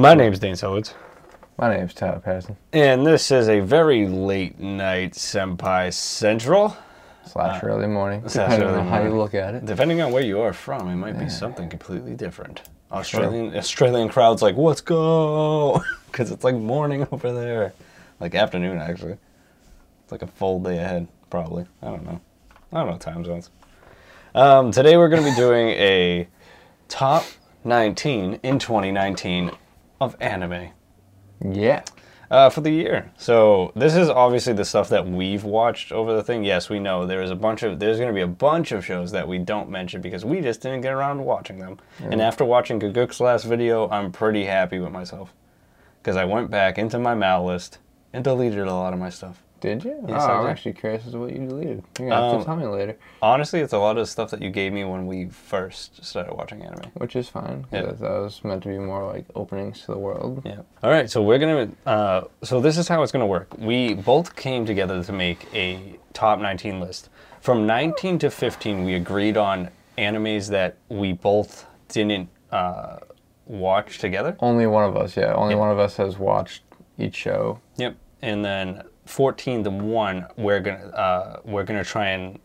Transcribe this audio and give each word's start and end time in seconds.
My 0.00 0.14
name's 0.14 0.38
Dane 0.38 0.54
Silwards, 0.54 0.94
My 1.56 1.76
name's 1.76 1.92
Tyler 1.92 2.20
Patterson. 2.20 2.56
and 2.72 3.04
this 3.04 3.32
is 3.32 3.48
a 3.48 3.58
very 3.58 4.06
late 4.06 4.60
night 4.60 5.14
Senpai 5.14 5.92
Central. 5.92 6.76
Slash 7.26 7.64
early 7.64 7.88
morning. 7.88 8.24
Uh, 8.24 8.28
slash 8.28 8.60
early 8.60 8.78
on 8.78 8.86
how 8.86 9.02
you 9.02 9.10
look 9.10 9.34
at 9.34 9.56
it. 9.56 9.66
Depending 9.66 10.00
on 10.00 10.12
where 10.12 10.22
you 10.22 10.40
are 10.40 10.52
from, 10.52 10.88
it 10.88 10.94
might 10.94 11.18
be 11.18 11.28
something 11.28 11.68
completely 11.68 12.14
different. 12.14 12.62
Australian 12.92 13.56
Australian 13.56 14.08
crowds 14.08 14.40
like, 14.40 14.56
let's 14.56 14.80
go, 14.80 15.82
because 16.06 16.30
it's 16.30 16.44
like 16.44 16.54
morning 16.54 17.04
over 17.12 17.32
there, 17.32 17.72
like 18.20 18.36
afternoon 18.36 18.78
actually. 18.78 19.16
It's 20.04 20.12
like 20.12 20.22
a 20.22 20.28
full 20.28 20.60
day 20.60 20.78
ahead, 20.78 21.08
probably. 21.28 21.66
I 21.82 21.86
don't 21.86 22.04
know. 22.04 22.20
I 22.72 22.84
don't 22.84 22.90
know 22.92 22.98
time 22.98 23.24
zones. 23.24 23.50
Um, 24.32 24.70
today 24.70 24.96
we're 24.96 25.08
going 25.08 25.24
to 25.24 25.28
be 25.28 25.36
doing 25.36 25.70
a 25.70 26.28
top 26.86 27.24
19 27.64 28.38
in 28.44 28.60
2019 28.60 29.50
of 30.00 30.16
anime. 30.20 30.70
Yeah. 31.44 31.84
uh, 32.30 32.50
for 32.50 32.60
the 32.60 32.70
year. 32.70 33.10
So 33.16 33.72
this 33.74 33.94
is 33.96 34.08
obviously 34.10 34.52
the 34.52 34.64
stuff 34.64 34.88
that 34.90 35.06
we've 35.06 35.44
watched 35.44 35.92
over 35.92 36.14
the 36.14 36.22
thing. 36.22 36.44
Yes, 36.44 36.68
we 36.68 36.78
know 36.78 37.06
there 37.06 37.22
is 37.22 37.30
a 37.30 37.36
bunch 37.36 37.62
of 37.62 37.78
there's 37.78 37.96
going 37.96 38.08
to 38.08 38.14
be 38.14 38.20
a 38.20 38.26
bunch 38.26 38.72
of 38.72 38.84
shows 38.84 39.12
that 39.12 39.26
we 39.26 39.38
don't 39.38 39.70
mention 39.70 40.02
because 40.02 40.24
we 40.24 40.40
just 40.40 40.60
didn't 40.60 40.82
get 40.82 40.92
around 40.92 41.16
to 41.18 41.22
watching 41.22 41.58
them. 41.58 41.78
And 42.00 42.20
after 42.20 42.44
watching 42.44 42.80
Gigguk's 42.80 43.20
last 43.20 43.44
video, 43.44 43.88
I'm 43.88 44.12
pretty 44.12 44.44
happy 44.44 44.78
with 44.78 44.92
myself 44.92 45.32
because 46.02 46.16
I 46.16 46.24
went 46.26 46.50
back 46.50 46.76
into 46.78 46.98
my 46.98 47.14
mal 47.14 47.44
list 47.44 47.78
and 48.12 48.22
deleted 48.24 48.58
a 48.58 48.74
lot 48.74 48.92
of 48.92 48.98
my 48.98 49.10
stuff. 49.10 49.42
Did 49.60 49.84
you? 49.84 50.04
Yes, 50.06 50.22
oh, 50.22 50.30
I'm 50.32 50.46
actually 50.46 50.74
curious 50.74 51.04
as 51.06 51.12
to 51.12 51.18
what 51.18 51.32
you 51.32 51.46
deleted. 51.46 51.82
You're 51.98 52.08
going 52.08 52.10
to 52.10 52.14
have 52.16 52.32
Um, 52.34 52.38
to 52.40 52.44
tell 52.44 52.56
me 52.56 52.66
later, 52.66 52.96
Honestly, 53.20 53.60
it's 53.60 53.72
a 53.72 53.78
lot 53.78 53.98
of 53.98 54.08
stuff 54.08 54.30
that 54.30 54.40
you 54.40 54.50
gave 54.50 54.72
me 54.72 54.84
when 54.84 55.06
we 55.06 55.26
first 55.26 56.04
started 56.04 56.34
watching 56.34 56.62
anime. 56.62 56.90
which 56.94 57.16
is 57.16 57.28
fine. 57.28 57.66
Yeah. 57.72 57.82
That, 57.82 58.00
was 58.00 58.42
meant 58.44 58.62
to 58.62 58.68
be 58.68 58.78
more 58.78 59.04
like 59.06 59.24
openings 59.34 59.80
to 59.82 59.86
the 59.92 59.98
world. 59.98 60.42
Yeah. 60.44 60.60
All 60.82 60.90
right. 60.90 61.10
So 61.10 61.22
we're 61.22 61.38
gonna. 61.38 61.70
Uh, 61.86 62.22
so 62.42 62.60
this 62.60 62.78
is 62.78 62.86
how 62.88 63.02
it's 63.02 63.10
gonna 63.12 63.26
work. 63.26 63.48
We 63.58 63.94
both 63.94 64.36
came 64.36 64.64
together 64.64 65.02
to 65.02 65.12
make 65.12 65.46
a 65.54 65.98
top 66.12 66.38
19 66.38 66.78
list. 66.80 67.08
From 67.40 67.66
19 67.66 68.18
to 68.20 68.30
15, 68.30 68.84
we 68.84 68.94
agreed 68.94 69.36
on 69.36 69.70
animes 69.96 70.48
that 70.50 70.76
we 70.88 71.12
both 71.12 71.66
didn't 71.88 72.28
uh, 72.52 72.98
watch 73.46 73.98
together. 73.98 74.36
Only 74.40 74.66
one 74.66 74.84
of 74.84 74.96
us, 74.96 75.16
yeah. 75.16 75.32
Only 75.34 75.54
Yeah. 75.54 75.60
one 75.60 75.70
of 75.70 75.78
us 75.78 75.96
has 75.96 76.18
watched 76.18 76.62
each 76.98 77.14
show. 77.16 77.60
Yep. 77.76 77.96
And 78.22 78.44
then 78.44 78.82
14 79.08 79.64
to 79.64 79.70
one, 79.70 80.26
we're 80.36 80.60
gonna 80.60 80.86
uh, 80.88 81.40
we're 81.44 81.64
gonna 81.64 81.84
try 81.84 82.08
and 82.08 82.38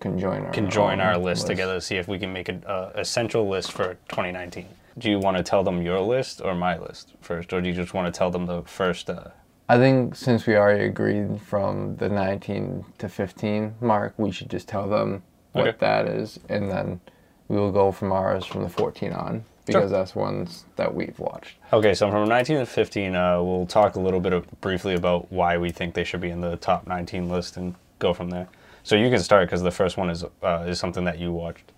conjoin 0.00 0.44
our 0.46 0.52
can 0.52 0.70
join 0.70 1.00
own 1.00 1.06
our 1.06 1.18
list, 1.18 1.46
together 1.46 1.74
to 1.74 1.80
see 1.80 1.96
if 1.96 2.06
we 2.06 2.18
can 2.18 2.32
make 2.32 2.48
a 2.48 2.56
uh, 2.68 2.92
essential 2.94 3.48
list 3.48 3.72
for 3.72 3.94
2019. 4.08 4.66
Do 4.98 5.10
you 5.10 5.18
want 5.18 5.36
to 5.36 5.42
tell 5.42 5.62
them 5.62 5.82
your 5.82 6.00
list 6.00 6.40
or 6.40 6.54
my 6.54 6.78
list 6.78 7.12
first, 7.20 7.52
or 7.52 7.60
do 7.60 7.68
you 7.68 7.74
just 7.74 7.92
want 7.92 8.12
to 8.12 8.16
tell 8.16 8.30
them 8.30 8.46
the 8.46 8.62
first? 8.62 9.10
Uh, 9.10 9.28
I 9.68 9.78
think 9.78 10.14
since 10.14 10.46
we 10.46 10.56
already 10.56 10.84
agreed 10.84 11.40
from 11.42 11.96
the 11.96 12.08
19 12.08 12.84
to 12.98 13.08
15 13.08 13.74
mark, 13.80 14.14
we 14.16 14.30
should 14.30 14.48
just 14.48 14.68
tell 14.68 14.88
them 14.88 15.22
what 15.52 15.66
Okay. 15.66 15.76
that 15.80 16.06
is, 16.06 16.38
and 16.48 16.70
then 16.70 17.00
we 17.48 17.56
will 17.56 17.72
go 17.72 17.90
from 17.90 18.12
ours 18.12 18.46
from 18.46 18.62
the 18.62 18.68
14 18.68 19.12
on 19.12 19.44
because 19.66 19.90
that's 19.90 20.14
ones 20.14 20.64
that 20.76 20.94
we've 20.94 21.18
watched. 21.18 21.56
Okay, 21.72 21.92
so 21.94 22.10
from 22.10 22.28
19 22.28 22.58
to 22.58 22.66
15, 22.66 23.14
uh, 23.14 23.42
we'll 23.42 23.66
talk 23.66 23.96
a 23.96 24.00
little 24.00 24.20
bit 24.20 24.32
of, 24.32 24.46
briefly 24.60 24.94
about 24.94 25.30
why 25.32 25.58
we 25.58 25.70
think 25.70 25.94
they 25.94 26.04
should 26.04 26.20
be 26.20 26.30
in 26.30 26.40
the 26.40 26.56
top 26.56 26.86
19 26.86 27.28
list 27.28 27.56
and 27.56 27.74
go 27.98 28.14
from 28.14 28.30
there. 28.30 28.48
So 28.84 28.94
you 28.96 29.10
can 29.10 29.18
start 29.20 29.48
because 29.48 29.62
the 29.62 29.70
first 29.72 29.96
one 29.96 30.10
is 30.10 30.24
uh, 30.42 30.64
is 30.68 30.78
something 30.78 31.04
that 31.04 31.18
you 31.18 31.32
watched. 31.32 31.72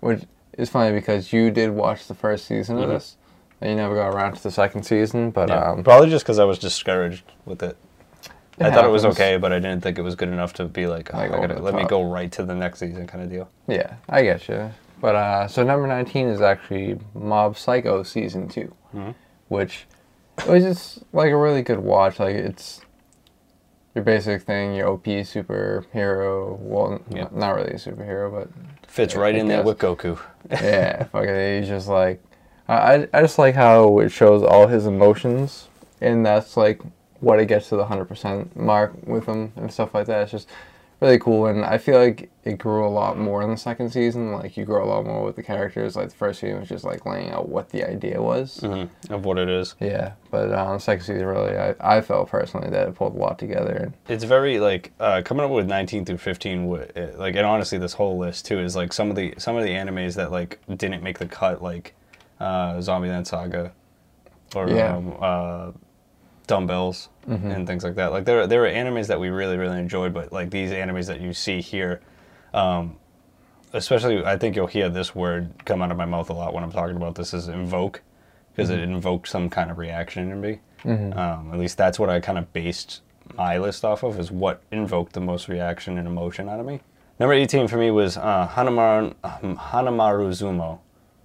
Which 0.00 0.24
is 0.58 0.68
funny 0.68 0.92
because 0.94 1.32
you 1.32 1.50
did 1.50 1.70
watch 1.70 2.06
the 2.06 2.14
first 2.14 2.44
season 2.46 2.76
of 2.78 2.84
Mhm. 2.84 2.88
this, 2.94 3.16
and 3.62 3.70
you 3.70 3.76
never 3.76 3.94
got 3.94 4.14
around 4.14 4.34
to 4.34 4.42
the 4.42 4.50
second 4.50 4.82
season. 4.84 5.30
But 5.30 5.48
Yeah, 5.48 5.70
um, 5.70 5.82
probably 5.82 6.10
just 6.10 6.24
because 6.24 6.38
I 6.38 6.44
was 6.44 6.58
discouraged 6.58 7.24
with 7.46 7.62
it. 7.62 7.76
It 8.58 8.66
I 8.66 8.70
thought 8.70 8.84
it 8.84 8.88
was 8.90 9.04
okay, 9.06 9.36
but 9.38 9.52
I 9.52 9.58
didn't 9.58 9.80
think 9.82 9.98
it 9.98 10.02
was 10.02 10.14
good 10.14 10.28
enough 10.28 10.52
to 10.54 10.66
be 10.66 10.86
like, 10.86 11.12
oh, 11.12 11.16
Like 11.16 11.30
gotta, 11.32 11.60
let 11.60 11.74
me 11.74 11.84
go 11.86 12.04
right 12.04 12.30
to 12.32 12.44
the 12.44 12.54
next 12.54 12.78
season 12.80 13.06
kind 13.06 13.24
of 13.24 13.30
deal. 13.30 13.48
yeah, 13.66 13.94
I 14.08 14.22
get 14.22 14.46
you. 14.48 14.70
But 15.04 15.16
uh, 15.16 15.48
so 15.48 15.62
number 15.62 15.86
19 15.86 16.28
is 16.28 16.40
actually 16.40 16.98
Mob 17.12 17.58
Psycho 17.58 18.02
season 18.04 18.48
2 18.48 18.74
Mhm. 18.96 19.14
which 19.48 19.86
was 20.48 20.62
just 20.64 21.00
like 21.12 21.30
a 21.30 21.36
really 21.36 21.60
good 21.60 21.80
watch. 21.80 22.18
Like 22.18 22.36
it's 22.36 22.80
your 23.94 24.02
basic 24.02 24.40
thing, 24.44 24.74
your 24.74 24.88
OP 24.88 25.04
superhero. 25.04 26.58
Well, 26.58 27.02
Yeah. 27.10 27.26
not 27.32 27.54
really 27.54 27.72
a 27.72 27.74
superhero, 27.74 28.32
but 28.32 28.48
Fits 28.90 29.14
right 29.14 29.34
I 29.34 29.38
in 29.40 29.48
there 29.48 29.62
with 29.62 29.76
Goku. 29.78 30.18
yeah, 30.50 31.02
fucking, 31.12 31.58
he's 31.60 31.68
just 31.68 31.86
like, 31.88 32.22
I, 32.66 32.74
I- 32.94 33.08
I 33.12 33.20
just 33.20 33.38
like 33.38 33.54
how 33.54 33.98
it 33.98 34.08
shows 34.10 34.42
all 34.42 34.68
his 34.68 34.86
emotions, 34.86 35.68
and 36.00 36.24
that's 36.24 36.56
like 36.56 36.80
what 37.20 37.40
it 37.40 37.46
gets 37.46 37.68
to 37.68 37.76
the 37.76 37.84
hundred 37.84 38.06
percent 38.06 38.56
mark 38.56 38.94
with 39.06 39.26
him 39.26 39.52
and 39.56 39.70
stuff 39.70 39.92
like 39.92 40.06
that. 40.06 40.22
It's 40.22 40.30
just 40.32 40.48
really 41.04 41.18
cool, 41.18 41.46
and 41.46 41.64
I 41.64 41.78
feel 41.78 41.98
like 41.98 42.30
it 42.44 42.58
grew 42.58 42.86
a 42.86 42.88
lot 42.88 43.18
more 43.18 43.42
in 43.42 43.50
the 43.50 43.56
second 43.56 43.90
season. 43.90 44.32
Like 44.32 44.56
you 44.56 44.64
grow 44.64 44.84
a 44.84 44.88
lot 44.88 45.04
more 45.04 45.22
with 45.24 45.36
the 45.36 45.42
characters. 45.42 45.96
Like 45.96 46.08
the 46.10 46.14
first 46.16 46.40
season 46.40 46.60
was 46.60 46.68
just 46.68 46.84
like 46.84 47.04
laying 47.06 47.30
out 47.30 47.48
what 47.48 47.70
the 47.70 47.84
idea 47.88 48.20
was. 48.20 48.60
Mhm, 48.60 48.88
Of 49.10 49.24
what 49.24 49.38
it 49.38 49.48
is. 49.48 49.74
Yeah, 49.80 50.12
but 50.30 50.52
um, 50.52 50.74
the 50.74 50.78
second 50.78 51.04
season 51.04 51.26
really, 51.26 51.56
I, 51.56 51.74
I 51.80 52.00
felt 52.00 52.28
personally 52.28 52.70
that 52.70 52.88
it 52.88 52.94
pulled 52.94 53.14
a 53.14 53.18
lot 53.18 53.38
together. 53.38 53.72
And 53.74 53.94
it's 54.08 54.24
very 54.24 54.58
like 54.60 54.92
uh, 54.98 55.22
coming 55.24 55.44
up 55.44 55.50
with 55.50 55.66
19 55.66 56.04
through 56.04 56.18
15 56.18 56.72
uh, 56.72 56.86
like 57.16 57.36
and 57.36 57.46
honestly 57.46 57.78
this 57.78 57.92
whole 57.94 58.18
list 58.18 58.46
too 58.46 58.58
is 58.58 58.74
like 58.74 58.92
some 58.92 59.10
of 59.10 59.16
the 59.16 59.34
some 59.38 59.56
of 59.56 59.62
the 59.64 59.70
animes 59.70 60.14
that 60.16 60.30
like 60.32 60.58
didn't 60.76 61.02
make 61.02 61.18
the 61.18 61.26
cut 61.26 61.62
like 61.62 61.94
uh 62.40 62.74
zombieland 62.78 63.26
saga 63.26 63.72
or 64.56 64.68
Yeah. 64.68 64.96
um, 64.96 65.14
uh 65.20 65.70
dumbbells 66.46 67.08
and 67.52 67.66
things 67.66 67.82
like 67.84 67.94
that 67.94 68.12
like 68.12 68.24
there 68.26 68.46
there 68.46 68.64
are 68.66 68.70
animes 68.70 69.06
that 69.06 69.18
we 69.18 69.28
really 69.30 69.56
really 69.56 69.78
enjoyed 69.78 70.12
but 70.12 70.30
like 70.32 70.50
these 70.50 70.70
animes 70.70 71.06
that 71.06 71.20
you 71.20 71.32
see 71.32 71.60
here 71.62 72.00
um 72.52 72.96
especially 73.72 74.24
i 74.24 74.36
think 74.36 74.54
you'll 74.54 74.66
hear 74.66 74.88
this 74.90 75.14
word 75.14 75.50
come 75.64 75.80
out 75.82 75.90
of 75.90 75.96
my 75.96 76.04
mouth 76.04 76.28
a 76.28 76.32
lot 76.32 76.52
when 76.52 76.62
i'm 76.62 76.70
talking 76.70 76.96
about 76.96 77.14
this 77.14 77.32
is 77.32 77.48
invoke 77.48 78.02
because 78.54 78.68
it 78.70 78.78
invoked 78.78 79.26
some 79.28 79.48
kind 79.48 79.70
of 79.70 79.78
reaction 79.78 80.30
in 80.30 80.40
me 80.40 80.60
um, 81.18 81.50
at 81.52 81.58
least 81.58 81.78
that's 81.78 81.98
what 81.98 82.10
I 82.10 82.20
kind 82.20 82.36
of 82.36 82.52
based 82.52 83.00
my 83.38 83.56
list 83.56 83.86
off 83.86 84.02
of, 84.02 84.20
is 84.20 84.30
what 84.30 84.60
invoked 84.70 85.14
the 85.14 85.20
most 85.20 85.48
reaction 85.48 85.96
and 85.96 86.06
emotion 86.06 86.46
out 86.46 86.60
of 86.60 86.66
me. 86.66 86.80
Number 87.18 87.32
18 87.32 87.68
for 87.68 87.78
me 87.78 87.90
was 87.90 88.18
uh, 88.18 88.46
Hanamaru, 88.52 89.14
um, 89.24 89.56
Hanamaru 89.56 90.28
Zumo. 90.28 90.80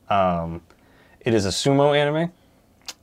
Um, 0.09 0.61
it 1.19 1.33
is 1.33 1.45
a 1.45 1.49
sumo 1.49 1.93
anime. 1.93 2.31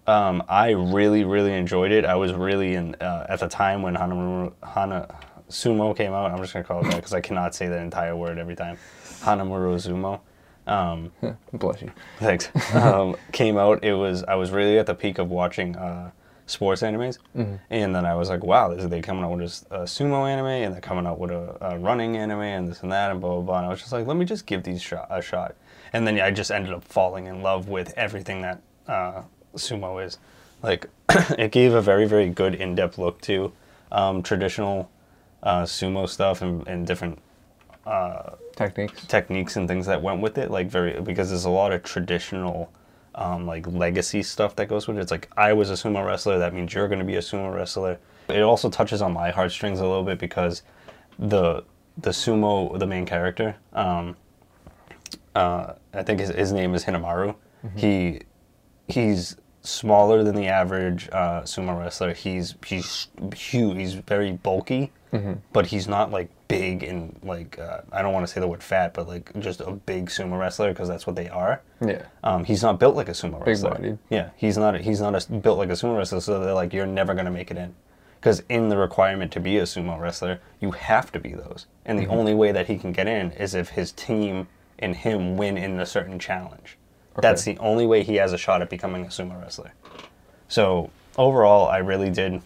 Um, 0.07 0.43
I 0.49 0.71
really, 0.71 1.25
really 1.25 1.53
enjoyed 1.53 1.91
it. 1.91 2.05
I 2.05 2.15
was 2.15 2.33
really 2.33 2.75
in, 2.75 2.95
uh, 2.97 3.27
at 3.29 3.41
the 3.41 3.49
time 3.49 3.83
when 3.83 3.95
Hanamaru, 3.97 4.53
Hana, 4.63 5.15
Sumo 5.51 5.97
came 5.97 6.13
out, 6.13 6.31
I'm 6.31 6.39
just 6.39 6.53
going 6.53 6.65
to 6.65 6.69
call 6.69 6.81
it 6.81 6.91
that 6.91 6.97
because 6.97 7.13
I 7.15 7.21
cannot 7.21 7.55
say 7.55 7.67
that 7.69 7.81
entire 7.81 8.17
word 8.17 8.39
every 8.39 8.55
time. 8.57 8.79
Hanamaru 9.21 9.75
Zumo. 9.77 10.21
Um, 10.69 11.13
bless 11.53 11.81
you. 11.81 11.93
thanks 12.19 12.51
um, 12.75 13.15
came 13.31 13.57
out 13.57 13.85
it 13.85 13.95
was 13.95 14.25
i 14.25 14.35
was 14.35 14.51
really 14.51 14.81
at 14.81 14.87
the 14.87 14.97
peak 14.97 15.19
of 15.19 15.31
watching 15.31 15.77
uh, 15.77 16.11
sports 16.47 16.83
animes 16.83 17.19
and 17.71 17.95
then 17.95 18.05
i 18.05 18.17
was 18.17 18.29
like 18.29 18.43
wow 18.43 18.75
this, 18.75 18.85
they 18.87 19.01
coming 19.01 19.23
out 19.23 19.31
with 19.31 19.41
this 19.43 19.65
uh, 19.71 19.83
sumo 19.83 20.29
anime 20.29 20.47
and 20.47 20.75
they're 20.75 20.81
coming 20.81 21.07
out 21.07 21.21
with 21.21 21.31
a, 21.31 21.57
a 21.61 21.79
running 21.79 22.17
anime 22.17 22.41
and 22.41 22.67
this 22.67 22.83
and 22.83 22.91
that 22.91 23.13
and 23.13 23.21
blah 23.21 23.35
blah 23.35 23.43
blah 23.43 23.59
and 23.59 23.67
i 23.67 23.69
was 23.69 23.79
just 23.79 23.93
like 23.93 24.09
let 24.09 24.17
me 24.17 24.25
just 24.25 24.45
give 24.45 24.65
these 24.65 24.83
shot, 24.83 25.07
a 25.09 25.23
shot 25.23 25.55
and 25.93 26.05
then 26.05 26.19
i 26.19 26.33
just 26.33 26.51
ended 26.51 26.73
up 26.73 26.83
falling 26.83 27.27
in 27.27 27.43
love 27.43 27.69
with 27.69 27.95
everything 27.97 28.43
that 28.43 28.61
uh, 28.89 29.23
sumo 29.57 30.05
is. 30.05 30.19
Like 30.63 30.87
it 31.39 31.53
gave 31.53 31.75
a 31.75 31.83
very 31.83 32.07
very 32.07 32.29
good 32.29 32.55
in-depth 32.55 32.99
look 32.99 33.21
to 33.23 33.53
um, 33.93 34.23
traditional 34.23 34.91
uh, 35.43 35.63
sumo 35.63 36.09
stuff 36.09 36.43
and, 36.43 36.67
and 36.67 36.87
different 36.87 37.19
Techniques. 38.57 39.07
techniques 39.07 39.57
and 39.57 39.69
things 39.69 39.87
that 39.87 40.03
went 40.03 40.21
with 40.21 40.39
it 40.39 40.51
like 40.51 40.69
very 40.69 41.01
because 41.01 41.29
there's 41.29 41.45
a 41.45 41.51
lot 41.51 41.73
of 41.73 41.83
traditional 41.85 42.73
um, 43.15 43.47
like 43.47 43.67
legacy 43.67 44.23
stuff 44.23 44.57
that 44.57 44.67
goes 44.67 44.89
with 44.89 44.99
it. 44.99 45.01
It's 45.03 45.11
like 45.11 45.29
i 45.37 45.53
was 45.53 45.71
a 45.71 45.75
sumo 45.75 46.05
wrestler 46.05 46.39
that 46.39 46.53
means 46.55 46.75
you're 46.75 46.89
going 46.89 46.99
to 46.99 47.05
be 47.05 47.17
a 47.17 47.21
sumo 47.21 47.55
wrestler. 47.55 47.99
It 48.29 48.41
also 48.41 48.69
touches 48.71 49.03
on 49.03 49.13
my 49.13 49.31
heartstrings 49.31 49.79
a 49.79 49.87
little 49.87 50.03
bit 50.03 50.19
because 50.19 50.63
the 51.19 51.65
the 51.99 52.11
sumo 52.11 52.79
the 52.79 52.87
main 52.87 53.07
character 53.07 53.57
um, 53.73 54.17
uh, 55.35 55.73
i 55.95 56.03
think 56.03 56.21
his, 56.21 56.31
his 56.31 56.53
name 56.53 56.75
is 56.75 56.85
hinamaru. 56.85 57.35
He 57.77 58.21
he's 58.89 59.37
smaller 59.67 60.23
than 60.23 60.35
the 60.35 60.47
average 60.47 61.09
uh, 61.13 61.43
sumo 61.43 61.79
wrestler 61.79 62.15
he's 62.15 62.55
he's 62.65 63.09
huge 63.35 63.77
he's 63.77 63.95
very 63.95 64.33
bulky 64.33 64.93
but 65.53 65.67
he's 65.67 65.89
not 65.89 66.11
like 66.11 66.29
big 66.47 66.83
and 66.83 67.19
like 67.23 67.59
uh, 67.59 67.81
I 67.91 68.03
don't 68.03 68.13
want 68.13 68.27
to 68.27 68.31
say 68.33 68.39
the 68.39 68.47
word 68.47 68.63
fat, 68.63 68.93
but 68.93 69.09
like 69.09 69.33
just 69.39 69.63
a 69.63 69.71
big 69.73 70.11
sumo 70.11 70.39
wrestler 70.39 70.69
because 70.73 70.89
that's 70.89 71.07
what 71.07 71.17
they 71.17 71.29
are. 71.31 71.63
Yeah. 71.81 72.03
Um, 72.23 72.45
he's 72.45 72.63
not 72.63 72.79
built 72.79 72.97
like 72.97 73.09
a 73.09 73.13
sumo 73.13 73.45
wrestler. 73.47 73.71
bodied. 73.71 73.99
Yeah, 74.11 74.31
he's 74.37 74.59
not. 74.59 74.79
He's 74.79 75.01
not 75.01 75.15
a, 75.15 75.33
built 75.33 75.57
like 75.57 75.71
a 75.71 75.73
sumo 75.73 75.97
wrestler. 75.97 76.21
So 76.21 76.41
they're 76.41 76.53
like, 76.53 76.75
you're 76.75 76.85
never 76.87 77.15
gonna 77.15 77.31
make 77.31 77.51
it 77.51 77.57
in, 77.57 77.75
because 78.21 78.43
in 78.51 78.69
the 78.69 78.77
requirement 78.77 79.33
to 79.33 79.41
be 79.41 79.57
a 79.57 79.63
sumo 79.63 79.99
wrestler, 79.99 80.39
you 80.61 80.73
have 80.73 81.11
to 81.13 81.19
be 81.19 81.33
those, 81.33 81.65
and 81.87 81.99
the 81.99 82.07
only 82.09 82.35
way 82.35 82.53
that 82.53 82.67
he 82.67 82.77
can 82.77 82.93
get 82.93 83.07
in 83.07 83.33
is 83.33 83.55
if 83.55 83.71
his 83.71 83.93
team 83.93 84.49
and 84.79 84.97
him 84.97 85.39
win 85.39 85.57
in 85.57 85.81
a 85.81 85.87
certain 85.87 86.19
challenge. 86.19 86.76
That's 87.23 87.45
the 87.45 87.59
only 87.59 87.87
way 87.87 88.03
he 88.03 88.17
has 88.17 88.33
a 88.33 88.39
shot 88.39 88.63
at 88.63 88.71
becoming 88.71 89.05
a 89.05 89.09
sumo 89.09 89.41
wrestler. 89.41 89.73
So 90.49 90.91
overall, 91.17 91.69
I 91.69 91.79
really 91.79 92.11
did 92.11 92.43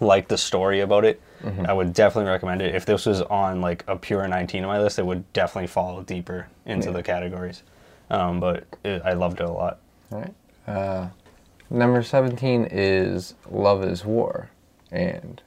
like 0.00 0.28
the 0.28 0.38
story 0.38 0.80
about 0.80 1.04
it. 1.04 1.20
Mm-hmm. 1.42 1.66
I 1.66 1.72
would 1.72 1.92
definitely 1.92 2.30
recommend 2.30 2.62
it. 2.62 2.74
If 2.74 2.86
this 2.86 3.06
was 3.06 3.20
on 3.22 3.60
like 3.60 3.84
a 3.86 3.96
pure 3.96 4.26
19 4.26 4.64
on 4.64 4.68
my 4.68 4.80
list, 4.80 4.98
it 4.98 5.06
would 5.06 5.30
definitely 5.32 5.66
fall 5.68 6.00
deeper 6.02 6.48
into 6.66 6.88
Yeah. 6.88 6.92
the 6.94 7.02
categories. 7.02 7.62
Um, 8.10 8.40
but 8.40 8.64
it, 8.84 9.02
I 9.04 9.12
loved 9.12 9.40
it 9.40 9.46
a 9.46 9.52
lot. 9.52 9.78
All 10.12 10.20
right. 10.20 10.34
Uh, 10.66 11.08
number 11.70 12.02
17 12.02 12.68
is 12.70 13.34
Love 13.50 13.84
is 13.84 14.04
War. 14.04 14.50
And 14.90 15.42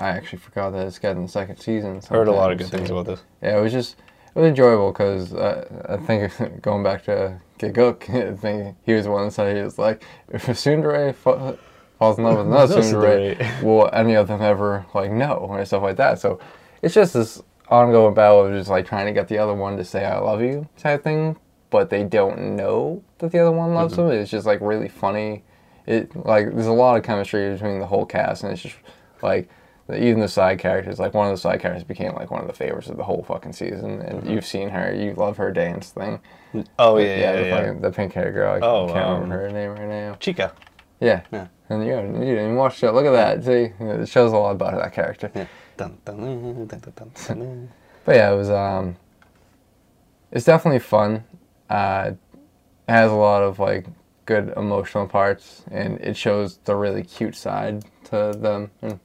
I 0.00 0.08
actually 0.08 0.38
forgot 0.38 0.70
that 0.70 0.86
it's 0.86 0.98
getting 0.98 1.22
the 1.22 1.28
second 1.28 1.56
season. 1.58 2.00
I 2.10 2.14
heard 2.14 2.28
a 2.28 2.32
lot 2.32 2.52
of 2.52 2.58
good 2.58 2.68
things 2.68 2.90
about 2.90 3.06
this. 3.06 3.22
Yeah, 3.42 3.58
it 3.58 3.60
was 3.60 3.72
just 3.72 3.96
it 4.34 4.38
was 4.38 4.48
enjoyable 4.48 4.92
because 4.92 5.34
uh, 5.34 5.66
I 5.88 5.96
think 5.96 6.32
going 6.62 6.82
back 6.82 7.04
to 7.04 7.40
Gigguk, 7.58 8.08
I 8.32 8.36
think 8.36 8.76
he 8.84 8.92
was 8.94 9.04
the 9.04 9.10
one 9.10 9.26
that 9.26 9.32
said 9.32 9.56
he 9.56 9.62
was 9.62 9.78
like, 9.78 10.04
if 10.30 10.48
a 10.48 10.52
tsundere 10.52 11.14
fa- 11.14 11.58
falls 11.98 12.18
in 12.18 12.24
love 12.24 12.38
with 12.38 12.46
another 12.46 12.74
No 12.76 12.80
tsundere, 12.82 13.36
tsundere. 13.36 13.62
will 13.62 13.90
any 13.92 14.14
of 14.14 14.28
them 14.28 14.40
ever 14.42 14.86
like 14.94 15.10
no 15.10 15.34
or 15.34 15.64
stuff 15.64 15.82
like 15.82 15.96
that? 15.96 16.18
So 16.18 16.38
it's 16.82 16.94
just 16.94 17.14
this 17.14 17.42
ongoing 17.68 18.14
battle 18.14 18.46
of 18.46 18.52
just 18.52 18.70
like 18.70 18.86
trying 18.86 19.06
to 19.06 19.12
get 19.12 19.28
the 19.28 19.38
other 19.38 19.54
one 19.54 19.76
to 19.76 19.84
say 19.84 20.04
I 20.04 20.18
love 20.18 20.40
you 20.42 20.68
type 20.76 21.04
thing, 21.04 21.36
but 21.70 21.90
they 21.90 22.02
don't 22.04 22.56
know 22.56 23.02
that 23.18 23.30
the 23.32 23.38
other 23.38 23.52
one 23.52 23.74
loves 23.74 23.96
them. 23.96 24.10
It's 24.10 24.30
just 24.30 24.46
like 24.46 24.60
really 24.60 24.88
funny. 24.88 25.44
It 25.86 26.14
like 26.26 26.52
there's 26.54 26.66
a 26.66 26.72
lot 26.72 26.96
of 26.96 27.02
chemistry 27.02 27.52
between 27.52 27.78
the 27.78 27.86
whole 27.86 28.06
cast, 28.06 28.42
and 28.44 28.52
it's 28.52 28.62
just 28.62 28.76
like 29.22 29.48
even 29.94 30.20
the 30.20 30.28
side 30.28 30.58
characters. 30.58 30.98
Like 30.98 31.14
one 31.14 31.26
of 31.28 31.32
the 31.32 31.40
side 31.40 31.60
characters 31.60 31.84
became 31.84 32.14
like 32.14 32.30
one 32.30 32.40
of 32.40 32.46
the 32.46 32.52
favorites 32.52 32.88
of 32.88 32.96
the 32.96 33.04
whole 33.04 33.22
fucking 33.22 33.52
season, 33.52 34.00
and 34.02 34.28
you've 34.28 34.46
seen 34.46 34.68
her. 34.70 34.94
You 34.94 35.14
love 35.14 35.36
her 35.38 35.50
dance 35.52 35.90
thing. 35.90 36.20
Oh 36.78 36.98
yeah, 36.98 37.16
yeah, 37.16 37.32
the, 37.36 37.46
yeah. 37.46 37.56
fucking- 37.56 37.80
the 37.80 37.90
pink 37.92 38.12
hair 38.12 38.32
girl. 38.32 38.52
I 38.54 38.66
Oh, 38.66 38.86
can't 38.92 38.98
um, 39.06 39.14
remember 39.22 39.38
her 39.44 39.50
name 39.50 39.70
right 39.70 39.88
now. 39.88 40.14
Chika. 40.14 40.52
Yeah. 41.00 41.22
Yeah. 41.32 41.46
And 41.68 41.86
you, 41.86 41.94
you 41.94 42.02
didn't 42.02 42.44
even 42.44 42.56
watch 42.56 42.76
show. 42.78 42.90
Look 42.92 43.06
at 43.06 43.12
that. 43.12 43.44
See, 43.44 43.72
it 43.84 44.08
shows 44.08 44.32
a 44.32 44.36
lot 44.36 44.50
about 44.50 44.74
that 44.74 44.92
character. 44.92 45.30
Yeah. 45.34 45.46
Dun, 45.76 45.96
dun, 46.04 46.66
dun. 46.66 47.68
But 48.04 48.16
yeah, 48.16 48.32
it 48.32 48.36
was 48.36 48.50
um, 48.50 48.96
it's 50.32 50.44
definitely 50.44 50.80
fun. 50.80 51.24
Uh, 51.68 52.12
it 52.12 52.92
has 52.92 53.10
a 53.10 53.14
lot 53.14 53.42
of 53.42 53.58
like 53.58 53.86
good 54.26 54.52
emotional 54.56 55.06
parts, 55.06 55.62
and 55.70 55.98
it 56.00 56.16
shows 56.16 56.58
the 56.64 56.74
really 56.74 57.02
cute 57.02 57.36
side 57.36 57.84
to 58.04 58.32
them 58.36 58.70
and 58.82 58.98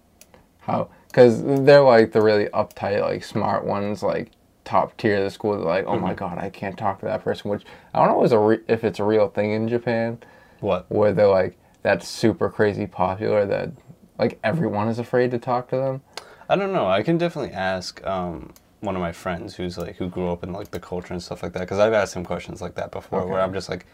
how 0.65 0.89
because 1.07 1.41
they're 1.43 1.81
like 1.81 2.11
the 2.11 2.21
really 2.21 2.45
uptight, 2.47 3.01
like 3.01 3.23
smart 3.23 3.65
ones, 3.65 4.03
like 4.03 4.31
top 4.63 4.97
tier 4.97 5.17
of 5.17 5.23
the 5.23 5.29
school. 5.29 5.53
They're 5.53 5.61
like, 5.61 5.85
oh 5.85 5.97
my 5.99 6.13
god, 6.13 6.37
I 6.39 6.49
can't 6.49 6.77
talk 6.77 6.99
to 6.99 7.05
that 7.05 7.23
person. 7.23 7.49
Which 7.51 7.63
I 7.93 7.99
don't 7.99 8.09
know 8.09 8.19
if 8.21 8.25
it's 8.25 8.33
a 8.33 8.39
re- 8.39 8.63
if 8.67 8.83
it's 8.83 8.99
a 8.99 9.03
real 9.03 9.29
thing 9.29 9.51
in 9.51 9.67
Japan 9.67 10.19
What? 10.59 10.85
where 10.89 11.13
they're 11.13 11.27
like 11.27 11.57
that's 11.83 12.07
super 12.07 12.49
crazy 12.49 12.87
popular 12.87 13.45
that 13.45 13.69
like 14.17 14.39
everyone 14.43 14.87
is 14.87 14.99
afraid 14.99 15.31
to 15.31 15.39
talk 15.39 15.69
to 15.69 15.75
them. 15.77 16.01
I 16.49 16.55
don't 16.55 16.73
know. 16.73 16.87
I 16.87 17.03
can 17.03 17.17
definitely 17.17 17.53
ask 17.53 18.05
um, 18.05 18.53
one 18.81 18.95
of 18.95 19.01
my 19.01 19.11
friends 19.11 19.55
who's 19.55 19.77
like 19.77 19.97
who 19.97 20.09
grew 20.09 20.31
up 20.31 20.43
in 20.43 20.51
like 20.51 20.71
the 20.71 20.79
culture 20.79 21.13
and 21.13 21.21
stuff 21.21 21.43
like 21.43 21.53
that 21.53 21.61
because 21.61 21.79
I've 21.79 21.93
asked 21.93 22.15
him 22.15 22.25
questions 22.25 22.61
like 22.61 22.75
that 22.75 22.91
before 22.91 23.25
where 23.27 23.41
I'm 23.41 23.53
just 23.53 23.69
like, 23.69 23.85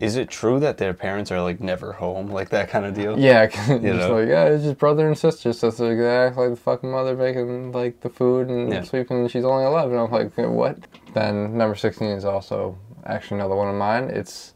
is 0.00 0.16
it 0.16 0.28
true 0.30 0.58
that 0.60 0.78
their 0.78 0.94
parents 0.94 1.30
are 1.30 1.40
like 1.42 1.60
never 1.60 1.92
home 1.92 2.28
like 2.28 2.48
that 2.50 2.68
kind 2.70 2.84
of 2.86 2.94
deal? 2.94 3.18
Yeah, 3.18 3.42
it's 3.52 3.68
know? 3.68 4.14
like 4.14 4.28
yeah, 4.28 4.46
it's 4.46 4.64
just 4.64 4.78
brother 4.78 5.06
and 5.06 5.16
sister. 5.16 5.52
So 5.52 5.68
it's 5.68 5.78
like 5.78 5.96
they 5.98 6.08
act 6.16 6.36
like 6.36 6.50
the 6.50 6.56
fucking 6.56 6.90
mother 6.90 7.14
making 7.14 7.72
like 7.72 8.00
the 8.00 8.08
food 8.08 8.48
and 8.48 8.72
Yeah. 8.72 8.82
sleeping. 8.82 9.18
and 9.20 9.30
She's 9.30 9.44
only 9.44 9.64
eleven. 9.64 9.98
I'm 9.98 10.10
like, 10.10 10.32
what? 10.36 10.78
Then 11.14 11.56
number 11.56 11.74
sixteen 11.76 12.08
is 12.10 12.24
also 12.24 12.78
actually 13.04 13.38
another 13.40 13.54
one 13.56 13.68
of 13.68 13.74
mine. 13.76 14.04
It's 14.10 14.54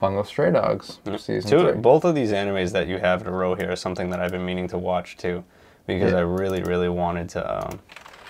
Bungo 0.00 0.22
Stray 0.24 0.50
Dogs 0.50 0.98
season 1.18 1.50
Two, 1.50 1.72
three. 1.72 1.80
both 1.80 2.04
of 2.04 2.14
these 2.14 2.32
animes 2.32 2.72
that 2.72 2.88
you 2.88 2.98
have 2.98 3.20
in 3.20 3.26
a 3.28 3.32
row 3.32 3.54
here 3.54 3.70
are 3.70 3.76
something 3.76 4.10
that 4.10 4.18
I've 4.20 4.30
been 4.32 4.44
meaning 4.46 4.66
to 4.68 4.78
watch 4.78 5.16
too, 5.18 5.44
because 5.86 6.12
Yeah. 6.12 6.18
I 6.18 6.22
really, 6.22 6.62
really 6.62 6.88
wanted 6.88 7.28
to. 7.30 7.40
Um, 7.68 7.80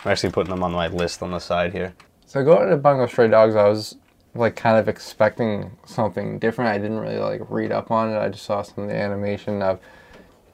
I'm 0.04 0.10
actually 0.12 0.32
putting 0.32 0.50
them 0.50 0.62
on 0.64 0.72
my 0.72 0.88
list 0.88 1.22
on 1.22 1.30
the 1.30 1.38
side 1.38 1.72
here. 1.72 1.94
So 2.26 2.42
going 2.44 2.68
to 2.70 2.76
Bungo 2.76 3.06
Stray 3.06 3.28
Dogs, 3.28 3.54
I 3.54 3.68
was 3.68 3.96
like 4.34 4.56
kind 4.56 4.78
of 4.78 4.88
expecting 4.88 5.72
something 5.84 6.38
different. 6.38 6.70
I 6.70 6.78
didn't 6.78 7.00
really 7.00 7.18
like 7.18 7.42
read 7.48 7.72
up 7.72 7.90
on 7.90 8.10
it. 8.10 8.18
I 8.18 8.28
just 8.28 8.44
saw 8.44 8.62
some 8.62 8.84
of 8.84 8.90
the 8.90 8.96
animation. 8.96 9.62
Of, 9.62 9.80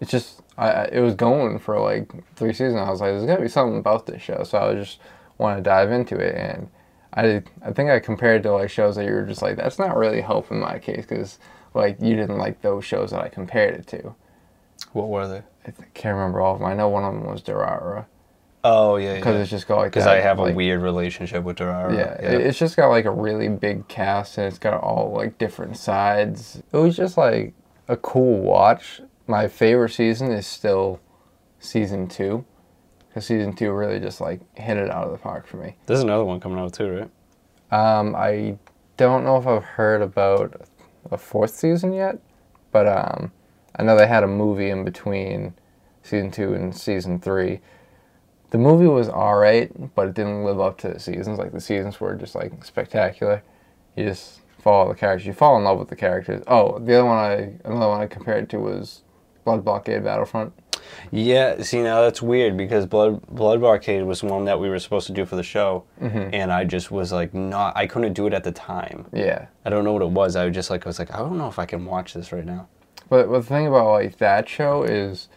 it's 0.01 0.11
just 0.11 0.43
I, 0.57 0.85
it 0.87 1.01
was 1.01 1.15
going 1.15 1.59
for 1.59 1.79
like 1.79 2.11
three 2.37 2.53
seasons. 2.53 2.77
I 2.77 2.91
was 2.91 3.01
like, 3.01 3.13
there's 3.13 3.27
gotta 3.27 3.43
be 3.43 3.49
something 3.49 3.79
about 3.79 4.07
this 4.07 4.23
show. 4.23 4.43
So 4.45 4.59
I 4.59 4.75
just 4.75 4.99
want 5.39 5.59
to 5.59 5.63
dive 5.63 5.93
into 5.93 6.17
it, 6.17 6.35
and 6.35 6.69
I 7.13 7.43
I 7.63 7.73
think 7.73 7.91
I 7.91 8.01
compared 8.01 8.41
it 8.41 8.43
to 8.45 8.53
like 8.53 8.71
shows 8.71 8.97
that 8.97 9.05
you 9.05 9.13
were 9.13 9.27
just 9.27 9.43
like, 9.43 9.57
that's 9.57 9.79
not 9.79 9.97
really 9.97 10.23
helping 10.23 10.61
my 10.61 10.79
case 10.79 11.05
because 11.07 11.39
like 11.75 12.01
you 12.01 12.17
didn't 12.17 12.39
like 12.39 12.63
those 12.63 12.85
shows 12.85 13.11
that 13.11 13.21
I 13.21 13.29
compared 13.29 13.75
it 13.75 13.87
to. 13.89 14.15
What 14.93 15.09
were 15.09 15.29
they? 15.29 15.43
I 15.67 15.73
can't 15.95 16.15
remember 16.15 16.41
all 16.41 16.55
of 16.55 16.61
them. 16.61 16.69
I 16.69 16.75
know 16.75 16.89
one 16.89 17.05
of 17.05 17.13
them 17.13 17.27
was 17.27 17.43
Durara 17.43 18.07
Oh 18.65 18.97
yeah, 18.97 19.15
because 19.17 19.35
yeah. 19.37 19.41
it's 19.43 19.51
just 19.51 19.69
got 19.69 19.77
like 19.79 19.93
Because 19.93 20.07
I 20.07 20.17
have 20.21 20.39
like, 20.39 20.53
a 20.53 20.57
weird 20.57 20.83
relationship 20.83 21.45
with 21.45 21.57
Durara. 21.59 21.95
Yeah, 21.97 22.15
it- 22.15 22.41
it's 22.41 22.59
just 22.59 22.77
got 22.77 22.89
like 22.89 23.05
a 23.05 23.11
really 23.11 23.49
big 23.49 23.87
cast 23.89 24.39
and 24.39 24.47
it's 24.47 24.59
got 24.59 24.81
all 24.83 25.13
like 25.13 25.39
different 25.39 25.77
sides. 25.77 26.63
It 26.73 26.77
was 26.77 26.97
just 26.97 27.17
like 27.17 27.55
a 27.89 27.97
cool 27.97 28.41
watch. 28.41 29.01
My 29.29 29.47
favorite 29.49 29.91
season 29.93 30.33
is 30.33 30.47
still 30.47 31.01
season 31.59 32.09
two, 32.09 32.45
because 33.09 33.27
season 33.27 33.55
two 33.55 33.73
really 33.73 34.01
just 34.01 34.21
like 34.21 34.41
hit 34.59 34.77
it 34.77 34.91
out 34.91 35.07
of 35.07 35.13
the 35.13 35.19
park 35.19 35.47
for 35.47 35.59
me. 35.59 35.77
There's 35.87 36.01
another 36.03 36.25
one 36.25 36.41
coming 36.41 36.59
out 36.59 36.73
too, 36.73 36.91
right? 36.91 37.11
Um, 37.99 38.15
I 38.17 38.59
don't 38.97 39.25
know 39.25 39.37
if 39.37 39.47
I've 39.47 39.65
heard 39.65 40.03
about 40.03 40.69
a 41.11 41.19
fourth 41.19 41.55
season 41.55 41.93
yet, 41.93 42.19
but 42.73 42.87
um, 42.89 43.33
I 43.77 43.83
know 43.83 43.97
they 43.97 44.07
had 44.07 44.23
a 44.25 44.29
movie 44.29 44.71
in 44.71 44.85
between 44.85 45.55
season 46.03 46.31
two 46.31 46.55
and 46.55 46.75
season 46.77 47.21
three. 47.21 47.61
The 48.51 48.59
movie 48.59 48.87
was 48.87 49.09
alright, 49.09 49.95
but 49.95 50.09
it 50.09 50.15
didn't 50.15 50.45
live 50.45 50.61
up 50.61 50.79
to 50.79 50.89
the 50.89 51.01
seasons. 51.01 51.39
Like 51.39 51.53
the 51.53 51.61
seasons 51.61 52.01
were 52.01 52.15
just 52.15 52.35
like 52.35 52.65
spectacular. 52.65 53.43
You 53.97 54.05
just 54.07 54.41
follow 54.61 54.89
the 54.89 54.99
characters. 54.99 55.27
You 55.27 55.33
fall 55.33 55.57
in 55.59 55.65
love 55.65 55.79
with 55.79 55.89
the 55.89 55.97
characters. 55.97 56.43
Oh, 56.47 56.79
the 56.79 56.95
other 56.95 57.05
one 57.05 57.19
I 57.19 57.35
another 57.65 57.89
one 57.89 58.01
I 58.01 58.07
compared 58.07 58.45
it 58.45 58.51
to 58.51 58.59
was 58.59 59.03
Blood 59.45 59.65
Blockade 59.65 60.05
Battlefront. 60.05 60.53
Yeah, 61.11 61.61
see 61.63 61.83
now 61.83 62.03
that's 62.03 62.23
weird 62.23 62.57
because 62.57 62.87
Blood 62.87 63.27
Blood 63.27 63.63
Arcade 63.65 64.05
was 64.05 64.23
one 64.23 64.45
that 64.45 64.61
we 64.61 64.69
were 64.69 64.79
supposed 64.79 65.09
to 65.09 65.13
do 65.13 65.25
for 65.27 65.35
the 65.35 65.43
show, 65.43 65.85
Mm-hmm. 66.01 66.31
and 66.33 66.53
I 66.53 66.63
just 66.65 66.91
was 66.93 67.11
like 67.13 67.35
not. 67.35 67.77
I 67.77 67.87
couldn't 67.89 68.13
do 68.13 68.27
it 68.29 68.33
at 68.33 68.45
the 68.45 68.53
time. 68.53 69.07
Yeah. 69.13 69.47
I 69.65 69.71
don't 69.71 69.83
know 69.85 69.93
what 69.93 70.03
it 70.03 70.11
was. 70.11 70.37
I 70.37 70.45
was 70.45 70.55
just 70.55 70.71
like 70.71 70.87
I 70.87 70.89
was 70.89 70.99
like 71.01 71.13
I 71.13 71.19
don't 71.19 71.39
know 71.39 71.49
if 71.49 71.59
I 71.59 71.67
can 71.67 71.85
watch 71.85 72.15
this 72.15 72.31
right 72.33 72.45
now. 72.45 72.69
But, 73.09 73.29
but 73.29 73.41
the 73.41 73.47
thing 73.47 73.67
about 73.67 73.91
like 73.91 74.19
that 74.19 74.49
show 74.49 74.83
is, 74.85 75.29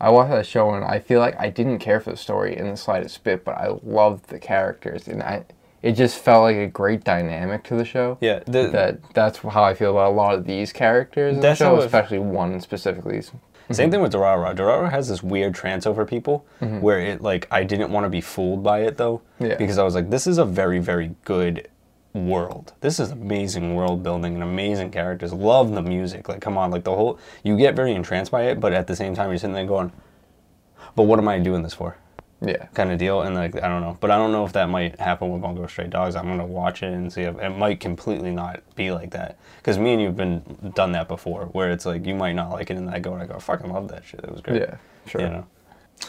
I 0.00 0.10
watched 0.10 0.30
that 0.30 0.46
show 0.46 0.74
and 0.74 0.84
I 0.84 0.98
feel 0.98 1.20
like 1.20 1.38
I 1.40 1.48
didn't 1.48 1.78
care 1.78 2.00
for 2.00 2.10
the 2.10 2.16
story 2.16 2.56
in 2.56 2.70
the 2.70 2.76
slightest 2.76 3.22
bit, 3.24 3.44
but 3.44 3.56
I 3.56 3.68
loved 3.82 4.28
the 4.28 4.38
characters 4.38 5.08
and 5.08 5.22
I, 5.22 5.44
it 5.82 5.92
just 5.92 6.18
felt 6.18 6.42
like 6.42 6.56
a 6.56 6.66
great 6.66 7.04
dynamic 7.04 7.64
to 7.64 7.76
the 7.76 7.84
show. 7.84 8.18
Yeah, 8.20 8.40
the, 8.46 8.68
That 8.68 9.14
that's 9.14 9.38
how 9.38 9.64
I 9.64 9.74
feel 9.74 9.92
about 9.92 10.12
a 10.12 10.14
lot 10.14 10.34
of 10.34 10.44
these 10.44 10.72
characters 10.72 11.34
in 11.34 11.40
the 11.40 11.54
show, 11.54 11.78
especially 11.78 12.18
one 12.18 12.60
specifically. 12.60 13.22
Same 13.22 13.86
mm-hmm. 13.86 13.90
thing 13.90 14.00
with 14.02 14.12
Durara. 14.12 14.54
Durara 14.54 14.90
has 14.90 15.08
this 15.08 15.22
weird 15.22 15.54
trance 15.54 15.86
over 15.86 16.04
people 16.04 16.46
mm-hmm. 16.60 16.80
where 16.80 17.00
it 17.00 17.20
like 17.20 17.48
I 17.50 17.64
didn't 17.64 17.90
want 17.90 18.04
to 18.04 18.10
be 18.10 18.20
fooled 18.20 18.62
by 18.62 18.82
it 18.82 18.96
though. 18.96 19.22
Yeah. 19.40 19.56
Because 19.56 19.78
I 19.78 19.82
was 19.82 19.94
like, 19.94 20.10
this 20.10 20.26
is 20.26 20.38
a 20.38 20.44
very, 20.44 20.78
very 20.78 21.14
good 21.24 21.68
world. 22.16 22.72
This 22.80 22.98
is 22.98 23.10
amazing 23.10 23.74
world 23.74 24.02
building 24.02 24.34
and 24.34 24.42
amazing 24.42 24.90
characters. 24.90 25.32
Love 25.32 25.72
the 25.72 25.82
music. 25.82 26.28
Like 26.28 26.40
come 26.40 26.56
on, 26.58 26.70
like 26.70 26.84
the 26.84 26.94
whole 26.94 27.18
you 27.44 27.56
get 27.56 27.76
very 27.76 27.92
entranced 27.94 28.30
by 28.32 28.44
it, 28.44 28.60
but 28.60 28.72
at 28.72 28.86
the 28.86 28.96
same 28.96 29.14
time 29.14 29.30
you're 29.30 29.38
sitting 29.38 29.54
there 29.54 29.66
going, 29.66 29.92
But 30.94 31.04
what 31.04 31.18
am 31.18 31.28
I 31.28 31.38
doing 31.38 31.62
this 31.62 31.74
for? 31.74 31.96
Yeah. 32.40 32.66
Kind 32.74 32.92
of 32.92 32.98
deal. 32.98 33.22
And 33.22 33.34
like 33.34 33.56
I 33.62 33.68
don't 33.68 33.80
know. 33.82 33.96
But 34.00 34.10
I 34.10 34.16
don't 34.16 34.32
know 34.32 34.44
if 34.44 34.52
that 34.52 34.68
might 34.68 34.98
happen 35.00 35.30
with 35.30 35.42
Bungo 35.42 35.66
Stray 35.66 35.86
Dogs. 35.86 36.16
I'm 36.16 36.26
gonna 36.26 36.46
watch 36.46 36.82
it 36.82 36.92
and 36.92 37.12
see 37.12 37.22
if 37.22 37.38
it 37.38 37.50
might 37.50 37.80
completely 37.80 38.30
not 38.30 38.62
be 38.74 38.90
like 38.92 39.10
that. 39.12 39.38
Because 39.58 39.78
me 39.78 39.92
and 39.94 40.02
you've 40.02 40.16
been 40.16 40.72
done 40.74 40.92
that 40.92 41.08
before 41.08 41.46
where 41.46 41.70
it's 41.70 41.86
like 41.86 42.04
you 42.06 42.14
might 42.14 42.34
not 42.34 42.50
like 42.50 42.70
it 42.70 42.76
and 42.76 42.90
I 42.90 42.98
go 42.98 43.12
and 43.14 43.22
I 43.22 43.26
go, 43.26 43.34
I 43.36 43.38
fucking 43.38 43.70
love 43.72 43.88
that 43.88 44.04
shit. 44.04 44.20
It 44.20 44.30
was 44.30 44.40
great 44.40 44.60
Yeah. 44.62 44.76
Sure. 45.06 45.20
you 45.20 45.28
know. 45.28 45.46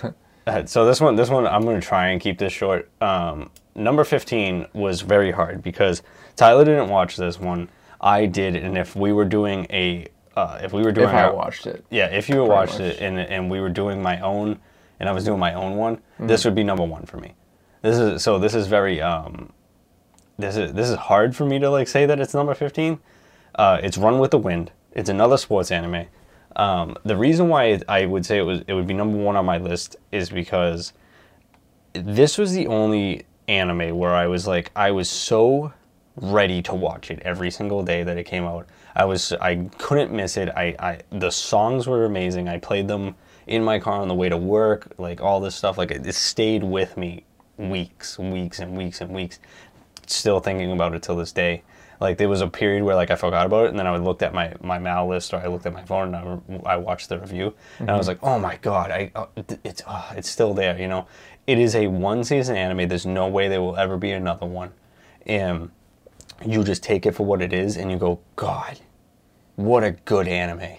So 0.66 0.86
this 0.86 1.02
one, 1.02 1.16
this 1.16 1.30
one, 1.30 1.46
I'm 1.48 1.64
gonna 1.64 1.82
try 1.82 2.08
and 2.10 2.22
keep 2.22 2.38
this 2.38 2.54
short. 2.54 2.90
Um, 3.02 3.50
number 3.76 4.04
15 4.04 4.68
was 4.74 5.02
very 5.02 5.32
hard 5.32 5.62
because 5.62 6.02
Tyler 6.36 6.64
didn't 6.66 6.90
watch 6.90 7.18
this 7.18 7.40
one. 7.40 7.70
I 8.00 8.26
did, 8.28 8.56
and 8.56 8.78
if 8.78 8.96
we 8.96 9.12
were 9.12 9.26
doing 9.26 9.66
a, 9.72 10.08
uh, 10.36 10.60
if 10.62 10.72
we 10.72 10.84
were 10.84 10.92
doing, 10.92 11.10
If 11.10 11.16
I 11.16 11.30
watched 11.32 11.66
it. 11.68 11.84
yeah, 11.90 12.06
if 12.08 12.30
you 12.30 12.44
watched 12.44 12.74
much. 12.80 12.82
it 12.96 13.02
and 13.02 13.20
and 13.20 13.50
we 13.50 13.60
were 13.60 13.70
doing 13.70 14.02
my 14.02 14.20
own, 14.20 14.60
and 15.00 15.10
I 15.10 15.12
was 15.12 15.24
doing 15.26 15.40
my 15.40 15.54
own 15.54 15.76
one, 15.78 15.96
Mm-hmm. 15.98 16.28
this 16.28 16.46
would 16.46 16.56
be 16.56 16.64
number 16.64 16.84
one 16.84 17.06
for 17.06 17.18
me. 17.18 17.34
This 17.82 17.98
is 17.98 18.24
so. 18.24 18.40
This 18.40 18.54
is 18.56 18.68
very. 18.68 19.02
Um, 19.02 19.52
this 20.40 20.56
is 20.56 20.74
this 20.74 20.90
is 20.90 20.96
hard 20.96 21.36
for 21.36 21.46
me 21.46 21.58
to 21.60 21.70
like 21.70 21.88
say 21.88 22.06
that 22.06 22.20
it's 22.20 22.34
number 22.34 22.54
15. 22.54 23.00
Uh, 23.56 23.80
it's 23.82 23.98
Run 23.98 24.20
with 24.20 24.32
the 24.32 24.38
Wind. 24.38 24.72
It's 24.94 25.10
another 25.10 25.38
sports 25.38 25.72
anime. 25.72 26.06
Um, 26.58 26.98
the 27.04 27.16
reason 27.16 27.50
why 27.50 27.80
I 27.88 28.06
would 28.06 28.26
say 28.26 28.40
it 28.40 28.42
was 28.42 28.62
it 28.68 28.74
would 28.74 28.88
be 28.88 28.94
number 28.94 29.18
one 29.18 29.36
on 29.36 29.46
my 29.46 29.60
list 29.60 29.96
is 30.12 30.30
because 30.30 30.92
this 31.94 32.38
was 32.38 32.52
the 32.52 32.68
only 32.68 33.26
anime 33.48 33.98
where 33.98 34.14
I 34.14 34.28
was 34.28 34.48
like 34.48 34.72
I 34.76 34.92
was 34.92 35.10
so 35.10 35.72
ready 36.16 36.64
to 36.64 36.74
watch 36.74 37.12
it 37.12 37.20
every 37.22 37.52
single 37.52 37.84
day 37.84 38.04
that 38.04 38.18
it 38.18 38.24
came 38.24 38.44
out. 38.44 38.68
I 38.96 39.06
was 39.06 39.32
I 39.34 39.70
couldn't 39.78 40.12
miss 40.12 40.36
it. 40.36 40.50
I, 40.50 40.76
I 40.80 41.00
the 41.12 41.32
songs 41.32 41.88
were 41.88 42.06
amazing. 42.06 42.50
I 42.50 42.58
played 42.58 42.88
them 42.88 43.16
in 43.46 43.64
my 43.64 43.80
car 43.80 44.02
on 44.02 44.08
the 44.08 44.16
way 44.16 44.28
to 44.28 44.38
work, 44.38 44.94
like 44.98 45.22
all 45.22 45.40
this 45.40 45.56
stuff. 45.56 45.78
Like 45.78 45.92
it, 45.92 46.06
it 46.06 46.16
stayed 46.16 46.64
with 46.64 46.98
me 46.98 47.24
weeks, 47.58 48.18
weeks, 48.18 48.60
and 48.60 48.76
weeks 48.76 49.00
and 49.00 49.12
weeks. 49.12 49.40
Still 50.08 50.40
thinking 50.40 50.72
about 50.72 50.96
it 50.96 51.04
till 51.04 51.16
this 51.18 51.32
day. 51.32 51.62
Like 52.00 52.18
there 52.18 52.30
was 52.30 52.42
a 52.42 52.48
period 52.48 52.84
where 52.84 52.96
like 52.96 53.10
I 53.10 53.16
forgot 53.16 53.46
about 53.46 53.66
it, 53.66 53.70
and 53.70 53.80
then 53.80 53.88
I 53.88 53.92
would 53.92 54.02
looked 54.02 54.22
at 54.22 54.34
my 54.34 54.54
my 54.62 54.78
mal 54.78 55.08
list 55.08 55.34
or 55.34 55.38
I 55.38 55.48
looked 55.48 55.66
at 55.66 55.74
my 55.74 55.84
phone 55.84 56.14
and 56.14 56.62
I, 56.66 56.74
I 56.74 56.78
watched 56.78 57.10
the 57.10 57.20
review, 57.20 57.54
and 57.80 57.90
I 57.90 57.98
was 57.98 58.08
like, 58.08 58.20
oh 58.22 58.38
my 58.40 58.58
god, 58.58 58.92
I 58.92 59.12
uh, 59.16 59.26
it's 59.64 59.82
uh, 59.86 60.14
it's 60.16 60.30
still 60.30 60.54
there. 60.54 60.80
You 60.80 60.88
know, 60.88 61.08
it 61.48 61.58
is 61.58 61.76
a 61.76 61.88
one 61.88 62.24
season 62.24 62.56
anime. 62.56 62.88
There's 62.88 63.06
no 63.06 63.28
way 63.28 63.48
there 63.48 63.62
will 63.62 63.78
ever 63.78 63.98
be 63.98 64.12
another 64.12 64.46
one, 64.46 64.74
and 65.26 65.72
you 66.46 66.64
just 66.64 66.84
take 66.84 67.06
it 67.06 67.14
for 67.14 67.26
what 67.26 67.42
it 67.42 67.54
is, 67.54 67.78
and 67.78 67.90
you 67.90 67.98
go, 67.98 68.20
God, 68.36 68.80
what 69.56 69.84
a 69.84 69.92
good 69.92 70.28
anime. 70.28 70.78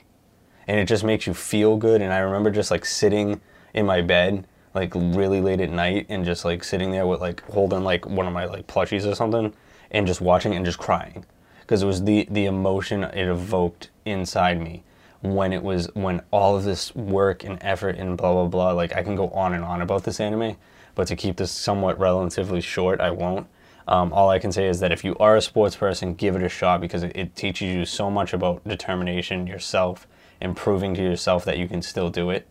And 0.67 0.79
it 0.79 0.85
just 0.87 1.03
makes 1.03 1.27
you 1.27 1.35
feel 1.35 1.77
good. 1.77 2.03
And 2.03 2.13
I 2.13 2.19
remember 2.19 2.51
just 2.51 2.71
like 2.71 2.85
sitting 2.85 3.41
in 3.75 3.87
my 3.87 4.03
bed, 4.03 4.47
like 4.75 4.93
really 4.95 5.41
late 5.41 5.61
at 5.61 5.71
night, 5.71 6.07
and 6.09 6.25
just 6.25 6.45
like 6.45 6.63
sitting 6.63 6.91
there 6.93 7.07
with 7.07 7.21
like 7.21 7.43
holding 7.51 7.83
like 7.83 8.07
one 8.07 8.27
of 8.27 8.33
my 8.33 8.45
like 8.45 8.67
plushies 8.67 9.11
or 9.11 9.15
something, 9.15 9.53
and 9.91 10.07
just 10.07 10.21
watching 10.21 10.55
and 10.55 10.65
just 10.65 10.79
crying. 10.79 11.25
Because 11.61 11.83
it 11.83 11.87
was 11.87 12.05
the, 12.05 12.27
the 12.31 12.47
emotion 12.47 13.05
it 13.05 13.29
evoked 13.29 13.91
inside 14.05 14.61
me 14.61 14.85
when 15.21 15.53
it 15.53 15.63
was, 15.63 15.91
when 15.95 16.23
all 16.31 16.57
of 16.57 16.65
this 16.65 16.95
work 16.95 17.45
and 17.45 17.59
effort 17.61 17.97
and 17.97 18.17
blah, 18.17 18.33
blah, 18.33 18.47
blah. 18.47 18.73
Like 18.73 18.95
I 18.95 19.03
can 19.03 19.17
go 19.17 19.29
on 19.31 19.53
and 19.53 19.65
on 19.65 19.83
about 19.83 20.05
this 20.05 20.21
anime, 20.21 20.57
but 20.95 21.09
to 21.09 21.17
keep 21.17 21.37
this 21.37 21.51
somewhat 21.51 21.99
relatively 21.99 22.61
short, 22.61 23.01
I 23.01 23.11
won't. 23.11 23.47
Um, 23.87 24.13
all 24.13 24.29
I 24.29 24.39
can 24.39 24.53
say 24.53 24.67
is 24.67 24.81
that 24.81 24.93
if 24.93 25.03
you 25.03 25.17
are 25.19 25.37
a 25.37 25.41
sports 25.41 25.75
person, 25.75 26.15
give 26.15 26.37
it 26.37 26.43
a 26.43 26.49
shot 26.49 26.81
because 26.81 27.03
it, 27.03 27.13
it 27.17 27.35
teaches 27.35 27.75
you 27.75 27.85
so 27.87 28.11
much 28.11 28.35
about 28.35 28.63
determination, 28.69 29.47
yourself, 29.47 30.07
and 30.41 30.55
proving 30.55 30.95
to 30.95 31.03
yourself 31.03 31.45
that 31.47 31.57
you 31.57 31.67
can 31.67 31.81
still 31.81 32.11
do 32.11 32.29
it. 32.31 32.47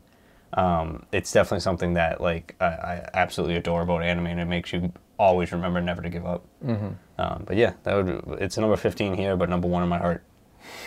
Um, 0.53 1.05
it's 1.11 1.31
definitely 1.31 1.59
something 1.59 1.93
that 1.93 2.21
like 2.21 2.55
I, 2.59 2.65
I 2.65 3.09
absolutely 3.13 3.55
adore 3.55 3.83
about 3.83 4.01
anime, 4.01 4.25
and 4.27 4.39
it 4.39 4.45
makes 4.45 4.73
you 4.73 4.91
always 5.17 5.51
remember 5.51 5.81
never 5.81 6.01
to 6.01 6.09
give 6.09 6.25
up. 6.25 6.45
Mm-hmm. 6.65 6.89
Um, 7.17 7.43
but 7.45 7.57
yeah, 7.57 7.73
that 7.83 7.95
would 7.95 8.39
it's 8.41 8.57
number 8.57 8.75
fifteen 8.75 9.13
here, 9.15 9.35
but 9.35 9.49
number 9.49 9.67
one 9.67 9.83
in 9.83 9.89
my 9.89 9.97
heart. 9.97 10.23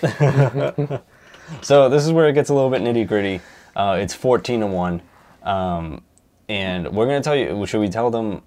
so 1.63 1.89
this 1.89 2.05
is 2.05 2.13
where 2.13 2.29
it 2.29 2.35
gets 2.35 2.51
a 2.51 2.55
little 2.55 2.71
bit 2.71 2.83
nitty 2.83 3.07
gritty. 3.07 3.41
Uh, 3.75 3.99
it's 4.01 4.15
fourteen 4.15 4.61
to 4.61 4.67
one, 4.67 5.03
um, 5.43 6.03
and 6.49 6.89
we're 6.95 7.07
gonna 7.07 7.21
tell 7.21 7.37
you. 7.37 7.67
Should 7.67 7.81
we 7.81 7.89
tell 7.89 8.11
them 8.11 8.43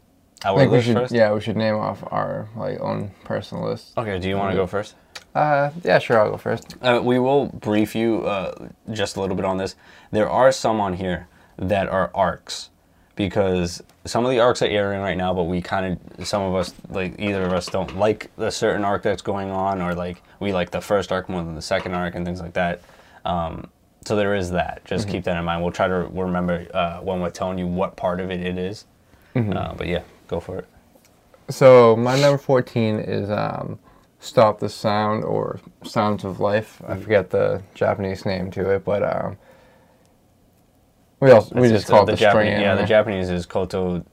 our 0.46 0.60
we 0.60 0.68
list 0.68 0.88
should, 0.88 0.96
first? 0.96 1.13
yeah, 1.13 1.34
we 1.34 1.42
should 1.42 1.58
name 1.58 1.75
off 1.75 2.04
our 2.08 2.50
like 2.56 2.80
own 2.80 3.12
personal 3.24 3.66
list. 3.66 3.98
Okay. 3.98 4.20
Do 4.20 4.30
you 4.30 4.38
want 4.38 4.52
to 4.52 4.58
go 4.58 4.68
first? 4.68 4.96
Uh, 5.36 5.72
yeah, 5.84 5.98
sure, 6.00 6.20
I'll 6.20 6.32
go 6.32 6.38
first. 6.38 6.75
Uh, 6.82 7.02
we 7.04 7.18
will 7.18 7.48
brief 7.48 7.96
you 7.96 8.22
uh, 8.22 8.70
just 8.92 9.16
a 9.16 9.22
little 9.22 9.36
bit 9.36 9.46
on 9.46 9.58
this. 9.58 9.75
There 10.12 10.30
are 10.30 10.52
some 10.52 10.80
on 10.80 10.94
here 10.94 11.28
that 11.58 11.88
are 11.88 12.12
arcs 12.13 12.70
because 13.15 13.82
some 14.05 14.25
of 14.25 14.32
the 14.32 14.39
arcs 14.39 14.62
are 14.62 14.67
airing 14.67 15.01
right 15.01 15.17
now, 15.17 15.34
but 15.34 15.43
we 15.43 15.62
kind 15.62 16.00
of 16.17 16.27
some 16.27 16.41
of 16.41 16.55
us 16.55 16.74
like 16.89 17.20
either 17.20 17.43
of 17.43 17.53
us 17.53 17.67
don't 17.67 17.98
like 17.98 18.29
the 18.38 18.50
certain 18.50 18.84
arc 18.84 19.03
that's 19.03 19.22
going 19.22 19.51
on, 19.51 19.82
or 19.82 19.93
like 19.93 20.22
we 20.39 20.51
like 20.51 20.72
the 20.72 20.82
first 20.82 21.12
arc 21.12 21.29
more 21.29 21.43
than 21.43 21.55
the 21.55 21.62
second 21.62 21.93
arc 21.93 22.15
and 22.15 22.25
things 22.25 22.41
like 22.41 22.53
that. 22.53 22.82
Um, 23.25 23.70
so 24.05 24.15
there 24.15 24.36
is 24.36 24.51
that. 24.51 24.84
Just 24.84 25.08
keep 25.08 25.24
that 25.24 25.38
in 25.38 25.46
mind. 25.46 25.62
We'll 25.63 25.72
try 25.72 25.88
to 25.88 26.08
remember 26.12 26.67
uh, 26.74 27.00
when 27.00 27.22
we're 27.22 27.29
telling 27.29 27.58
you 27.58 27.67
what 27.67 27.96
part 27.96 28.20
of 28.20 28.32
it 28.32 28.41
it 28.41 28.58
is. 28.58 28.86
Uh, 29.36 29.74
but 29.74 29.88
yeah, 29.88 30.01
go 30.27 30.39
for 30.39 30.60
it. 30.60 30.67
So 31.50 31.96
my 31.96 32.20
number 32.20 32.38
fourteen 32.38 33.00
is 33.00 33.29
um, 33.29 33.79
"Stop 34.20 34.60
the 34.60 34.70
Sound" 34.70 35.24
or 35.24 35.60
"Sounds 35.84 36.24
of 36.24 36.39
Life." 36.39 36.82
I 36.88 36.98
forget 36.98 37.29
the 37.29 37.62
Japanese 37.75 38.25
name 38.25 38.51
to 38.51 38.72
it, 38.72 38.84
but 38.84 39.03
um, 39.03 39.38
we 41.24 41.32
also 41.32 41.56
we 41.56 41.70
just 41.70 41.88
call 41.88 42.01
uh, 42.01 42.03
it 42.03 42.06
the, 42.08 42.15
Japanese. 42.18 42.53
string 42.53 42.62
Yeah, 42.62 42.75
the. 42.75 42.86
Japanese 42.86 43.30
is 43.30 43.46
Koto 43.46 44.06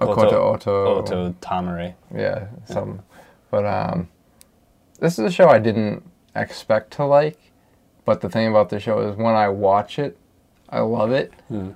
Okoto 0.00 0.54
Oto. 0.54 0.86
Oto 0.98 1.32
Tamare. 1.40 1.94
Yeah, 2.14 2.46
some. 2.64 3.02
But 3.50 3.66
um, 3.66 4.08
this 5.00 5.18
is 5.18 5.24
a 5.24 5.30
show 5.30 5.48
I 5.48 5.58
didn't 5.58 6.02
expect 6.34 6.92
to 6.94 7.04
like. 7.04 7.38
But 8.04 8.20
the 8.20 8.28
thing 8.28 8.48
about 8.48 8.68
the 8.68 8.80
show 8.80 9.00
is 9.00 9.16
when 9.16 9.34
I 9.34 9.48
watch 9.48 9.98
it, 9.98 10.18
I 10.68 10.80
love 10.80 11.12
it. 11.12 11.32
Hmm. 11.48 11.70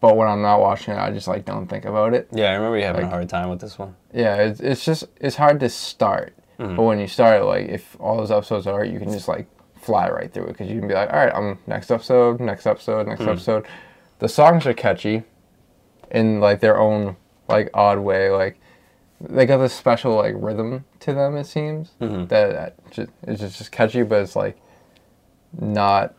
But 0.00 0.16
when 0.16 0.28
I'm 0.28 0.42
not 0.42 0.60
watching 0.60 0.94
it, 0.94 0.98
I 0.98 1.10
just 1.10 1.28
like 1.28 1.44
don't 1.44 1.66
think 1.66 1.84
about 1.84 2.14
it. 2.14 2.28
Yeah, 2.32 2.50
I 2.50 2.54
remember 2.54 2.78
you 2.78 2.84
having 2.84 3.02
Like- 3.02 3.12
a 3.12 3.14
hard 3.14 3.28
time 3.28 3.50
with 3.50 3.60
this 3.60 3.78
one. 3.78 3.94
Yeah, 4.12 4.36
it's, 4.36 4.60
it's 4.60 4.84
just 4.84 5.04
it's 5.20 5.36
hard 5.36 5.60
to 5.60 5.68
start. 5.68 6.34
Mhm. 6.58 6.76
But 6.76 6.82
when 6.82 6.98
you 6.98 7.06
start, 7.06 7.44
like 7.44 7.68
if 7.68 7.96
all 8.00 8.16
those 8.16 8.30
episodes 8.30 8.66
are, 8.66 8.84
you 8.84 8.98
can 8.98 9.10
just 9.12 9.28
like 9.28 9.46
fly 9.80 10.08
right 10.10 10.32
through 10.32 10.44
it 10.44 10.48
because 10.52 10.68
you 10.70 10.78
can 10.78 10.88
be 10.88 10.94
like, 10.94 11.10
all 11.12 11.18
right, 11.18 11.34
I'm 11.34 11.58
next 11.66 11.90
episode, 11.90 12.38
next 12.40 12.66
episode, 12.66 13.06
next 13.08 13.22
Mhm. 13.22 13.28
episode. 13.28 13.66
The 14.18 14.28
songs 14.28 14.66
are 14.66 14.74
catchy, 14.74 15.22
in 16.10 16.40
like 16.40 16.60
their 16.60 16.78
own 16.78 17.16
like 17.48 17.70
odd 17.74 17.98
way. 18.00 18.30
Like 18.30 18.60
they 19.20 19.46
got 19.46 19.58
this 19.58 19.72
special 19.72 20.14
like 20.16 20.34
rhythm 20.36 20.84
to 21.00 21.12
them. 21.14 21.36
It 21.36 21.44
seems 21.44 21.92
Mhm. 22.00 22.28
that 22.28 22.54
uh, 22.56 22.70
just, 22.90 23.10
it's 23.26 23.40
just, 23.40 23.58
just 23.58 23.72
catchy, 23.72 24.02
but 24.02 24.22
it's 24.22 24.36
like 24.36 24.58
not 25.58 26.14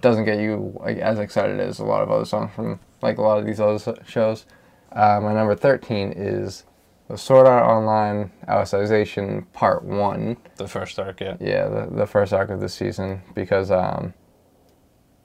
doesn't 0.00 0.24
get 0.24 0.38
you 0.40 0.72
like 0.80 0.98
as 0.98 1.18
excited 1.18 1.60
as 1.60 1.78
a 1.78 1.84
lot 1.84 2.02
of 2.02 2.10
other 2.10 2.24
songs 2.24 2.50
from 2.54 2.80
like 3.02 3.18
a 3.18 3.22
lot 3.22 3.38
of 3.38 3.46
these 3.46 3.60
other 3.60 3.78
shows. 4.06 4.44
Uh, 4.92 5.20
my 5.22 5.32
number 5.32 5.54
thirteen 5.54 6.12
is 6.16 6.64
the 7.08 7.18
Sword 7.18 7.46
Art 7.46 7.64
Online 7.64 8.30
Alicization 8.48 9.44
Part 9.52 9.84
One. 9.84 10.36
The 10.56 10.68
first 10.68 10.98
arc, 10.98 11.20
yeah. 11.20 11.36
Yeah, 11.40 11.68
the, 11.68 11.88
the 11.90 12.06
first 12.06 12.32
arc 12.32 12.50
of 12.50 12.60
the 12.60 12.68
season 12.68 13.22
because 13.34 13.70
um, 13.70 14.14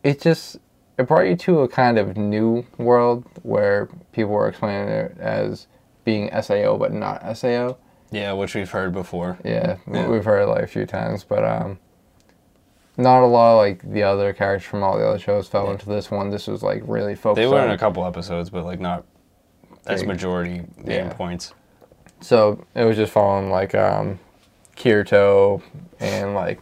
it 0.03 0.21
just 0.21 0.57
it 0.97 1.07
brought 1.07 1.27
you 1.27 1.35
to 1.37 1.61
a 1.61 1.67
kind 1.67 1.97
of 1.97 2.17
new 2.17 2.65
world 2.77 3.25
where 3.43 3.87
people 4.11 4.31
were 4.31 4.49
explaining 4.49 4.89
it 4.89 5.17
as 5.19 5.67
being 6.03 6.29
SAO 6.41 6.77
but 6.77 6.91
not 6.93 7.37
SAO. 7.37 7.77
Yeah, 8.11 8.33
which 8.33 8.55
we've 8.55 8.69
heard 8.69 8.91
before. 8.91 9.37
Yeah, 9.45 9.77
Yeah. 9.89 10.07
we've 10.07 10.25
heard 10.25 10.41
it 10.41 10.47
like 10.47 10.63
a 10.63 10.67
few 10.67 10.85
times, 10.85 11.23
but 11.23 11.43
um, 11.45 11.79
not 12.97 13.23
a 13.23 13.27
lot 13.27 13.55
like 13.57 13.89
the 13.89 14.03
other 14.03 14.33
characters 14.33 14.67
from 14.67 14.83
all 14.83 14.97
the 14.97 15.07
other 15.07 15.19
shows 15.19 15.47
fell 15.47 15.65
Yeah. 15.67 15.71
into 15.73 15.85
this 15.87 16.11
one. 16.11 16.29
This 16.29 16.47
was 16.47 16.61
like 16.63 16.81
really 16.85 17.15
focused. 17.15 17.37
They 17.37 17.47
were 17.47 17.63
in 17.63 17.71
a 17.71 17.77
couple 17.77 18.05
episodes, 18.05 18.49
but 18.49 18.65
like 18.65 18.79
not 18.81 19.05
as 19.85 20.03
majority 20.05 20.63
main 20.77 21.05
Yeah. 21.05 21.13
points. 21.13 21.53
So 22.21 22.65
it 22.75 22.83
was 22.83 22.97
just 22.97 23.11
following 23.11 23.49
like 23.49 23.73
um, 23.75 24.19
Kirito 24.75 25.61
and 25.99 26.33
like 26.33 26.59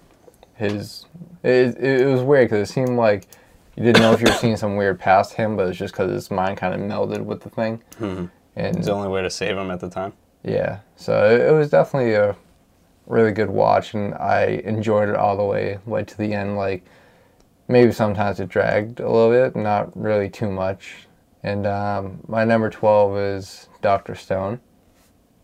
his. 0.55 1.05
It, 1.43 1.77
it, 1.77 2.07
was 2.07 2.21
weird 2.21 2.49
because 2.49 2.69
it 2.69 2.71
seemed 2.73 2.97
like 2.97 3.27
you 3.75 3.83
didn't 3.83 4.01
know 4.01 4.11
if 4.11 4.19
you 4.21 4.27
were 4.27 4.33
seeing 4.33 4.57
some 4.57 4.75
weird 4.75 4.99
past 4.99 5.33
him, 5.33 5.55
but 5.55 5.67
it's 5.69 5.77
just 5.77 5.93
because 5.93 6.11
his 6.11 6.29
mind 6.31 6.57
kind 6.57 6.73
of 6.73 6.81
melded 6.81 7.21
with 7.23 7.41
the 7.41 7.49
thing. 7.49 7.81
Mhm. 7.99 8.29
And 8.55 8.75
It's 8.77 8.87
the 8.87 8.93
only 8.93 9.07
way 9.07 9.21
to 9.21 9.29
save 9.29 9.55
him 9.55 9.69
at 9.69 9.79
the 9.79 9.89
time. 9.89 10.13
yeah, 10.43 10.79
so 10.95 11.29
it, 11.29 11.41
it 11.41 11.51
was 11.51 11.69
definitely 11.69 12.13
a 12.15 12.35
really 13.05 13.31
good 13.31 13.49
watch, 13.49 13.93
and 13.93 14.15
I 14.15 14.61
enjoyed 14.65 15.09
it 15.09 15.15
all 15.15 15.37
the 15.37 15.45
way 15.45 15.77
like 15.85 16.07
to 16.07 16.17
the 16.17 16.33
end. 16.33 16.57
Like 16.57 16.83
maybe 17.67 17.91
sometimes 17.91 18.39
it 18.39 18.49
dragged 18.49 18.99
a 18.99 19.09
little 19.09 19.29
bit, 19.29 19.55
not 19.55 19.95
really 19.95 20.29
too 20.29 20.49
much. 20.51 21.07
And 21.43 21.67
um, 21.67 22.19
my 22.27 22.43
number 22.43 22.69
twelve 22.69 23.15
is 23.17 23.69
Doctor 23.81 24.15
Stone. 24.15 24.59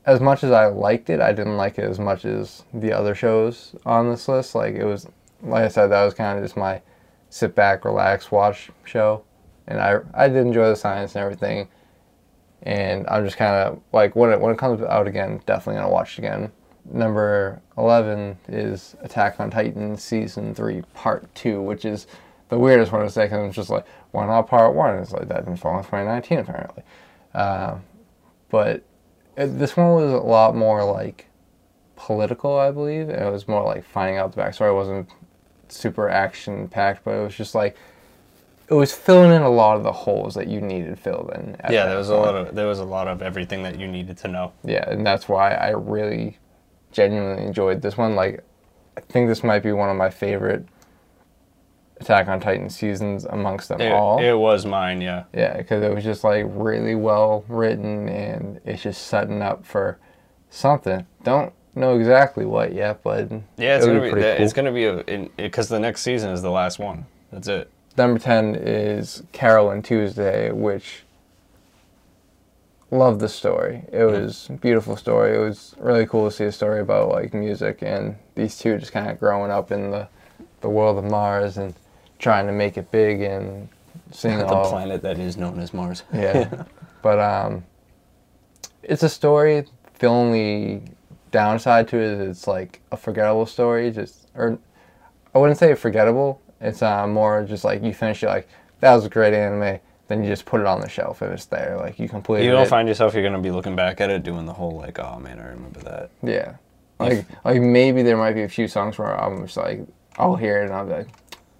As 0.05 0.19
much 0.19 0.43
as 0.43 0.51
I 0.51 0.65
liked 0.65 1.09
it, 1.09 1.21
I 1.21 1.31
didn't 1.31 1.57
like 1.57 1.77
it 1.77 1.85
as 1.85 1.99
much 1.99 2.25
as 2.25 2.63
the 2.73 2.91
other 2.91 3.15
shows 3.15 3.75
on 3.85 4.09
this 4.09 4.27
list. 4.27 4.53
Like 4.53 4.75
it 4.75 4.83
was, 4.83 5.07
like 5.41 5.63
I 5.63 5.67
said, 5.69 5.87
that 5.87 6.03
was 6.03 6.13
kind 6.13 6.37
of 6.37 6.43
just 6.43 6.57
my 6.57 6.81
sit 7.29 7.55
back, 7.55 7.85
relax, 7.85 8.31
watch 8.31 8.69
show, 8.83 9.23
and 9.67 9.79
I 9.79 9.99
I 10.13 10.27
did 10.27 10.45
enjoy 10.45 10.67
the 10.67 10.75
science 10.75 11.15
and 11.15 11.23
everything. 11.23 11.67
And 12.63 13.05
I'm 13.07 13.25
just 13.25 13.37
kind 13.37 13.55
of 13.55 13.81
like 13.91 14.15
when 14.15 14.31
it 14.31 14.39
when 14.39 14.53
it 14.53 14.57
comes 14.57 14.81
out 14.81 15.07
again, 15.07 15.41
definitely 15.45 15.81
gonna 15.81 15.91
watch 15.91 16.13
it 16.13 16.19
again. 16.19 16.51
Number 16.85 17.61
eleven 17.77 18.37
is 18.49 18.95
Attack 19.01 19.39
on 19.39 19.49
Titan 19.49 19.97
season 19.97 20.53
three 20.53 20.83
part 20.93 21.33
two, 21.33 21.61
which 21.61 21.85
is 21.85 22.07
the 22.49 22.59
weirdest 22.59 22.91
one 22.91 23.03
to 23.03 23.09
say 23.09 23.25
because 23.25 23.47
it's 23.47 23.55
just 23.55 23.69
like 23.69 23.85
why 24.11 24.25
not 24.27 24.47
part 24.47 24.75
one? 24.75 24.95
It's 24.99 25.11
like 25.11 25.27
that 25.29 25.45
didn't 25.45 25.59
fall 25.59 25.77
in 25.77 25.83
2019 25.83 26.39
apparently, 26.39 26.83
uh, 27.33 27.77
but 28.49 28.83
it, 29.35 29.47
this 29.59 29.75
one 29.75 29.93
was 29.93 30.11
a 30.11 30.17
lot 30.17 30.55
more 30.55 30.83
like 30.83 31.27
political, 31.95 32.57
I 32.57 32.71
believe. 32.71 33.09
And 33.09 33.21
it 33.21 33.31
was 33.31 33.47
more 33.47 33.63
like 33.63 33.85
finding 33.85 34.17
out 34.17 34.33
the 34.33 34.41
backstory. 34.41 34.69
It 34.71 34.75
wasn't 34.75 35.09
super 35.69 36.09
action 36.09 36.67
packed, 36.67 37.03
but 37.03 37.11
it 37.11 37.23
was 37.23 37.35
just 37.35 37.55
like 37.55 37.75
it 38.69 38.73
was 38.73 38.93
filling 38.93 39.31
in 39.31 39.41
a 39.41 39.49
lot 39.49 39.77
of 39.77 39.83
the 39.83 39.91
holes 39.91 40.35
that 40.35 40.47
you 40.47 40.61
needed 40.61 40.97
filled 40.97 41.31
in. 41.35 41.57
yeah, 41.69 41.85
there 41.85 41.97
was 41.97 42.09
a 42.09 42.15
lot 42.15 42.35
of 42.35 42.55
there 42.55 42.67
was 42.67 42.79
a 42.79 42.85
lot 42.85 43.07
of 43.07 43.21
everything 43.21 43.63
that 43.63 43.79
you 43.79 43.87
needed 43.87 44.17
to 44.19 44.27
know. 44.27 44.53
Yeah, 44.63 44.89
and 44.89 45.05
that's 45.05 45.27
why 45.27 45.53
I 45.53 45.69
really 45.69 46.37
genuinely 46.91 47.43
enjoyed 47.43 47.81
this 47.81 47.97
one. 47.97 48.15
Like, 48.15 48.43
I 48.97 49.01
think 49.01 49.27
this 49.27 49.43
might 49.43 49.63
be 49.63 49.71
one 49.71 49.89
of 49.89 49.97
my 49.97 50.09
favorite 50.09 50.65
Attack 52.01 52.27
on 52.27 52.39
Titan 52.39 52.69
seasons 52.69 53.23
amongst 53.25 53.69
them 53.69 53.79
It, 53.79 53.91
all. 53.91 54.19
it 54.19 54.33
was 54.33 54.65
mine, 54.65 54.99
yeah. 54.99 55.23
Yeah, 55.33 55.55
because 55.57 55.83
it 55.83 55.93
was 55.93 56.03
just 56.03 56.23
like 56.23 56.45
really 56.49 56.95
well 56.95 57.45
written 57.47 58.09
and 58.09 58.59
it's 58.65 58.83
just 58.83 59.07
setting 59.07 59.41
up 59.41 59.65
for 59.65 59.97
something. 60.49 61.05
Don't 61.23 61.53
know 61.75 61.97
exactly 61.97 62.45
what 62.45 62.73
yet, 62.73 63.01
but 63.03 63.31
Yeah, 63.57 63.77
it's 63.77 63.85
gonna 63.85 64.01
be. 64.01 64.09
pretty 64.09 64.21
that- 64.23 64.41
It's 64.41 64.53
gonna 64.53 64.71
be 64.71 65.29
because 65.37 65.69
the 65.69 65.79
next 65.79 66.01
season 66.01 66.31
is 66.31 66.41
the 66.41 66.51
last 66.51 66.77
one. 66.79 67.05
That's 67.31 67.47
it. 67.47 67.69
Number 67.97 68.19
10 68.19 68.55
is 68.55 69.23
Carol 69.31 69.69
and 69.69 69.85
Tuesday, 69.85 70.51
which 70.51 71.03
love 72.91 73.19
the 73.19 73.29
story. 73.29 73.83
It 73.91 74.03
was 74.03 74.47
a 74.49 74.53
beautiful 74.53 74.95
story. 74.97 75.35
It 75.35 75.39
was 75.39 75.75
really 75.79 76.05
cool 76.05 76.29
to 76.29 76.35
see 76.35 76.45
a 76.45 76.51
story 76.51 76.79
about 76.81 77.09
like 77.09 77.33
music 77.33 77.79
and 77.81 78.15
these 78.35 78.57
two 78.57 78.77
just 78.77 78.91
kind 78.91 79.09
of 79.09 79.19
growing 79.19 79.51
up 79.51 79.71
in 79.71 79.91
the, 79.91 80.07
the 80.61 80.69
world 80.69 80.97
of 80.97 81.09
Mars 81.09 81.57
and 81.57 81.73
trying 82.19 82.45
to 82.47 82.53
make 82.53 82.77
it 82.77 82.91
big 82.91 83.21
and 83.21 83.67
seeing 84.11 84.37
the 84.37 84.45
all 84.45 84.69
planet 84.69 85.01
that 85.01 85.17
is 85.19 85.37
known 85.37 85.59
as 85.59 85.73
Mars. 85.73 86.03
yeah. 86.13 86.63
but 87.01 87.19
um, 87.19 87.63
it's 88.83 89.03
a 89.03 89.09
story. 89.09 89.65
The 89.99 90.07
only 90.07 90.83
downside 91.31 91.87
to 91.89 91.97
it 91.97 92.03
is 92.03 92.29
it's 92.29 92.47
like 92.47 92.81
a 92.91 92.97
forgettable 92.97 93.45
story. 93.45 93.91
Just 93.91 94.27
or 94.35 94.57
I 95.33 95.37
wouldn't 95.39 95.59
say 95.59 95.73
forgettable. 95.75 96.41
It's 96.61 96.81
uh, 96.81 97.07
more 97.07 97.43
just 97.43 97.63
like 97.63 97.83
you 97.83 97.93
finish 97.93 98.23
it 98.23 98.27
like 98.27 98.47
that 98.79 98.93
was 98.95 99.05
a 99.05 99.09
great 99.09 99.33
anime. 99.33 99.79
Then 100.09 100.21
you 100.23 100.29
just 100.29 100.45
put 100.45 100.59
it 100.59 100.67
on 100.67 100.81
the 100.81 100.89
shelf 100.89 101.21
and 101.21 101.31
it's 101.33 101.45
there. 101.45 101.77
Like 101.77 101.97
you 101.99 102.09
completed 102.09 102.45
You 102.45 102.51
don't 102.51 102.63
it. 102.63 102.69
find 102.69 102.87
yourself 102.87 103.13
you're 103.13 103.23
gonna 103.23 103.39
be 103.39 103.51
looking 103.51 103.75
back 103.75 104.01
at 104.01 104.09
it 104.09 104.23
doing 104.23 104.45
the 104.45 104.53
whole 104.53 104.71
like, 104.77 104.99
oh 104.99 105.17
man, 105.19 105.39
I 105.39 105.47
remember 105.47 105.79
that. 105.81 106.09
yeah. 106.21 106.55
Like 106.99 107.25
like 107.43 107.61
maybe 107.61 108.01
there 108.03 108.17
might 108.17 108.33
be 108.33 108.43
a 108.43 108.49
few 108.49 108.67
songs 108.67 108.97
where 108.97 109.19
I'm 109.19 109.43
just 109.45 109.57
like 109.57 109.81
I'll 110.17 110.35
hear 110.35 110.61
it 110.61 110.65
and 110.65 110.73
I'll 110.73 110.85
be 110.85 110.91
like 110.93 111.07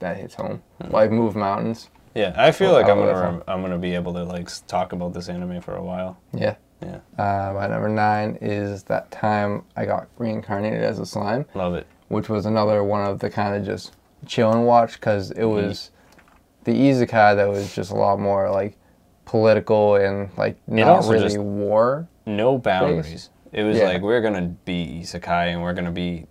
that 0.03 0.17
hits 0.17 0.36
home. 0.36 0.62
Like 0.89 1.12
Move 1.12 1.36
Mountains. 1.36 1.89
Yeah, 2.13 2.33
I 2.38 2.51
feel 2.51 2.74
Well, 2.74 2.81
like 2.81 2.91
I'm 2.91 2.98
gonna 3.00 3.43
I'm 3.48 3.62
gonna 3.62 3.77
be 3.79 3.95
able 3.95 4.13
to 4.13 4.24
like 4.24 4.48
talk 4.67 4.93
about 4.93 5.13
this 5.13 5.29
anime 5.29 5.62
for 5.62 5.75
a 5.75 5.83
while. 5.83 6.17
Yeah. 6.33 6.55
Yeah, 6.81 7.00
Uh, 7.17 7.53
my 7.53 7.67
number 7.67 7.88
nine 7.88 8.38
is 8.41 8.83
that 8.83 9.10
time 9.10 9.63
I 9.77 9.86
got 9.86 10.07
reincarnated 10.17 10.83
as 10.83 11.00
a 11.00 11.05
slime. 11.05 11.45
love 11.55 11.75
it. 11.75 11.88
which 12.10 12.27
was 12.27 12.45
another 12.45 12.83
one 12.83 13.05
of 13.07 13.19
the 13.19 13.29
kind 13.29 13.55
of 13.55 13.65
just 13.65 13.95
chill 14.25 14.51
and 14.51 14.67
watch 14.67 14.93
because 14.95 15.31
it 15.31 15.38
Mm-hmm. 15.39 15.67
was 15.67 15.91
the 16.65 16.74
isekai 16.74 17.38
that 17.38 17.48
was 17.50 17.74
just 17.74 17.91
a 17.91 17.95
lot 17.95 18.19
more 18.19 18.51
like 18.51 18.77
political 19.24 19.95
and 19.95 20.29
like 20.38 20.57
not 20.67 21.05
really 21.07 21.38
war. 21.38 22.07
No 22.25 22.57
boundaries. 22.57 23.29
It 23.53 23.63
was 23.63 23.77
Yeah. 23.77 23.86
like 23.86 24.01
we're 24.01 24.22
gonna 24.22 24.53
be 24.65 25.00
isekai 25.03 25.53
and 25.53 25.62
we're 25.63 25.74
gonna 25.74 25.91
be 25.91 26.27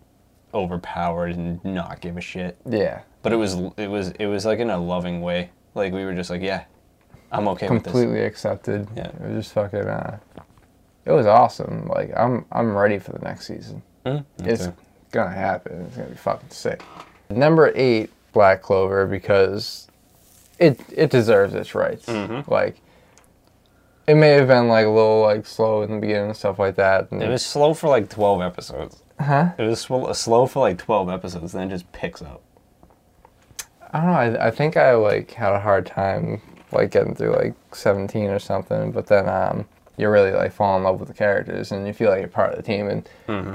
overpowered 0.53 1.35
and 1.35 1.65
not 1.65 2.01
give 2.03 2.19
a 2.19 2.21
shit. 2.21 2.59
Yeah, 2.69 3.01
But 3.23 3.33
it 3.33 3.37
was 3.37 3.55
it 3.77 3.87
was 3.89 4.11
it 4.19 4.27
was 4.27 4.45
like 4.45 4.59
in 4.59 4.71
a 4.71 4.79
loving 4.79 5.21
way. 5.23 5.51
Like 5.75 5.93
we 5.93 6.05
were 6.05 6.15
just 6.15 6.29
like, 6.31 6.43
yeah, 6.43 6.65
I'm 7.31 7.49
okay 7.49 7.69
with 7.69 7.85
this. 7.85 7.93
completely 7.93 8.21
accepted. 8.25 8.89
Yeah. 8.97 9.07
It 9.09 9.21
was 9.21 9.45
just 9.45 9.55
fucking. 9.55 9.81
Uh, 9.81 10.19
it 11.05 11.11
was 11.13 11.27
awesome. 11.27 11.87
Like 11.89 12.13
I'm 12.17 12.45
I'm 12.53 12.77
ready 12.77 12.99
for 12.99 13.13
the 13.13 13.21
next 13.21 13.47
season. 13.47 13.83
Mm, 14.05 14.25
It's 14.45 14.63
okay. 14.67 14.73
gonna 15.13 15.31
happen. 15.31 15.83
It's 15.87 15.97
gonna 15.97 16.09
be 16.11 16.17
fucking 16.17 16.51
sick. 16.51 16.83
Number 17.31 17.73
eight, 17.75 18.11
Black 18.33 18.61
Clover, 18.63 19.07
because 19.07 19.89
it 20.59 20.81
it 20.93 21.11
deserves 21.11 21.55
its 21.55 21.75
rights. 21.75 22.07
Mhm. 22.07 22.47
Like 22.49 22.81
it 24.07 24.17
may 24.17 24.31
have 24.31 24.49
been 24.49 24.69
like 24.69 24.87
a 24.87 24.91
little 24.91 25.23
like 25.23 25.47
slow 25.47 25.83
in 25.83 25.93
the 25.93 25.99
beginning 25.99 26.27
and 26.27 26.37
stuff 26.37 26.59
like 26.59 26.75
that. 26.75 27.11
And, 27.13 27.23
It 27.23 27.29
was 27.29 27.45
slow 27.47 27.73
for 27.73 27.89
like 27.89 28.09
12 28.11 28.43
episodes. 28.43 29.01
huh? 29.21 29.51
It 29.59 29.63
was 29.63 29.81
sw- 29.81 30.17
slow 30.19 30.47
for 30.47 30.59
like 30.59 30.77
12 30.79 31.09
episodes, 31.09 31.53
then 31.53 31.69
it 31.69 31.71
just 31.71 31.91
picks 31.93 32.21
up. 32.21 32.43
I 33.93 33.99
don't 34.01 34.07
know. 34.35 34.39
I, 34.41 34.47
I 34.47 34.51
think 34.51 34.77
I 34.77 34.95
like 34.95 35.33
had 35.33 35.53
a 35.53 35.61
hard 35.61 35.87
time 35.87 36.41
like 36.71 36.91
getting 36.91 37.15
through 37.15 37.35
like 37.37 37.55
17 37.75 38.31
or 38.31 38.39
something, 38.39 38.93
but 38.93 39.07
then 39.07 39.29
um, 39.29 39.67
you 39.99 40.09
really 40.09 40.31
like 40.33 40.53
fall 40.53 40.77
in 40.79 40.83
love 40.85 40.99
with 41.01 41.09
the 41.09 41.15
characters 41.15 41.71
and 41.73 41.87
you 41.87 41.93
feel 41.93 42.11
like 42.11 42.21
you're 42.21 42.29
part 42.29 42.51
of 42.53 42.57
the 42.57 42.63
team. 42.63 42.89
And 42.89 43.09
Mm-hmm. 43.29 43.55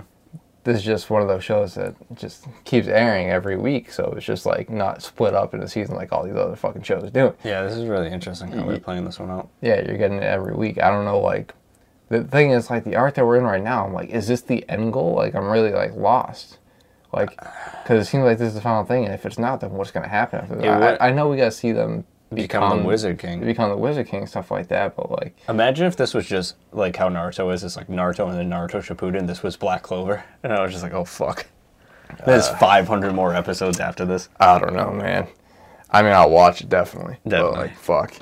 this 0.63 0.77
is 0.77 0.83
just 0.83 1.09
one 1.09 1.21
of 1.23 1.27
those 1.27 1.43
shows 1.43 1.73
that 1.75 1.95
just 2.15 2.45
keeps 2.65 2.87
airing 2.87 3.29
every 3.29 3.57
week, 3.57 3.91
so 3.91 4.13
it's 4.15 4.25
just 4.25 4.45
like 4.45 4.69
not 4.69 5.01
split 5.01 5.33
up 5.33 5.53
in 5.55 5.61
a 5.63 5.67
season 5.67 5.95
like 5.95 6.11
all 6.11 6.23
these 6.23 6.35
other 6.35 6.55
fucking 6.55 6.83
shows 6.83 7.09
do. 7.11 7.33
Yeah, 7.43 7.63
this 7.63 7.73
is 7.75 7.85
really 7.85 8.09
interesting 8.09 8.51
how 8.51 8.65
we're 8.65 8.79
playing 8.79 9.05
this 9.05 9.17
one 9.19 9.31
out. 9.31 9.49
Yeah, 9.61 9.81
you're 9.85 9.97
getting 9.97 10.17
it 10.17 10.23
every 10.23 10.53
week. 10.53 10.77
I 10.79 10.89
don't 10.91 11.05
know, 11.05 11.19
like 11.19 11.53
the 12.09 12.23
thing 12.23 12.51
is 12.51 12.69
like 12.69 12.83
the 12.83 12.95
arc 12.95 13.15
that 13.15 13.25
we're 13.25 13.37
in 13.37 13.43
right 13.45 13.63
now. 13.63 13.85
I'm 13.85 13.93
like, 13.93 14.09
is 14.09 14.27
this 14.27 14.41
the 14.41 14.63
end 14.69 14.93
goal? 14.93 15.15
Like 15.15 15.33
I'm 15.35 15.47
really 15.47 15.71
like 15.71 15.95
lost. 15.95 16.59
Like, 17.13 17.29
because 17.83 18.05
it 18.05 18.09
seems 18.09 18.23
like 18.23 18.37
this 18.37 18.49
is 18.49 18.55
the 18.55 18.61
final 18.61 18.83
thing, 18.83 19.05
and 19.05 19.13
if 19.13 19.25
it's 19.25 19.39
not, 19.39 19.61
then 19.61 19.71
what's 19.71 19.91
gonna 19.91 20.07
happen 20.07 20.39
after 20.41 20.55
that? 20.55 21.01
I, 21.01 21.09
I 21.09 21.11
know 21.11 21.29
we 21.29 21.37
gotta 21.37 21.51
see 21.51 21.71
them 21.71 22.05
Become, 22.33 22.81
the 22.81 22.85
Wizard 22.85 23.19
King. 23.19 23.39
become 23.39 23.69
the 23.69 23.77
Wizard 23.77 24.07
King, 24.07 24.27
stuff 24.27 24.51
like 24.51 24.67
that. 24.67 24.97
But 24.97 25.11
like, 25.11 25.37
Imagine 25.47 25.85
if 25.85 25.95
this 25.95 26.13
was 26.13 26.25
just 26.27 26.55
like 26.73 26.95
how 26.97 27.07
Naruto 27.07 27.53
is. 27.53 27.63
It's 27.63 27.77
like 27.77 27.87
Naruto 27.87 28.27
and 28.29 28.37
then 28.37 28.49
Naruto 28.49 28.81
Shippuden. 28.83 29.27
This 29.27 29.43
was 29.43 29.55
Black 29.55 29.81
Clover, 29.81 30.25
and 30.43 30.51
I 30.51 30.61
was 30.61 30.71
just 30.71 30.83
like, 30.83 30.93
oh 30.93 31.05
fuck. 31.05 31.47
There's 32.25 32.47
500 32.47 33.13
more 33.13 33.33
episodes 33.35 33.79
after 33.79 34.05
this. 34.05 34.29
I 34.39 34.59
don't 34.59 34.73
know, 34.73 34.91
man. 34.91 35.27
I 35.89 36.01
mean, 36.01 36.13
I'll 36.13 36.29
watch 36.29 36.61
it 36.61 36.69
definitely. 36.69 37.17
But 37.23 37.29
Definitely. 37.29 37.59
like, 37.59 37.77
fuck. 37.77 38.13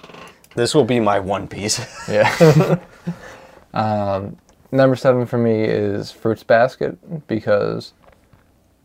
This 0.55 0.73
will 0.73 0.85
be 0.85 0.99
my 0.99 1.19
One 1.19 1.47
Piece. 1.47 1.79
Yeah. 2.09 2.79
um, 3.73 4.37
number 4.71 4.95
seven 4.95 5.25
for 5.25 5.37
me 5.37 5.63
is 5.63 6.11
Fruits 6.11 6.43
Basket 6.43 7.27
because 7.27 7.93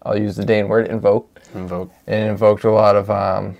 I'll 0.02 0.18
use 0.18 0.36
the 0.36 0.44
Dane 0.44 0.68
word 0.68 0.88
invoke. 0.88 1.40
Invoke. 1.54 1.90
It 2.06 2.14
invoked 2.14 2.64
a 2.64 2.70
lot 2.70 2.96
of 2.96 3.10
um, 3.10 3.56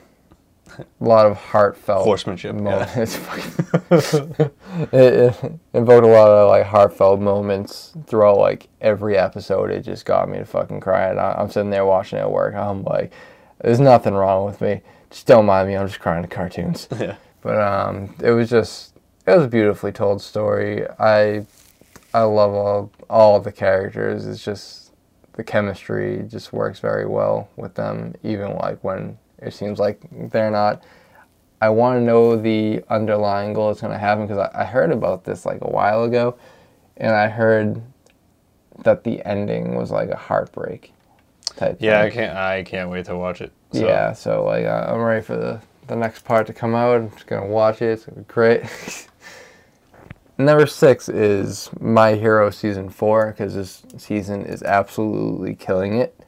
a 0.78 1.04
lot 1.04 1.26
of 1.26 1.36
heartfelt 1.36 2.04
Horsemanship, 2.04 2.54
mo- 2.54 2.70
yeah. 2.70 2.94
it, 3.90 4.52
it 4.92 5.52
invoked 5.74 6.04
a 6.04 6.08
lot 6.08 6.28
of 6.28 6.48
like 6.48 6.66
heartfelt 6.66 7.20
moments 7.20 7.92
throughout 8.06 8.38
like 8.38 8.68
every 8.80 9.16
episode. 9.16 9.70
It 9.70 9.82
just 9.82 10.04
got 10.04 10.28
me 10.28 10.38
to 10.38 10.44
fucking 10.44 10.80
cry. 10.80 11.08
And 11.08 11.20
I, 11.20 11.32
I'm 11.38 11.50
sitting 11.50 11.70
there 11.70 11.84
watching 11.84 12.18
it 12.18 12.22
at 12.22 12.30
work. 12.30 12.54
I'm 12.54 12.84
like, 12.84 13.12
there's 13.62 13.80
nothing 13.80 14.14
wrong 14.14 14.46
with 14.46 14.60
me. 14.60 14.80
Just 15.10 15.26
don't 15.26 15.46
mind 15.46 15.68
me. 15.68 15.76
I'm 15.76 15.86
just 15.86 16.00
crying 16.00 16.22
to 16.22 16.28
cartoons. 16.28 16.88
Yeah. 16.98 17.16
But 17.42 17.58
um, 17.58 18.14
it 18.22 18.32
was 18.32 18.50
just 18.50 18.94
it 19.26 19.34
was 19.34 19.46
a 19.46 19.48
beautifully 19.48 19.92
told 19.92 20.20
story. 20.20 20.86
I 20.98 21.46
I 22.12 22.22
love 22.22 22.52
all 22.52 22.92
all 23.08 23.40
the 23.40 23.52
characters. 23.52 24.26
It's 24.26 24.44
just 24.44 24.79
the 25.34 25.44
chemistry 25.44 26.24
just 26.28 26.52
works 26.52 26.80
very 26.80 27.06
well 27.06 27.48
with 27.56 27.74
them, 27.74 28.14
even 28.22 28.56
like 28.56 28.82
when 28.82 29.18
it 29.38 29.54
seems 29.54 29.78
like 29.78 30.00
they're 30.30 30.50
not. 30.50 30.82
I 31.62 31.68
want 31.68 31.98
to 31.98 32.02
know 32.02 32.36
the 32.36 32.82
underlying 32.88 33.52
goal 33.52 33.68
that's 33.68 33.82
going 33.82 33.92
to 33.92 33.98
happen 33.98 34.26
because 34.26 34.38
I, 34.38 34.62
I 34.62 34.64
heard 34.64 34.90
about 34.92 35.24
this 35.24 35.44
like 35.44 35.58
a 35.60 35.70
while 35.70 36.04
ago, 36.04 36.36
and 36.96 37.12
I 37.12 37.28
heard 37.28 37.82
that 38.82 39.04
the 39.04 39.24
ending 39.26 39.74
was 39.74 39.90
like 39.90 40.08
a 40.08 40.16
heartbreak 40.16 40.92
type. 41.56 41.76
Yeah, 41.80 42.00
I 42.00 42.10
can't. 42.10 42.36
I 42.36 42.62
can't 42.62 42.90
wait 42.90 43.06
to 43.06 43.16
watch 43.16 43.40
it. 43.40 43.52
So. 43.72 43.86
Yeah, 43.86 44.12
so 44.12 44.44
like 44.44 44.64
uh, 44.64 44.86
I'm 44.88 45.00
ready 45.00 45.22
for 45.22 45.36
the 45.36 45.60
the 45.86 45.96
next 45.96 46.24
part 46.24 46.46
to 46.46 46.52
come 46.52 46.74
out. 46.74 46.96
I'm 46.96 47.10
just 47.10 47.26
gonna 47.26 47.46
watch 47.46 47.82
it. 47.82 47.90
It's 47.90 48.04
gonna 48.04 48.22
be 48.22 48.24
great. 48.24 48.62
Number 50.40 50.66
six 50.66 51.08
is 51.08 51.68
My 51.80 52.14
Hero 52.14 52.50
season 52.50 52.88
four 52.88 53.26
because 53.32 53.54
this 53.54 53.82
season 53.98 54.46
is 54.46 54.62
absolutely 54.62 55.54
killing 55.54 55.98
it. 55.98 56.18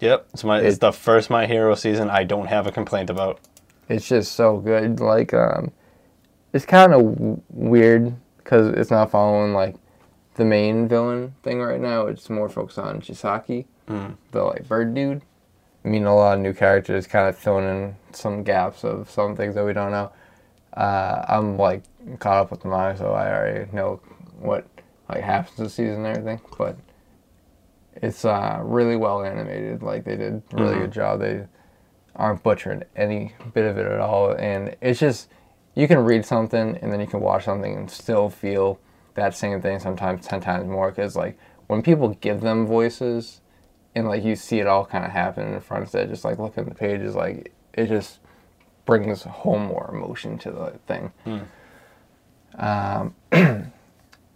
Yep. 0.00 0.28
It's 0.34 0.44
my. 0.44 0.60
It's 0.60 0.78
the 0.78 0.92
first 0.92 1.30
My 1.30 1.46
Hero 1.46 1.74
season. 1.74 2.10
I 2.10 2.24
don't 2.24 2.46
have 2.46 2.66
a 2.66 2.72
complaint 2.72 3.08
about. 3.10 3.40
It's 3.88 4.06
just 4.06 4.32
so 4.32 4.58
good. 4.58 5.00
Like 5.00 5.32
um, 5.32 5.72
it's 6.52 6.66
kind 6.66 6.92
of 6.92 7.14
w- 7.16 7.40
weird 7.50 8.14
because 8.38 8.68
it's 8.76 8.90
not 8.90 9.10
following 9.10 9.54
like 9.54 9.76
the 10.34 10.44
main 10.44 10.86
villain 10.86 11.34
thing 11.42 11.60
right 11.62 11.80
now. 11.80 12.06
It's 12.06 12.28
more 12.28 12.48
focused 12.50 12.78
on 12.78 13.00
Chisaki, 13.00 13.64
Mm. 13.88 14.16
the 14.32 14.42
like 14.42 14.68
bird 14.68 14.94
dude. 14.94 15.22
I 15.84 15.88
mean, 15.88 16.04
a 16.04 16.14
lot 16.14 16.36
of 16.36 16.40
new 16.42 16.52
characters, 16.54 17.06
kind 17.06 17.28
of 17.28 17.36
filling 17.36 17.66
in 17.68 17.96
some 18.12 18.42
gaps 18.42 18.84
of 18.84 19.10
some 19.10 19.36
things 19.36 19.54
that 19.54 19.64
we 19.64 19.72
don't 19.74 19.90
know. 19.90 20.10
Uh, 20.74 21.24
I'm 21.28 21.56
like 21.56 21.82
caught 22.18 22.38
up 22.38 22.50
with 22.50 22.60
the 22.62 22.68
manga, 22.68 22.98
so 22.98 23.12
I 23.12 23.32
already 23.32 23.70
know 23.72 24.00
what 24.38 24.66
like 25.08 25.22
happens 25.22 25.56
this 25.56 25.74
season 25.74 26.04
and 26.04 26.16
everything. 26.16 26.40
But 26.58 26.76
it's 27.96 28.24
uh, 28.24 28.60
really 28.62 28.96
well 28.96 29.22
animated. 29.24 29.82
Like 29.82 30.04
they 30.04 30.16
did 30.16 30.42
a 30.52 30.56
really 30.56 30.76
Mhm. 30.76 30.80
good 30.82 30.92
job. 30.92 31.20
They 31.20 31.46
aren't 32.16 32.42
butchering 32.42 32.82
any 32.96 33.34
bit 33.52 33.66
of 33.66 33.78
it 33.78 33.86
at 33.86 34.00
all, 34.00 34.32
and 34.32 34.76
it's 34.80 35.00
just 35.00 35.28
you 35.74 35.88
can 35.88 36.04
read 36.04 36.24
something 36.24 36.76
and 36.80 36.92
then 36.92 37.00
you 37.00 37.06
can 37.06 37.20
watch 37.20 37.44
something 37.44 37.74
and 37.76 37.90
still 37.90 38.28
feel 38.30 38.78
that 39.14 39.34
same 39.34 39.60
thing 39.60 39.78
sometimes 39.80 40.26
ten 40.26 40.40
times 40.40 40.68
more. 40.68 40.90
Because 40.90 41.16
like 41.16 41.36
when 41.66 41.82
people 41.82 42.10
give 42.20 42.40
them 42.40 42.66
voices 42.66 43.40
and 43.94 44.06
like 44.08 44.22
you 44.24 44.36
see 44.36 44.60
it 44.60 44.66
all 44.66 44.84
kind 44.84 45.04
of 45.04 45.10
happen 45.12 45.52
in 45.54 45.60
front 45.60 45.84
of 45.86 45.94
it, 45.94 46.08
just 46.08 46.24
like 46.24 46.38
looking 46.38 46.62
at 46.64 46.68
the 46.68 46.74
pages, 46.74 47.14
like 47.14 47.52
it 47.72 47.86
just 47.86 48.18
brings 48.86 49.22
home 49.22 49.66
more 49.66 49.88
emotion 49.92 50.36
to 50.38 50.50
the 50.50 50.78
thing. 50.86 51.10
Um, 52.56 53.14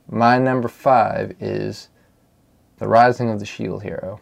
my 0.09 0.39
number 0.39 0.69
five 0.69 1.37
is 1.41 1.89
the 2.79 2.89
Rising 2.89 3.31
of 3.31 3.41
the 3.41 3.47
Shield 3.47 3.83
Hero, 3.83 4.21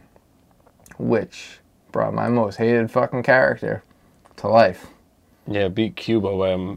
which 0.99 1.59
brought 1.93 2.15
my 2.15 2.29
most 2.29 2.57
hated 2.57 2.91
fucking 2.91 3.23
character 3.23 3.83
to 4.37 4.49
life. 4.49 4.87
Yeah, 5.47 5.69
beat 5.69 5.97
Cuba 5.97 6.37
by 6.37 6.51
a 6.51 6.77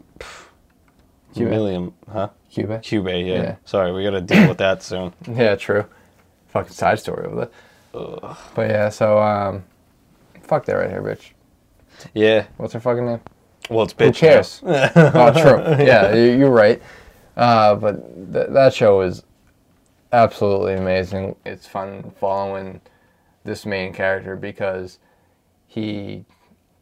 Cuba? 1.34 1.50
million, 1.50 1.94
huh? 2.12 2.30
Cuba. 2.52 2.80
Cuba, 2.80 3.12
yeah. 3.18 3.34
Yeah. 3.42 3.56
Sorry, 3.66 3.92
we 3.92 4.04
gotta 4.04 4.22
deal 4.22 4.48
with 4.48 4.58
that 4.60 4.84
soon. 4.84 5.14
Yeah, 5.34 5.56
true. 5.56 5.86
fucking 6.48 6.74
side 6.74 7.00
story 7.00 7.28
with 7.28 7.44
it. 7.44 7.54
But 8.56 8.70
yeah, 8.70 8.90
so 8.90 9.20
um, 9.20 9.64
fuck 10.44 10.66
that 10.66 10.74
right 10.74 10.90
here, 10.90 11.02
bitch. 11.02 11.32
Yeah. 12.14 12.46
What's 12.58 12.74
her 12.74 12.80
fucking 12.80 13.06
name? 13.06 13.20
Well, 13.70 13.84
it's 13.84 13.94
Who 13.94 14.06
bitch. 14.06 14.16
cares? 14.16 14.62
oh, 14.66 15.32
true. 15.34 15.86
Yeah, 15.86 16.14
you're 16.14 16.50
right. 16.52 16.82
Uh, 17.39 17.73
but 17.73 18.34
th- 18.34 18.49
that 18.49 18.73
show 18.73 18.99
is 18.99 19.23
absolutely 20.12 20.73
amazing. 20.73 21.38
It's 21.45 21.65
fun 21.65 22.12
following 22.19 22.82
this 23.45 23.65
main 23.65 23.93
character 23.93 24.36
because 24.36 24.99
he 25.65 26.25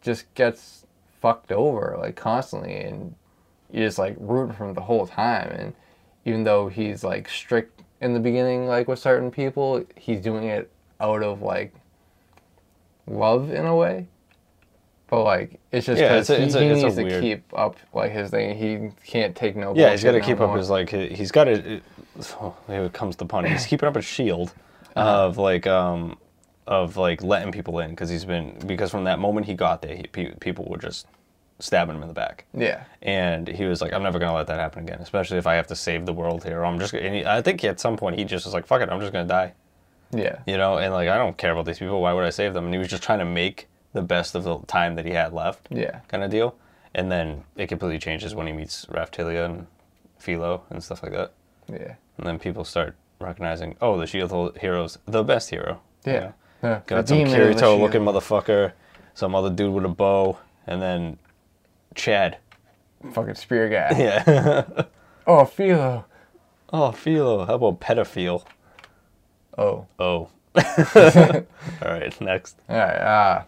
just 0.02 0.34
gets 0.34 0.88
fucked 1.22 1.52
over 1.52 1.96
like 2.00 2.16
constantly, 2.16 2.76
and 2.76 3.14
you 3.72 3.86
just 3.86 4.00
like 4.00 4.16
root 4.20 4.56
for 4.56 4.68
him 4.68 4.74
the 4.74 4.82
whole 4.82 5.06
time. 5.06 5.52
And 5.52 5.74
even 6.26 6.44
though 6.44 6.70
he's 6.70 7.04
like 7.04 7.30
strict 7.30 7.84
in 8.02 8.16
the 8.16 8.20
beginning, 8.20 8.66
like 8.66 8.88
with 8.88 8.98
certain 8.98 9.30
people, 9.30 9.86
he's 9.96 10.22
doing 10.22 10.46
it 10.46 10.72
out 11.00 11.22
of 11.22 11.44
like 11.44 11.76
love 13.06 13.52
in 13.52 13.68
a 13.68 13.76
way. 13.76 14.08
But 15.10 15.24
like 15.24 15.60
it's 15.72 15.86
just 15.86 16.02
Yeah, 16.02 16.10
because 16.10 16.30
it's 16.30 16.30
a- 16.30 16.38
he, 16.40 16.44
it's 16.46 16.56
a- 16.56 16.60
he 16.60 16.66
it's 16.68 16.82
a 16.82 16.84
needs 16.86 16.96
to 16.98 17.04
weird- 17.04 17.22
keep 17.22 17.44
up 17.54 17.78
like 17.94 18.12
his 18.12 18.30
thing. 18.30 18.58
He 18.58 18.90
can't 19.10 19.36
take 19.36 19.56
no. 19.56 19.74
Yeah, 19.76 19.92
he's 19.92 20.04
got 20.04 20.12
to 20.12 20.18
bullshit 20.20 20.28
keep 20.28 20.40
no 20.40 20.46
up 20.46 20.50
more. 20.50 20.58
his 20.58 20.70
like. 20.70 20.90
he- 20.90 21.10
He's 21.10 21.32
got 21.32 21.46
to. 21.46 21.82
Oh, 22.42 22.56
here 22.68 22.90
comes 22.90 23.16
the 23.16 23.26
pun. 23.26 23.46
He's 23.46 23.66
keeping 23.72 23.88
up 23.88 23.96
a 23.96 24.02
shield 24.02 24.54
Uh-huh. 24.96 25.26
of 25.28 25.38
like 25.38 25.66
um 25.68 26.18
of 26.66 26.98
like 26.98 27.24
letting 27.24 27.52
people 27.54 27.80
in 27.80 27.92
because 27.92 28.10
he's 28.10 28.26
been 28.26 28.58
because 28.66 28.92
from 28.92 29.06
that 29.06 29.20
moment 29.20 29.46
he 29.46 29.54
got 29.54 29.82
there, 29.82 29.96
he, 29.96 30.04
pe- 30.04 30.34
people 30.36 30.66
were 30.66 30.78
just 30.78 31.08
stabbing 31.60 31.96
him 31.96 32.02
in 32.02 32.08
the 32.10 32.14
back. 32.14 32.44
Yeah, 32.54 32.84
And 33.02 33.48
he 33.48 33.64
was 33.66 33.82
like, 33.82 33.94
I'm 33.94 34.04
never 34.04 34.20
gonna 34.20 34.34
let 34.36 34.48
that 34.48 34.60
happen 34.60 34.84
again, 34.84 35.00
especially 35.00 35.38
if 35.38 35.48
I 35.48 35.56
have 35.56 35.68
to 35.68 35.76
save 35.76 36.06
the 36.06 36.14
world 36.14 36.44
here. 36.44 36.66
I'm 36.66 36.78
just. 36.80 36.94
And 36.94 37.16
he, 37.16 37.26
I 37.26 37.42
think 37.42 37.64
at 37.64 37.80
some 37.80 37.96
point 37.96 38.18
he 38.20 38.26
just 38.26 38.46
was 38.46 38.54
like, 38.54 38.68
"Fuck 38.68 38.82
it, 38.82 38.90
I'm 38.90 39.00
just 39.00 39.14
gonna 39.14 39.26
die," 39.28 39.54
yeah, 40.12 40.40
you 40.46 40.58
know. 40.58 40.78
And 40.78 40.94
like, 40.94 41.08
I 41.10 41.18
don't 41.18 41.38
care 41.38 41.52
about 41.54 41.66
these 41.66 41.80
people. 41.80 42.02
Why 42.02 42.12
would 42.14 42.26
I 42.26 42.30
save 42.32 42.54
them? 42.54 42.66
And 42.66 42.74
he 42.74 42.78
was 42.80 42.90
just 42.90 43.02
trying 43.04 43.20
to 43.20 43.26
make 43.26 43.68
the 43.98 44.08
best 44.08 44.36
of 44.36 44.44
the 44.44 44.60
time 44.68 44.96
that 44.96 45.06
he 45.06 45.12
had 45.12 45.34
left. 45.34 45.68
yeah, 45.70 46.00
kind 46.08 46.24
of 46.24 46.30
deal. 46.32 46.56
And 46.96 47.12
then 47.12 47.44
it 47.56 47.68
completely 47.68 48.00
changes 48.00 48.34
when 48.34 48.48
he 48.48 48.54
meets 48.54 48.86
Raphtalia 48.86 49.46
and 49.46 49.68
Filo 50.18 50.64
and 50.70 50.84
stuff 50.84 51.04
like 51.04 51.12
that. 51.12 51.32
yeah, 51.68 51.96
And 52.18 52.26
then 52.26 52.40
people 52.40 52.64
start 52.64 52.96
recognizing, 53.20 53.76
oh, 53.82 53.98
the 54.00 54.08
Shield 54.08 54.58
hero's 54.62 54.98
the 55.06 55.24
best 55.24 55.50
hero. 55.50 55.82
you 56.06 56.14
yeah. 56.14 56.20
know? 56.20 56.34
yeah. 56.64 56.82
Got 56.88 57.02
The 57.02 57.08
some 57.08 57.18
demon 57.18 57.42
of 57.42 57.48
the 57.48 57.54
Kirito 57.62 57.80
looking 57.80 58.02
motherfucker, 58.02 58.72
some 59.14 59.36
other 59.36 59.50
dude 59.50 59.74
with 59.74 59.86
a 59.86 59.90
bow, 59.90 60.38
and 60.66 60.82
then 60.82 61.18
Chad. 61.96 62.38
fucking 63.12 63.36
spear 63.36 63.70
guy. 63.70 63.90
Yeah. 63.98 64.64
Oh, 65.30 65.44
Filo. 65.44 66.06
oh, 66.72 66.92
Filo. 66.94 67.46
How 67.46 67.56
about 67.56 67.82
pedophile? 67.82 68.44
Oh, 69.58 69.86
Oh. 70.00 70.30
All 70.56 71.92
right, 71.92 72.20
next. 72.22 72.58
all 72.70 72.78
right. 72.78 72.96
Uh, 72.98 73.44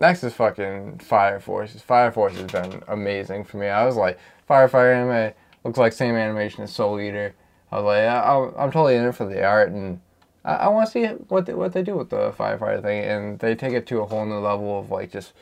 next 0.00 0.24
is 0.24 0.34
fucking 0.34 0.98
Fire 0.98 1.40
Force. 1.40 1.72
Fire 1.80 2.10
Force 2.12 2.36
has 2.36 2.50
been 2.50 2.82
amazing 2.88 3.44
for 3.44 3.56
me. 3.58 3.66
I 3.68 3.84
was 3.86 3.96
like, 3.96 4.18
Firefighter 4.48 4.94
anime 4.94 5.34
looks 5.64 5.78
like 5.78 5.92
same 5.92 6.14
animation 6.14 6.64
as 6.64 6.72
Soul 6.72 7.00
Eater. 7.00 7.34
I 7.72 7.76
was 7.76 7.84
like, 7.84 8.04
I'll, 8.04 8.54
I'm 8.58 8.70
totally 8.70 8.94
in 8.96 9.04
it 9.04 9.12
for 9.14 9.24
the 9.26 9.42
art, 9.44 9.70
and 9.70 10.00
I, 10.44 10.52
I 10.54 10.68
want 10.68 10.86
to 10.86 10.92
see 10.92 11.06
what 11.06 11.46
they, 11.46 11.54
what 11.54 11.72
they 11.72 11.82
do 11.82 11.96
with 11.96 12.10
the 12.10 12.30
firefighter 12.32 12.82
thing, 12.82 13.02
and 13.04 13.38
they 13.38 13.54
take 13.54 13.72
it 13.72 13.86
to 13.88 14.00
a 14.00 14.06
whole 14.06 14.24
new 14.26 14.38
level 14.38 14.78
of 14.78 14.90
like 14.90 15.10
just 15.10 15.32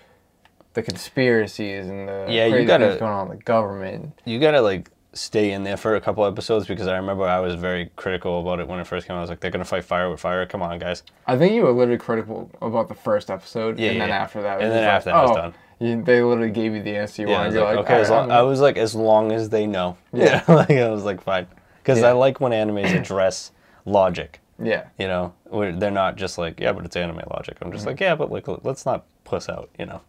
the 0.74 0.82
conspiracies 0.82 1.86
and 1.88 2.08
the 2.08 2.26
Yeah, 2.30 2.46
you 2.46 2.64
gotta- 2.64 2.88
things 2.88 3.00
going 3.00 3.12
on 3.12 3.30
in 3.30 3.36
the 3.36 3.42
government. 3.42 4.18
You 4.24 4.38
gotta 4.38 4.62
like 4.62 4.90
stay 5.14 5.52
in 5.52 5.62
there 5.64 5.76
for 5.76 5.94
a 5.96 6.00
couple 6.00 6.24
episodes 6.24 6.66
because 6.66 6.86
I 6.86 6.96
remember 6.96 7.24
I 7.24 7.38
was 7.40 7.54
very 7.54 7.90
critical 7.96 8.40
about 8.40 8.60
it 8.60 8.68
when 8.68 8.78
it 8.80 8.86
first 8.86 9.06
came 9.06 9.14
out. 9.14 9.18
I 9.18 9.22
was 9.22 9.30
like, 9.30 9.40
they're 9.40 9.50
gonna 9.50 9.64
fight 9.64 9.84
fire 9.84 10.10
with 10.10 10.20
fire. 10.20 10.44
Come 10.46 10.62
on, 10.62 10.78
guys. 10.78 11.02
I 11.26 11.36
think 11.36 11.54
you 11.54 11.62
were 11.62 11.72
literally 11.72 11.98
critical 11.98 12.50
about 12.62 12.88
the 12.88 12.94
first 12.94 13.30
episode, 13.30 13.78
Yeah, 13.78 13.90
and 13.92 14.00
then 14.00 14.08
yeah. 14.08 14.16
after 14.22 14.42
that, 14.42 14.60
And 14.60 14.70
then 14.72 14.82
just 14.84 15.06
after 15.06 15.10
like, 15.10 15.16
that 15.16 15.22
was 15.28 15.30
oh, 15.30 15.40
done. 15.42 15.54
You, 15.80 16.02
they 16.02 16.22
literally 16.22 16.50
gave 16.50 16.74
you 16.74 16.82
the 16.82 16.96
answer 16.96 17.22
you 17.22 17.28
Yeah, 17.28 17.34
I 17.34 17.36
wanted. 17.38 17.46
was 17.48 17.54
You're 17.56 17.64
like, 17.64 17.76
like, 17.76 17.84
okay, 17.86 18.00
as 18.00 18.10
long, 18.10 18.30
I'm 18.30 18.46
was 18.46 18.60
like, 18.60 18.76
as 18.76 18.94
long 18.94 19.32
as 19.32 19.48
they 19.48 19.66
know. 19.66 19.96
Yeah. 20.12 20.44
like 20.48 20.70
I 20.70 20.88
was 20.90 21.04
like, 21.04 21.22
fine, 21.22 21.46
because. 21.82 22.02
I 22.02 22.12
like 22.12 22.40
when 22.40 22.52
animes 22.52 22.94
address 22.98 23.50
logic. 23.84 24.38
Yeah, 24.62 24.84
You 24.96 25.08
know, 25.08 25.32
where 25.46 25.72
they're 25.72 25.90
not 25.90 26.14
just 26.16 26.38
like, 26.38 26.60
yeah, 26.60 26.72
but 26.72 26.84
it's 26.84 26.94
anime 26.94 27.20
logic. 27.30 27.56
I'm 27.60 27.66
Mm-hmm. 27.68 27.72
just 27.76 27.86
like, 27.86 27.98
yeah, 28.00 28.14
but 28.14 28.30
like, 28.30 28.46
let's 28.64 28.86
not 28.86 29.04
puss 29.24 29.48
out. 29.48 29.70
You 29.78 29.86
know, 29.86 30.00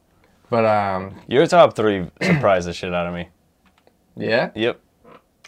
but 0.51 0.63
um, 0.63 1.15
your 1.27 1.47
top 1.47 1.75
three 1.75 2.11
surprised 2.21 2.67
the 2.67 2.73
shit 2.73 2.93
out 2.93 3.07
of 3.07 3.13
me. 3.15 3.29
yeah, 4.15 4.51
Yep, 4.53 4.79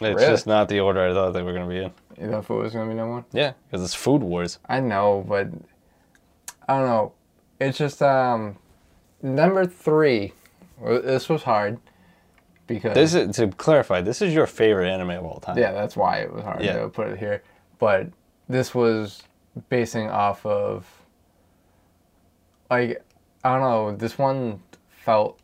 it's 0.00 0.20
Really? 0.20 0.26
just 0.26 0.46
not 0.46 0.68
the 0.68 0.80
order 0.80 1.00
I 1.08 1.12
thought 1.14 1.32
they 1.32 1.42
were 1.42 1.52
gonna 1.52 1.68
be 1.68 1.78
in. 1.78 1.92
you 2.20 2.26
know 2.28 2.38
if 2.38 2.50
it 2.50 2.54
was 2.54 2.72
gonna 2.72 2.88
be 2.88 2.94
number 2.94 3.14
one. 3.14 3.24
Yeah, 3.32 3.52
because 3.70 3.82
it's 3.84 3.94
Food 3.94 4.22
Wars. 4.22 4.58
I 4.68 4.80
know, 4.80 5.24
but 5.26 5.48
I 6.68 6.78
don't 6.78 6.86
know. 6.86 7.12
It's 7.60 7.78
just 7.78 8.02
um, 8.02 8.56
number 9.22 9.64
three. 9.66 10.32
This 10.84 11.28
was 11.28 11.42
hard 11.42 11.78
because 12.66 12.94
This 12.94 13.14
is 13.14 13.34
to 13.36 13.48
clarify. 13.48 14.02
This 14.02 14.20
is 14.20 14.34
your 14.34 14.46
favorite 14.46 14.88
anime 14.90 15.10
of 15.10 15.24
all 15.24 15.40
time. 15.40 15.56
yeah, 15.56 15.72
that's 15.72 15.96
why 15.96 16.18
it 16.18 16.32
was 16.32 16.42
hard 16.44 16.62
Yeah. 16.62 16.80
to 16.80 16.88
put 16.88 17.08
it 17.08 17.18
here. 17.18 17.42
But 17.78 18.08
this 18.48 18.74
was 18.74 19.22
basing 19.70 20.10
off 20.10 20.44
of 20.44 20.86
like 22.70 23.02
I 23.44 23.52
don't 23.52 23.60
know. 23.60 23.96
This 23.96 24.18
one 24.18 24.60
felt 24.90 25.38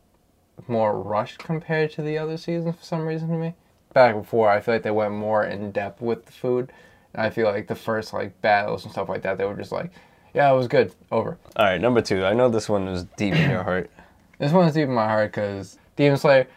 more 0.68 1.00
rushed 1.00 1.38
compared 1.38 1.90
to 1.92 2.02
the 2.02 2.18
other 2.18 2.36
seasons 2.36 2.76
for 2.76 2.84
some 2.84 3.06
reason 3.06 3.28
to 3.28 3.36
me. 3.36 3.54
Back 3.94 4.14
before, 4.14 4.48
I 4.48 4.60
feel 4.60 4.74
like 4.74 4.82
they 4.82 4.90
went 4.90 5.12
more 5.12 5.44
in 5.44 5.70
depth 5.72 6.00
with 6.00 6.24
the 6.26 6.32
food. 6.32 6.72
And 7.14 7.22
I 7.26 7.30
feel 7.30 7.46
like 7.46 7.66
the 7.66 7.74
first 7.74 8.12
like 8.12 8.40
battles 8.40 8.84
and 8.84 8.92
stuff 8.92 9.08
like 9.08 9.22
that, 9.22 9.36
they 9.38 9.44
were 9.44 9.54
just 9.56 9.72
like, 9.72 9.90
yeah, 10.34 10.50
it 10.50 10.56
was 10.56 10.66
good. 10.68 10.94
Over. 11.10 11.36
All 11.56 11.64
right, 11.66 11.80
number 11.80 12.00
two. 12.00 12.24
I 12.24 12.32
know 12.32 12.48
this 12.48 12.68
one 12.68 12.88
is 12.88 13.04
deep 13.16 13.34
in 13.34 13.50
your 13.50 13.62
heart. 13.62 13.90
This 14.38 14.50
one 14.50 14.62
one's 14.64 14.74
deep 14.74 14.88
in 14.88 14.94
my 14.94 15.06
heart 15.06 15.30
because 15.30 15.78
Demon 15.94 16.18
Slayer. 16.18 16.48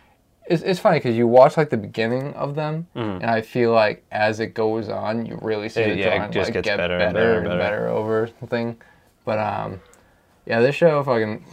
It's, 0.47 0.63
it's 0.63 0.79
funny 0.79 0.97
because 0.97 1.15
you 1.15 1.27
watch 1.27 1.55
like 1.55 1.69
the 1.69 1.77
beginning 1.77 2.33
of 2.33 2.55
them, 2.55 2.87
and 2.95 3.23
I 3.25 3.41
feel 3.41 3.73
like 3.73 4.03
as 4.11 4.39
it 4.39 4.55
goes 4.55 4.89
on, 4.89 5.27
you 5.27 5.37
really 5.41 5.69
see 5.69 5.81
It- 5.81 5.89
the 5.95 5.99
yeah, 5.99 6.25
it 6.25 6.31
just 6.31 6.47
like 6.47 6.53
gets 6.53 6.65
get 6.65 6.77
better 6.77 6.97
better, 6.97 7.05
and 7.05 7.13
better 7.13 7.29
and 7.29 7.37
and 7.37 7.45
better. 7.45 7.59
better 7.59 7.87
over 7.89 8.29
the 8.41 8.47
thing. 8.47 8.77
But 9.23 9.37
um, 9.37 9.81
yeah, 10.47 10.61
this 10.61 10.73
show 10.75 11.03
fucking 11.03 11.45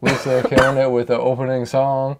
Lisa 0.00 0.44
killing 0.48 0.76
it 0.78 0.90
with 0.90 1.06
the 1.06 1.18
opening 1.20 1.66
song. 1.66 2.16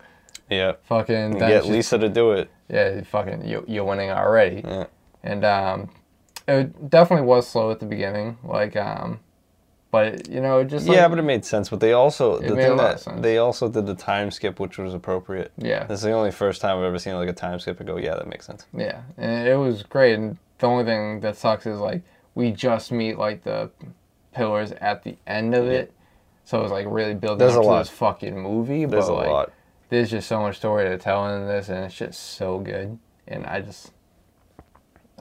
Yeah, 0.49 0.75
Fucking 0.85 1.39
get 1.39 1.67
Lisa 1.67 1.99
to 1.99 2.09
do 2.09 2.33
it. 2.33 2.49
Yeah, 2.69 3.01
fucking 3.03 3.47
you, 3.47 3.65
you're 3.67 3.85
winning 3.85 4.11
already. 4.11 4.63
Yeah. 4.65 4.87
And 5.23 5.45
um, 5.45 5.91
it 6.49 6.91
definitely 6.91 7.27
was 7.27 7.49
slow 7.49 7.71
at 7.71 7.81
the 7.81 7.87
beginning, 7.87 8.39
like 8.45 8.77
um, 8.77 9.21
but 9.91 10.29
you 10.29 10.41
know, 10.41 10.59
it 10.61 10.67
just 10.67 10.87
like, 10.87 10.97
yeah, 10.97 11.09
but 11.09 11.19
it 11.19 11.23
made 11.23 11.45
sense. 11.45 11.69
But 11.69 11.81
they 11.81 11.93
also 11.93 12.37
It 12.37 12.49
the 12.49 12.55
made 12.55 12.65
a 12.65 12.69
thing 12.69 12.77
lot 12.77 12.83
that 12.85 12.95
of 12.97 13.01
sense. 13.01 13.21
they 13.23 13.39
also 13.39 13.69
did 13.69 13.87
the 13.87 13.95
time 13.95 14.31
skip, 14.31 14.61
which 14.61 14.79
was 14.79 14.95
appropriate. 14.95 15.53
yeah, 15.59 15.85
This 15.85 15.99
is 16.01 16.05
the 16.05 16.13
only 16.13 16.31
first 16.31 16.61
time 16.61 16.79
I've 16.79 16.85
ever 16.85 16.99
seen 16.99 17.15
like 17.15 17.29
a 17.29 17.33
time 17.33 17.59
skip 17.59 17.79
and 17.81 17.87
go, 17.89 17.97
yeah, 17.97 18.15
that 18.15 18.27
makes 18.29 18.47
sense. 18.47 18.67
yeah, 18.77 19.03
and 19.17 19.49
it 19.49 19.57
was 19.57 19.83
great. 19.83 20.15
And 20.15 20.37
the 20.59 20.67
only 20.67 20.85
thing 20.85 21.21
that 21.21 21.37
sucks 21.37 21.67
is 21.67 21.79
like 21.79 22.03
we 22.35 22.53
just 22.53 22.93
meet 22.93 23.19
like 23.19 23.43
the 23.43 23.71
pillars 24.35 24.73
at 24.73 25.03
the 25.03 25.17
end 25.27 25.55
of 25.55 25.67
it, 25.67 25.93
so 26.45 26.59
it 26.61 26.63
was 26.63 26.73
like 26.73 26.87
really 26.89 27.15
building 27.15 27.39
There's 27.39 27.55
up 27.55 27.61
a 27.61 27.63
to 27.63 27.69
lot. 27.69 27.79
this 27.81 27.89
fucking 27.91 28.39
movie. 28.41 28.85
There's 28.85 29.07
but 29.07 29.13
a 29.13 29.15
like, 29.15 29.29
lot. 29.29 29.53
There's 29.89 30.11
just 30.11 30.29
so 30.29 30.41
much 30.41 30.57
story 30.57 30.89
to 30.89 30.99
tell 30.99 31.29
in 31.29 31.47
this, 31.47 31.69
and 31.69 31.85
it's 31.85 31.95
just 31.95 32.21
so 32.21 32.59
good. 32.59 32.99
And 33.29 33.47
I 33.47 33.61
just, 33.61 33.93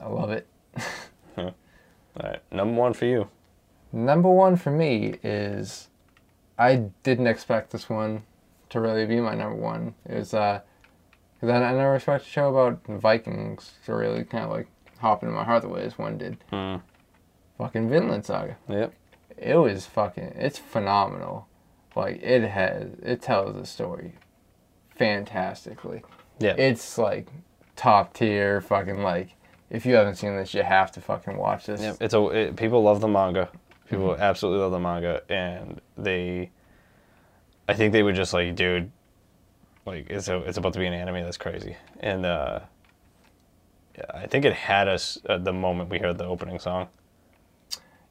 I 0.00 0.08
love 0.08 0.30
it. 0.30 0.46
All 1.38 1.52
right, 2.22 2.40
number 2.50 2.80
one 2.80 2.92
for 2.92 3.04
you. 3.04 3.28
Number 3.92 4.30
one 4.30 4.56
for 4.56 4.70
me 4.70 5.16
is 5.22 5.88
I 6.58 6.90
didn't 7.02 7.26
expect 7.26 7.70
this 7.70 7.88
one 7.88 8.22
to 8.70 8.80
really 8.80 9.06
be 9.06 9.20
my 9.20 9.34
number 9.34 9.56
one. 9.56 9.94
It 10.04 10.14
was 10.16 10.34
uh, 10.34 10.60
cause 11.40 11.50
I, 11.50 11.56
I 11.56 11.72
never 11.72 11.94
expected 11.96 12.26
a 12.26 12.30
show 12.30 12.48
about 12.48 12.84
Vikings 12.86 13.74
to 13.84 13.94
really 13.94 14.24
kind 14.24 14.44
of 14.44 14.50
like 14.50 14.66
hop 14.98 15.22
into 15.22 15.34
my 15.34 15.44
heart 15.44 15.62
the 15.62 15.68
way 15.68 15.82
this 15.82 15.98
one 15.98 16.18
did. 16.18 16.38
Hmm. 16.50 16.76
Fucking 17.58 17.88
Vinland 17.88 18.24
Saga. 18.24 18.56
Yep. 18.68 18.94
It 19.36 19.56
was 19.56 19.86
fucking. 19.86 20.32
It's 20.36 20.58
phenomenal. 20.58 21.46
Like 21.94 22.22
it 22.22 22.42
has. 22.48 22.90
It 23.02 23.22
tells 23.22 23.56
a 23.56 23.66
story 23.66 24.14
fantastically. 24.96 26.02
Yeah. 26.38 26.54
It's 26.56 26.98
like 26.98 27.28
top 27.76 28.14
tier. 28.14 28.60
Fucking 28.60 29.02
like. 29.02 29.30
If 29.68 29.84
you 29.84 29.94
haven't 29.96 30.14
seen 30.14 30.36
this, 30.36 30.54
you 30.54 30.62
have 30.62 30.92
to 30.92 31.00
fucking 31.00 31.36
watch 31.36 31.66
this. 31.66 31.80
Yep. 31.80 31.96
It's 32.00 32.14
a 32.14 32.24
it, 32.28 32.56
people 32.56 32.82
love 32.82 33.00
the 33.00 33.08
manga. 33.08 33.48
People 33.90 34.08
Mm-hmm. 34.10 34.22
absolutely 34.22 34.60
love 34.62 34.72
the 34.72 34.80
manga, 34.80 35.22
and 35.28 35.80
they, 35.96 36.50
I 37.68 37.74
think 37.74 37.92
they 37.92 38.02
were 38.02 38.12
just 38.12 38.32
like, 38.32 38.54
dude, 38.56 38.90
like 39.84 40.10
it's 40.10 40.26
a, 40.28 40.38
it's 40.38 40.58
about 40.58 40.72
to 40.72 40.80
be 40.80 40.86
an 40.86 40.92
anime 40.92 41.22
that's 41.22 41.36
crazy, 41.36 41.76
and 42.00 42.26
uh, 42.26 42.60
yeah, 43.96 44.04
I 44.12 44.26
think 44.26 44.44
it 44.44 44.54
had 44.54 44.88
us 44.88 45.18
at 45.28 45.44
the 45.44 45.52
moment 45.52 45.88
we 45.90 45.98
heard 45.98 46.18
the 46.18 46.24
opening 46.24 46.58
song. 46.58 46.88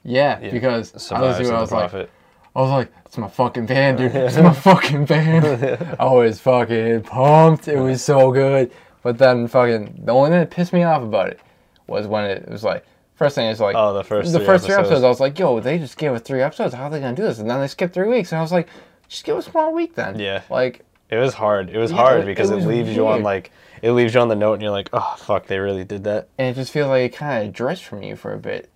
Yeah, 0.03 0.39
Yeah. 0.39 0.51
because 0.51 0.93
I 0.95 0.97
Survives 0.97 1.39
was, 1.39 1.49
I 1.49 1.55
the 1.55 1.59
was 1.61 1.71
like, 1.73 1.89
Prophet. 1.89 2.09
I 2.55 2.61
was 2.61 2.69
like, 2.71 2.91
it's 3.05 3.17
my 3.17 3.27
fucking 3.27 3.65
band, 3.65 3.97
dude. 3.97 4.11
It's 4.15 4.37
my 4.37 4.53
fucking 4.53 5.05
band. 5.05 5.95
I 5.99 6.05
was 6.05 6.39
fucking 6.39 7.03
pumped. 7.03 7.67
It 7.67 7.79
was 7.79 8.01
so 8.03 8.31
good. 8.31 8.71
But 9.03 9.17
then 9.17 9.47
fucking 9.47 10.01
the 10.05 10.11
only 10.13 10.29
thing 10.31 10.39
that 10.39 10.51
pissed 10.51 10.73
me 10.73 10.83
off 10.83 11.03
about 11.03 11.29
it 11.29 11.39
was 11.87 12.07
when 12.07 12.25
it 12.25 12.49
was 12.49 12.63
like 12.63 12.85
First 13.15 13.35
thing 13.35 13.47
is 13.49 13.61
like 13.61 13.75
Oh, 13.77 13.93
the 13.93 14.03
first 14.03 14.33
the 14.33 14.39
three 14.39 14.45
first 14.45 14.65
three 14.65 14.73
episodes. 14.73 14.89
episodes. 14.91 15.03
I 15.05 15.09
was 15.09 15.19
like, 15.21 15.39
yo, 15.39 15.59
they 15.61 15.77
just 15.77 15.97
gave 15.97 16.11
us 16.11 16.21
three 16.21 16.41
episodes. 16.41 16.73
How 16.73 16.85
are 16.85 16.89
they 16.89 16.99
gonna 16.99 17.15
do 17.15 17.23
this? 17.23 17.39
And 17.39 17.49
then 17.49 17.59
they 17.61 17.67
skipped 17.67 17.93
three 17.93 18.09
weeks, 18.09 18.31
and 18.33 18.39
I 18.39 18.41
was 18.41 18.51
like, 18.51 18.67
just 19.07 19.23
give 19.23 19.37
us 19.37 19.53
one 19.53 19.73
week 19.73 19.95
then. 19.95 20.19
Yeah. 20.19 20.41
Like 20.49 20.83
It 21.09 21.17
was 21.17 21.33
hard. 21.33 21.69
It 21.69 21.77
was 21.77 21.91
Yeah, 21.91 21.97
hard 21.97 22.21
it- 22.21 22.25
because 22.25 22.49
it 22.51 22.57
it, 22.63 22.67
leaves 22.67 22.93
you 22.95 23.07
on 23.07 23.21
like 23.23 23.51
it 23.81 23.91
leaves 23.91 24.13
you 24.15 24.19
on 24.21 24.27
the 24.27 24.35
note, 24.35 24.53
and 24.53 24.61
you're 24.63 24.71
like, 24.71 24.89
oh 24.91 25.15
fuck, 25.19 25.45
they 25.47 25.59
really 25.59 25.83
did 25.85 26.03
that. 26.05 26.27
and 26.37 26.47
it 26.47 26.55
just 26.59 26.71
feels 26.73 26.87
like 26.89 27.13
it 27.13 27.15
kind 27.15 27.47
of 27.47 27.53
drifts 27.53 27.83
from 27.85 28.01
you 28.03 28.15
for 28.17 28.33
a 28.33 28.37
bit. 28.37 28.69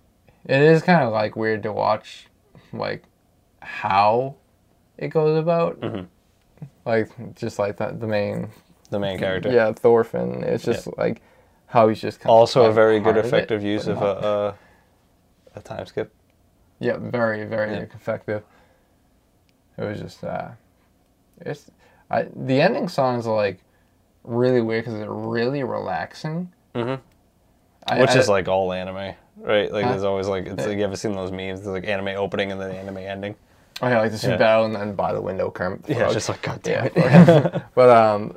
It 0.46 0.62
is 0.62 0.82
kind 0.82 1.02
of 1.02 1.12
like 1.12 1.34
weird 1.36 1.62
to 1.64 1.72
watch, 1.72 2.26
like 2.72 3.02
how 3.60 4.36
it 4.98 5.08
goes 5.08 5.38
about. 5.38 5.80
Mm-hmm. 5.80 6.04
Like 6.84 7.34
just 7.36 7.58
like 7.58 7.76
the, 7.76 7.88
the 7.98 8.06
main, 8.06 8.50
The 8.90 8.98
main 8.98 9.18
character. 9.18 9.50
yeah, 9.50 9.72
Thorfinn. 9.72 10.42
It's 10.44 10.64
just 10.64 10.88
like 10.98 11.22
how 11.66 11.88
he's 11.88 12.00
just 12.00 12.20
kind 12.20 12.30
Also, 12.30 12.64
a 12.64 12.72
very 12.72 13.00
good 13.00 13.16
of 13.16 13.24
it, 13.24 13.28
effective 13.28 13.62
use 13.62 13.86
of 13.86 14.02
a, 14.02 14.56
a 15.54 15.58
a 15.58 15.62
time 15.62 15.86
skip. 15.86 16.12
Yeah, 16.78 16.96
very, 16.98 17.44
very 17.44 17.72
Yeah. 17.74 17.80
effective. 17.94 18.42
It 19.78 19.84
was 19.84 20.00
just, 20.00 20.22
uh, 20.24 20.48
it's, 21.40 21.70
I, 22.10 22.26
the 22.34 22.60
ending 22.60 22.88
songs 22.88 23.26
are 23.26 23.34
like 23.36 23.60
really 24.24 24.60
weird 24.60 24.84
because 24.84 24.98
they're 24.98 25.10
really 25.12 25.62
relaxing. 25.62 26.52
Mhm. 26.74 27.00
I- 27.86 28.00
Which 28.00 28.10
I- 28.10 28.18
is 28.18 28.28
like 28.28 28.48
all 28.48 28.72
anime, 28.72 29.14
right? 29.38 29.72
Like 29.72 29.86
there's 29.86 30.04
always 30.04 30.28
like 30.28 30.46
it's 30.46 30.62
Yeah. 30.62 30.68
like 30.68 30.78
you 30.78 30.84
ever 30.84 30.96
seen 30.96 31.12
those 31.12 31.30
memes? 31.32 31.62
There's 31.62 31.66
like 31.82 31.86
anime 31.88 32.08
opening 32.08 32.52
and 32.52 32.60
then 32.60 32.72
anime 32.72 32.98
ending. 32.98 33.34
Oh 33.82 33.88
yeah, 33.88 33.98
like 34.00 34.10
the 34.12 34.18
super 34.18 34.32
Yeah. 34.32 34.38
battle 34.38 34.64
and 34.66 34.74
then 34.74 34.94
by 34.94 35.12
the 35.12 35.20
window, 35.20 35.50
the 35.50 35.78
Yeah, 35.88 36.04
it's 36.04 36.14
just 36.14 36.28
like 36.28 36.42
god 36.42 36.62
damn 36.62 36.86
it. 36.86 36.94
but 37.74 37.88
um, 37.90 38.36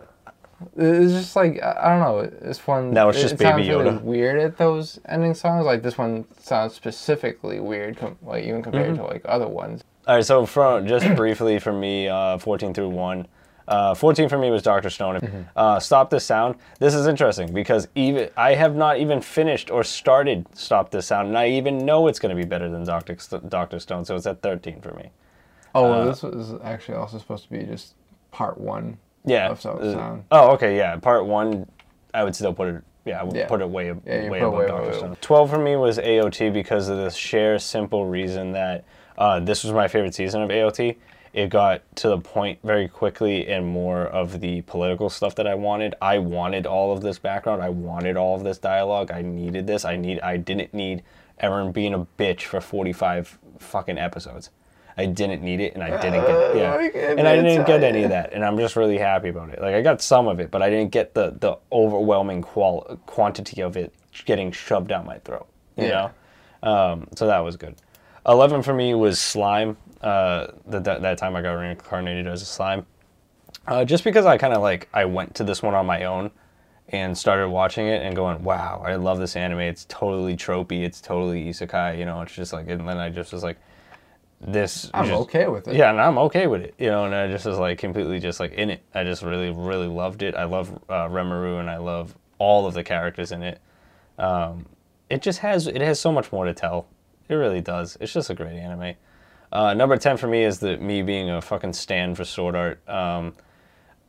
it's 0.77 1.11
just 1.13 1.35
like 1.35 1.61
I 1.61 1.89
don't 1.89 1.99
know. 1.99 2.19
It's 2.49 2.59
fun. 2.59 2.91
Now 2.91 3.09
it's 3.09 3.17
it- 3.17 3.21
just 3.21 3.33
it 3.35 3.39
sounds 3.39 3.57
Baby 3.61 3.69
really 3.75 3.91
Yoda. 3.91 4.01
weird 4.01 4.39
at 4.39 4.57
those 4.57 4.99
ending 5.07 5.33
songs. 5.33 5.65
Like 5.65 5.81
this 5.83 5.97
one 5.97 6.25
sounds 6.39 6.73
specifically 6.73 7.59
weird, 7.59 7.97
com- 7.97 8.17
like 8.23 8.43
even 8.45 8.61
compared 8.63 8.93
Mm-hmm. 8.93 9.01
to 9.03 9.07
like 9.07 9.21
other 9.25 9.47
ones. 9.47 9.83
All 10.07 10.15
right, 10.15 10.25
so 10.25 10.45
from 10.45 10.85
just 10.87 11.13
briefly 11.15 11.59
for 11.59 11.71
me, 11.71 12.07
uh, 12.09 12.37
14 12.37 12.73
through 12.73 12.89
one. 12.89 13.27
Uh, 13.65 13.93
14 13.95 14.27
for 14.27 14.37
me 14.37 14.51
was 14.51 14.61
Doctor 14.61 14.89
Stone. 14.89 15.15
Mm-hmm. 15.21 15.41
Uh, 15.55 15.79
Stop 15.79 16.09
This 16.09 16.25
Sound. 16.25 16.55
This 16.79 16.93
is 16.93 17.07
interesting 17.07 17.53
because 17.53 17.87
even 17.95 18.29
I 18.35 18.55
have 18.55 18.75
not 18.75 18.97
even 18.97 19.21
finished 19.21 19.71
or 19.71 19.85
started 19.85 20.45
Stop 20.53 20.91
This 20.91 21.05
Sound, 21.07 21.29
and 21.29 21.37
I 21.37 21.47
even 21.47 21.85
know 21.85 22.07
it's 22.07 22.19
going 22.19 22.35
to 22.35 22.41
be 22.41 22.45
better 22.47 22.69
than 22.69 22.83
Doctor 22.83 23.15
Doctor 23.47 23.79
Stone. 23.79 24.03
So 24.03 24.17
it's 24.17 24.25
at 24.27 24.41
13 24.41 24.81
for 24.81 24.91
me. 24.95 25.11
Oh, 25.75 25.83
well, 25.89 26.01
Uh, 26.01 26.05
this 26.05 26.23
was 26.23 26.53
actually 26.63 26.97
also 26.97 27.17
supposed 27.17 27.43
to 27.45 27.49
be 27.49 27.63
just 27.63 27.95
part 28.31 28.57
one. 28.57 28.97
Yeah. 29.25 29.49
Of 29.49 29.65
uh. 29.65 30.15
Oh, 30.31 30.51
okay, 30.51 30.75
yeah. 30.77 30.95
Part 30.97 31.25
one, 31.25 31.65
I 32.13 32.23
would 32.23 32.35
still 32.35 32.53
put 32.53 32.67
it. 32.69 32.83
Yeah, 33.05 33.19
I 33.19 33.23
would 33.23 33.35
Yeah. 33.35 33.47
put 33.47 33.61
it 33.61 33.69
way, 33.69 33.87
Yeah, 34.05 34.29
way 34.29 34.39
above 34.39 34.67
Doctor. 34.67 34.93
Stone. 34.93 35.17
Twelve 35.21 35.49
for 35.49 35.57
me 35.57 35.75
was 35.75 35.97
AOT 35.97 36.49
because 36.49 36.87
of 36.89 36.97
the 36.97 37.09
sheer 37.09 37.59
simple 37.59 38.05
reason 38.05 38.51
that 38.53 38.83
uh, 39.17 39.39
this 39.39 39.63
was 39.63 39.73
my 39.73 39.87
favorite 39.87 40.15
season 40.15 40.41
of 40.41 40.49
AOT. 40.49 40.95
It 41.33 41.49
got 41.49 41.81
to 41.97 42.09
the 42.09 42.17
point 42.19 42.59
very 42.63 42.87
quickly 42.87 43.47
and 43.47 43.65
more 43.65 44.03
of 44.03 44.39
the 44.39 44.61
political 44.61 45.09
stuff 45.09 45.33
that 45.35 45.47
I 45.47 45.55
wanted. 45.55 45.95
I 46.01 46.19
wanted 46.19 46.65
all 46.67 46.91
of 46.93 47.01
this 47.01 47.17
background. 47.19 47.61
I 47.63 47.69
wanted 47.69 48.17
all 48.17 48.35
of 48.35 48.43
this 48.43 48.57
dialogue. 48.59 49.11
I 49.11 49.21
needed 49.21 49.65
this. 49.67 49.83
I 49.83 49.95
need. 49.95 50.19
I 50.21 50.37
didn't 50.37 50.73
need 50.73 51.01
Eren 51.41 51.73
being 51.73 51.93
a 51.93 52.05
bitch 52.19 52.41
for 52.43 52.61
forty 52.61 52.93
five 52.93 53.37
fucking 53.57 53.97
episodes. 53.97 54.49
I 54.97 55.05
didn't 55.07 55.41
need 55.41 55.59
it, 55.59 55.73
and 55.73 55.83
I 55.83 55.89
didn't 56.01 56.25
get 56.25 56.55
yeah, 56.55 56.73
Uh, 56.73 56.77
I 56.77 56.83
and 57.17 57.27
I 57.27 57.35
didn't 57.35 57.65
get 57.65 57.83
any 57.83 58.03
of 58.03 58.09
that, 58.09 58.33
and 58.33 58.45
I'm 58.45 58.57
just 58.57 58.75
really 58.75 58.97
happy 58.97 59.29
about 59.29 59.49
it. 59.49 59.61
Like 59.61 59.73
I 59.75 59.81
got 59.81 60.01
some 60.01 60.27
of 60.27 60.39
it, 60.39 60.51
but 60.51 60.61
I 60.61 60.69
didn't 60.69 60.91
get 60.91 61.13
the 61.13 61.35
the 61.39 61.57
overwhelming 61.71 62.41
qual 62.41 62.99
quantity 63.05 63.61
of 63.61 63.75
it 63.75 63.93
getting 64.25 64.51
shoved 64.51 64.87
down 64.87 65.05
my 65.05 65.17
throat. 65.19 65.47
You 65.77 65.85
Yeah. 65.87 66.09
know, 66.61 66.69
um, 66.69 67.07
so 67.15 67.25
that 67.27 67.39
was 67.39 67.57
good. 67.57 67.75
Eleven 68.27 68.61
for 68.61 68.73
me 68.73 68.93
was 68.93 69.19
slime. 69.19 69.77
Uh, 70.01 70.47
that 70.67 70.83
that 70.83 71.01
that 71.01 71.17
time 71.17 71.35
I 71.35 71.41
got 71.41 71.53
reincarnated 71.53 72.27
as 72.27 72.41
a 72.41 72.45
slime. 72.45 72.85
Uh, 73.67 73.85
just 73.85 74.03
because 74.03 74.25
I 74.25 74.37
kind 74.37 74.53
of 74.53 74.61
like 74.61 74.89
I 74.93 75.05
went 75.05 75.35
to 75.35 75.43
this 75.43 75.63
one 75.63 75.73
on 75.73 75.85
my 75.85 76.03
own 76.03 76.29
and 76.89 77.17
started 77.17 77.49
watching 77.49 77.87
it 77.87 78.03
and 78.03 78.15
going, 78.15 78.43
wow, 78.43 78.83
I 78.85 78.95
love 78.95 79.17
this 79.17 79.35
anime. 79.35 79.61
It's 79.61 79.85
totally 79.85 80.35
tropey. 80.35 80.83
It's 80.83 80.99
totally 81.01 81.45
isekai. 81.45 81.97
You 81.97 82.05
know, 82.05 82.21
it's 82.21 82.33
just 82.35 82.51
like, 82.53 82.67
and 82.69 82.87
then 82.87 82.97
I 82.97 83.09
just 83.09 83.31
was 83.31 83.41
like, 83.41 83.57
this. 84.45 84.89
I'm 84.93 85.05
just- 85.05 85.21
okay 85.21 85.47
with 85.47 85.67
it. 85.67 85.75
Yeah, 85.75 85.89
and 85.89 85.99
I'm 85.99 86.17
okay 86.19 86.47
with 86.47 86.61
it. 86.61 86.75
You 86.77 86.89
know, 86.89 87.05
and 87.05 87.15
I 87.15 87.27
just 87.27 87.45
was 87.45 87.57
like 87.57 87.77
completely 87.79 88.19
just 88.19 88.39
like 88.39 88.53
in 88.53 88.69
it. 88.69 88.83
I 88.93 89.03
just 89.03 89.23
really, 89.23 89.51
really 89.51 89.87
loved 89.87 90.21
it. 90.23 90.35
I 90.35 90.43
love 90.45 90.71
uh, 90.89 91.07
Rimuru 91.07 91.59
and 91.59 91.69
I 91.69 91.77
love 91.77 92.15
all 92.39 92.65
of 92.67 92.73
the 92.73 92.83
characters 92.83 93.31
in 93.31 93.41
it. 93.43 93.59
Um, 94.17 94.65
it 95.09 95.21
just 95.21 95.39
has 95.39 95.67
it 95.67 95.81
has 95.81 95.99
so 95.99 96.11
much 96.11 96.31
more 96.31 96.45
to 96.45 96.53
tell. 96.53 96.87
It 97.29 97.35
really 97.35 97.61
does. 97.61 97.97
It's 98.01 98.13
just 98.13 98.29
a 98.29 98.33
great 98.35 98.57
anime. 98.57 98.95
Uh, 99.51 99.73
number 99.73 99.95
ten 99.97 100.17
for 100.17 100.27
me 100.27 100.43
is 100.43 100.59
the 100.59 100.77
me 100.77 101.01
being 101.03 101.29
a 101.29 101.41
fucking 101.41 101.73
stand 101.73 102.17
for 102.17 102.23
Sword 102.25 102.55
Art. 102.55 102.87
Um, 102.89 103.33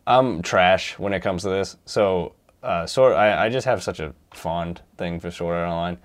I'm 0.07 0.43
trash 0.43 0.99
when 0.99 1.13
it 1.13 1.21
comes 1.21 1.43
to 1.43 1.49
this. 1.51 1.77
So 1.85 2.35
uh, 2.63 2.87
Sword, 2.87 3.13
I, 3.15 3.47
I 3.47 3.49
just 3.51 3.67
have 3.67 3.83
such 3.83 4.01
a 4.01 4.15
fond 4.33 4.81
thing 4.97 5.21
for 5.21 5.31
Sword 5.31 5.57
Art 5.57 5.69
Online. 5.69 5.99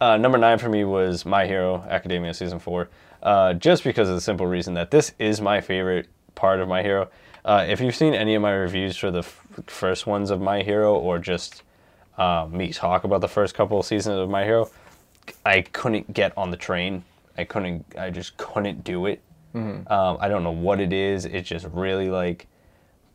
Uh, 0.00 0.16
number 0.16 0.38
nine 0.38 0.58
for 0.58 0.70
me 0.70 0.84
was 0.84 1.26
My 1.26 1.46
Hero 1.46 1.84
Academia 1.88 2.32
season 2.32 2.58
four, 2.58 2.88
uh, 3.22 3.54
just 3.54 3.84
because 3.84 4.08
of 4.08 4.14
the 4.14 4.20
simple 4.20 4.46
reason 4.46 4.74
that 4.74 4.90
this 4.90 5.12
is 5.18 5.40
my 5.40 5.60
favorite 5.60 6.08
part 6.34 6.60
of 6.60 6.68
My 6.68 6.82
Hero. 6.82 7.08
Uh, 7.44 7.64
if 7.68 7.80
you've 7.80 7.94
seen 7.96 8.14
any 8.14 8.34
of 8.34 8.42
my 8.42 8.52
reviews 8.52 8.96
for 8.96 9.10
the 9.10 9.20
f- 9.20 9.44
first 9.66 10.06
ones 10.06 10.30
of 10.30 10.40
My 10.40 10.62
Hero, 10.62 10.94
or 10.94 11.18
just 11.18 11.62
uh, 12.18 12.46
me 12.50 12.72
talk 12.72 13.04
about 13.04 13.20
the 13.20 13.28
first 13.28 13.54
couple 13.54 13.78
of 13.78 13.86
seasons 13.86 14.18
of 14.18 14.28
My 14.28 14.44
Hero, 14.44 14.70
I 15.44 15.62
couldn't 15.62 16.12
get 16.12 16.36
on 16.36 16.50
the 16.50 16.56
train. 16.56 17.04
I 17.38 17.44
couldn't. 17.44 17.84
I 17.98 18.10
just 18.10 18.36
couldn't 18.36 18.84
do 18.84 19.06
it. 19.06 19.22
Um, 19.90 20.18
I 20.20 20.28
don't 20.28 20.44
know 20.44 20.50
what 20.50 20.80
it 20.80 20.92
is. 20.92 21.24
It's 21.24 21.48
just 21.48 21.66
really 21.72 22.10
like 22.10 22.46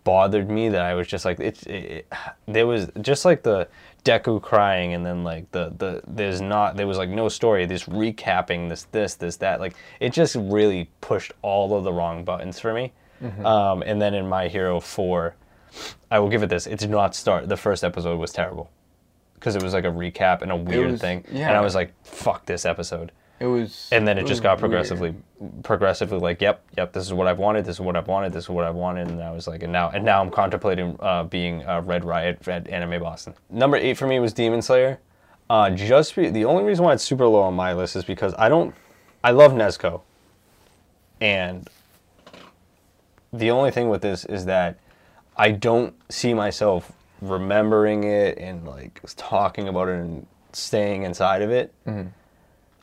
bothered 0.05 0.49
me 0.49 0.69
that 0.69 0.81
I 0.81 0.93
was 0.93 1.07
just 1.07 1.25
like 1.25 1.41
it's 1.41 1.63
it, 1.63 1.73
it, 1.73 2.13
there 2.47 2.65
was 2.65 2.89
just 3.01 3.25
like 3.25 3.43
the 3.43 3.67
Deku 4.05 4.41
crying 4.41 4.93
and 4.93 5.05
then 5.05 5.25
like 5.25 5.51
the 5.51 5.73
the 5.77 6.01
there's 6.07 6.39
not 6.39 6.77
there 6.77 6.87
was 6.87 6.97
like 6.97 7.09
no 7.09 7.27
story 7.27 7.65
this 7.65 7.83
recapping 7.85 8.69
this 8.69 8.83
this 8.91 9.15
this 9.15 9.35
that 9.37 9.59
like 9.59 9.75
it 9.99 10.13
just 10.13 10.35
really 10.35 10.89
pushed 11.01 11.33
all 11.41 11.75
of 11.75 11.83
the 11.83 11.91
wrong 11.91 12.23
buttons 12.23 12.57
for 12.59 12.73
me. 12.73 12.93
Um, 13.43 13.81
and 13.81 13.99
then 13.99 14.13
in 14.13 14.29
My 14.29 14.47
Hero 14.47 14.79
4 14.79 15.35
I 16.11 16.19
will 16.19 16.29
give 16.29 16.43
it 16.43 16.49
this 16.49 16.67
it 16.67 16.79
did 16.79 16.91
not 16.91 17.15
start 17.15 17.49
the 17.49 17.57
first 17.57 17.83
episode 17.83 18.19
was 18.19 18.31
terrible. 18.31 18.69
Because 19.33 19.55
it 19.55 19.63
was 19.63 19.73
like 19.73 19.85
a 19.85 19.91
recap 19.91 20.41
and 20.43 20.51
a 20.51 20.55
weird 20.55 20.91
was- 20.91 21.01
thing. 21.01 21.25
And. 21.49 21.57
I 21.57 21.61
was 21.61 21.73
like 21.75 21.91
fuck 22.05 22.45
this 22.45 22.65
episode 22.65 23.11
It 23.39 23.47
was. 23.47 23.89
and 23.91 24.07
then 24.07 24.17
it 24.17 24.21
was 24.23 24.29
just 24.29 24.43
got 24.43 24.51
weird. 24.51 24.59
progressively 24.59 25.15
progressively 25.63 26.19
like 26.19 26.41
yep 26.41 26.63
yep 26.77 26.93
this 26.93 27.05
is 27.05 27.11
what 27.11 27.27
i've 27.27 27.37
wanted 27.37 27.65
this 27.65 27.75
is 27.75 27.79
what 27.81 27.97
i've 27.97 28.07
wanted 28.07 28.31
this 28.31 28.45
is 28.45 28.49
what 28.49 28.63
i've 28.63 28.75
wanted 28.75 29.09
and 29.09 29.21
i 29.21 29.31
was 29.31 29.45
like 29.45 29.61
and 29.61 29.73
now 29.73 29.89
and 29.89 30.05
now 30.05 30.21
i'm 30.21 30.31
contemplating 30.31 30.95
uh, 31.01 31.23
being 31.25 31.61
uh, 31.65 31.81
red 31.81 32.05
riot 32.05 32.47
at 32.47 32.65
anime 32.69 33.01
boston 33.01 33.33
number 33.49 33.75
eight 33.75 33.97
for 33.97 34.07
me 34.07 34.19
was 34.19 34.31
demon 34.31 34.61
slayer 34.61 34.99
uh, 35.49 35.69
just 35.69 36.15
be, 36.15 36.29
the 36.29 36.45
only 36.45 36.63
reason 36.63 36.85
why 36.85 36.93
it's 36.93 37.03
super 37.03 37.27
low 37.27 37.41
on 37.41 37.53
my 37.53 37.73
list 37.73 37.95
is 37.97 38.05
because 38.05 38.33
i 38.37 38.47
don't 38.47 38.73
i 39.23 39.31
love 39.31 39.51
nezuko 39.51 40.01
and 41.19 41.69
the 43.33 43.51
only 43.51 43.69
thing 43.71 43.89
with 43.89 44.01
this 44.01 44.23
is 44.25 44.45
that 44.45 44.79
i 45.35 45.51
don't 45.51 45.93
see 46.09 46.33
myself 46.33 46.93
remembering 47.21 48.05
it 48.05 48.37
and 48.37 48.65
like 48.65 49.01
talking 49.17 49.67
about 49.67 49.89
it 49.89 49.99
and 49.99 50.25
staying 50.53 51.03
inside 51.03 51.41
of 51.41 51.51
it 51.51 51.73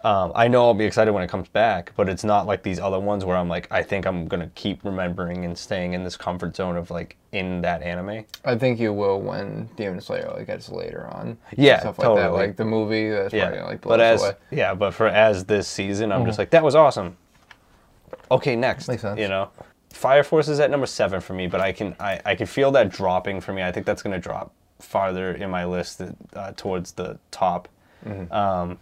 um, 0.05 0.33
I 0.35 0.49
know 0.49 0.65
I'll 0.65 0.75
be 0.75 0.85
excited 0.85 1.13
when 1.13 1.23
it 1.23 1.31
comes 1.31 1.49
back, 1.49 1.93
but 1.97 2.09
it's 2.09 2.25
not 2.25 2.47
like 2.47 2.63
these 2.63 2.81
other 2.81 2.99
ones 2.99 3.25
where 3.25 3.37
I'm 3.37 3.49
like, 3.49 3.69
I 3.71 3.83
think 3.83 4.05
I'm 4.05 4.27
gonna 4.27 4.51
keep 4.55 4.85
remembering 4.85 5.45
and 5.45 5.57
staying 5.57 5.93
in 5.93 6.03
this 6.03 6.17
comfort 6.17 6.57
zone 6.57 6.77
of 6.77 6.91
like 6.91 7.17
in 7.31 7.61
that 7.63 7.83
anime. 7.83 8.25
I 8.45 8.57
think 8.57 8.81
you 8.81 8.93
will 8.93 9.21
when 9.21 9.69
Demon 9.77 10.01
Slayer 10.01 10.33
like 10.37 10.49
gets 10.49 10.69
later 10.71 11.07
on. 11.13 11.39
Yeah, 11.57 11.81
stuff 11.81 11.99
like 11.99 12.09
that, 12.09 12.15
totally. 12.15 12.47
like 12.47 12.57
the 12.57 12.65
movie. 12.65 13.11
That's 13.11 13.33
Yeah, 13.33 13.49
probably 13.51 13.65
like 13.65 13.81
but 13.81 14.01
as 14.01 14.23
away. 14.23 14.33
yeah, 14.51 14.75
but 14.75 14.93
for 14.93 15.07
as 15.07 15.45
this 15.45 15.69
season, 15.69 16.11
I'm 16.11 16.27
just 16.27 16.39
like 16.39 16.51
that 16.51 16.65
was 16.65 16.75
awesome. 16.75 17.17
Okay, 18.31 18.57
next. 18.57 18.89
Makes 18.89 19.03
sense. 19.03 19.21
You 19.21 19.29
know, 19.29 19.51
Fire 19.91 20.25
Force 20.25 20.49
is 20.49 20.59
at 20.59 20.71
number 20.71 20.87
seven 20.87 21.21
for 21.21 21.35
me, 21.35 21.47
but 21.47 21.61
I 21.61 21.71
can 21.71 21.95
I, 22.01 22.21
I 22.25 22.35
can 22.35 22.47
feel 22.47 22.73
that 22.73 22.91
dropping 22.91 23.41
for 23.41 23.53
me. 23.53 23.63
I 23.63 23.71
think 23.71 23.87
that's 23.87 24.03
gonna 24.03 24.19
drop 24.19 24.53
farther 24.81 25.33
in 25.33 25.49
my 25.49 25.65
list 25.65 26.03
uh, 26.35 26.53
towards 26.57 26.93
the 26.93 27.19
top. 27.31 27.69
Mm-hmm. 28.05 28.33
Um, 28.33 28.79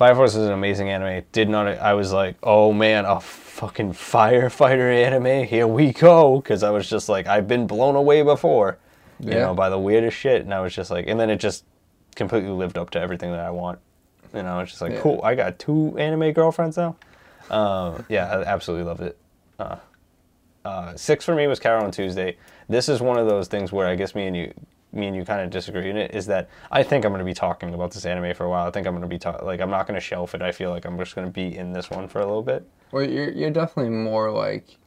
Fire 0.00 0.14
Force 0.14 0.34
is 0.34 0.46
an 0.46 0.52
amazing 0.52 0.88
anime. 0.88 1.22
Did 1.30 1.50
not 1.50 1.66
I 1.66 1.92
was 1.92 2.10
like, 2.10 2.36
oh 2.42 2.72
man, 2.72 3.04
a 3.04 3.20
fucking 3.20 3.92
firefighter 3.92 4.90
anime. 4.90 5.46
Here 5.46 5.66
we 5.66 5.92
go, 5.92 6.40
because 6.40 6.62
I 6.62 6.70
was 6.70 6.88
just 6.88 7.10
like, 7.10 7.26
I've 7.26 7.46
been 7.46 7.66
blown 7.66 7.96
away 7.96 8.22
before, 8.22 8.78
you 9.18 9.32
Yeah. 9.32 9.40
know, 9.40 9.54
by 9.54 9.68
the 9.68 9.78
weirdest 9.78 10.16
shit, 10.16 10.40
and 10.40 10.54
I 10.54 10.60
was 10.60 10.74
just 10.74 10.90
like, 10.90 11.06
and 11.06 11.20
then 11.20 11.28
it 11.28 11.36
just 11.36 11.66
completely 12.16 12.48
lived 12.48 12.78
up 12.78 12.88
to 12.92 12.98
everything 12.98 13.30
that 13.32 13.40
I 13.40 13.50
want. 13.50 13.78
You 14.32 14.42
know, 14.42 14.60
it's 14.60 14.70
just 14.70 14.80
like, 14.80 14.92
Yeah. 14.92 15.00
cool. 15.00 15.20
I 15.22 15.34
got 15.34 15.58
two 15.58 15.94
anime 15.98 16.32
girlfriends 16.32 16.78
now. 16.78 16.96
Uh, 17.50 17.98
yeah, 18.08 18.24
I 18.24 18.42
absolutely 18.44 18.86
loved 18.86 19.02
it. 19.02 19.18
Uh, 19.58 19.76
uh, 20.64 20.96
six 20.96 21.26
for 21.26 21.34
me 21.34 21.46
was 21.46 21.60
Carol 21.60 21.84
and 21.84 21.92
Tuesday. 21.92 22.38
This 22.70 22.88
is 22.88 23.02
one 23.02 23.18
of 23.18 23.26
those 23.26 23.48
things 23.48 23.70
where 23.70 23.86
I 23.86 23.96
guess 23.96 24.14
me 24.14 24.26
and 24.26 24.34
you 24.34 24.54
me 24.92 25.06
and 25.06 25.14
you 25.16 25.24
kind 25.24 25.40
of 25.40 25.50
disagree 25.50 25.88
in 25.88 25.96
it 25.96 26.14
is 26.14 26.26
that 26.26 26.48
I 26.70 26.82
think 26.82 27.04
I'm 27.04 27.12
going 27.12 27.20
to 27.20 27.24
be 27.24 27.34
talking 27.34 27.74
about 27.74 27.92
this 27.92 28.04
anime 28.04 28.34
for 28.34 28.44
a 28.44 28.50
while. 28.50 28.66
I 28.66 28.70
think 28.70 28.86
I'm 28.86 28.92
going 28.94 29.02
to 29.02 29.08
be 29.08 29.18
ta- 29.18 29.38
like 29.42 29.60
I'm 29.60 29.70
not 29.70 29.86
going 29.86 29.94
to 29.94 30.00
shelf 30.04 30.34
it. 30.34 30.42
I 30.42 30.50
feel 30.52 30.70
like 30.70 30.84
I'm 30.84 30.98
just 30.98 31.14
going 31.14 31.26
to 31.26 31.32
be 31.32 31.56
in 31.56 31.72
this 31.72 31.90
one 31.90 32.08
for 32.08 32.18
a 32.20 32.26
little 32.26 32.42
bit. 32.42 32.66
Well, 32.92 33.08
you're 33.08 33.30
you're 33.30 33.50
definitely 33.50 33.92
more 33.92 34.30
like 34.32 34.78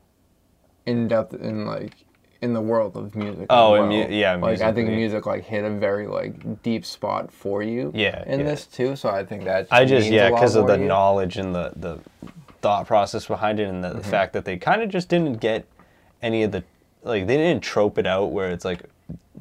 in 0.85 1.07
depth 1.07 1.33
in 1.33 1.65
like 1.65 1.93
in 2.41 2.51
the 2.53 2.59
world 2.61 2.97
of 2.97 3.15
music. 3.15 3.45
Oh, 3.49 3.75
and 3.75 3.87
mu- 3.87 4.13
yeah, 4.13 4.35
like 4.35 4.59
I 4.59 4.73
think 4.73 4.89
music 4.89 5.25
like 5.25 5.45
hit 5.45 5.63
a 5.63 5.69
very 5.69 6.07
like 6.07 6.61
deep 6.63 6.85
spot 6.85 7.31
for 7.31 7.63
you. 7.63 7.91
Yeah, 7.95 8.23
in 8.27 8.41
yeah. 8.41 8.45
this 8.45 8.65
too. 8.67 8.97
So 8.97 9.09
I 9.09 9.23
think 9.23 9.45
that 9.45 9.67
I 9.71 9.85
just 9.85 10.09
yeah 10.09 10.29
because 10.29 10.55
of 10.55 10.67
the 10.67 10.77
you. 10.77 10.85
knowledge 10.85 11.37
and 11.37 11.55
the 11.55 11.71
the 11.77 11.99
thought 12.61 12.87
process 12.87 13.25
behind 13.27 13.59
it 13.59 13.67
and 13.69 13.83
the, 13.83 13.89
Mm-hmm. 13.89 13.97
the 13.99 14.03
fact 14.03 14.33
that 14.33 14.43
they 14.45 14.57
kind 14.57 14.81
of 14.81 14.89
just 14.89 15.07
didn't 15.09 15.35
get 15.35 15.65
any 16.21 16.43
of 16.43 16.51
the 16.51 16.63
like 17.03 17.27
they 17.27 17.37
didn't 17.37 17.63
trope 17.63 17.97
it 17.97 18.05
out 18.07 18.31
where 18.31 18.49
it's 18.51 18.65
like 18.65 18.83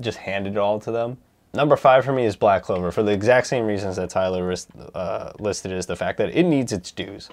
just 0.01 0.19
handed 0.19 0.55
it 0.55 0.59
all 0.59 0.81
to 0.81 0.91
them. 0.91 1.19
Number 1.55 1.77
five 1.77 2.05
for 2.05 2.13
me 2.13 2.25
is 2.25 2.35
Black 2.35 2.63
Clover 2.63 2.91
for 2.91 3.03
the 3.03 3.13
exact 3.13 3.47
same 3.47 3.67
reasons 3.67 3.97
that 3.97 4.09
Tyler 4.09 4.55
uh, 4.95 5.33
listed 5.39 5.71
is 5.73 5.85
the 5.85 5.97
fact 5.97 6.17
that 6.19 6.31
it 6.31 6.45
needs 6.45 6.73
its 6.73 6.91
dues. 6.91 7.29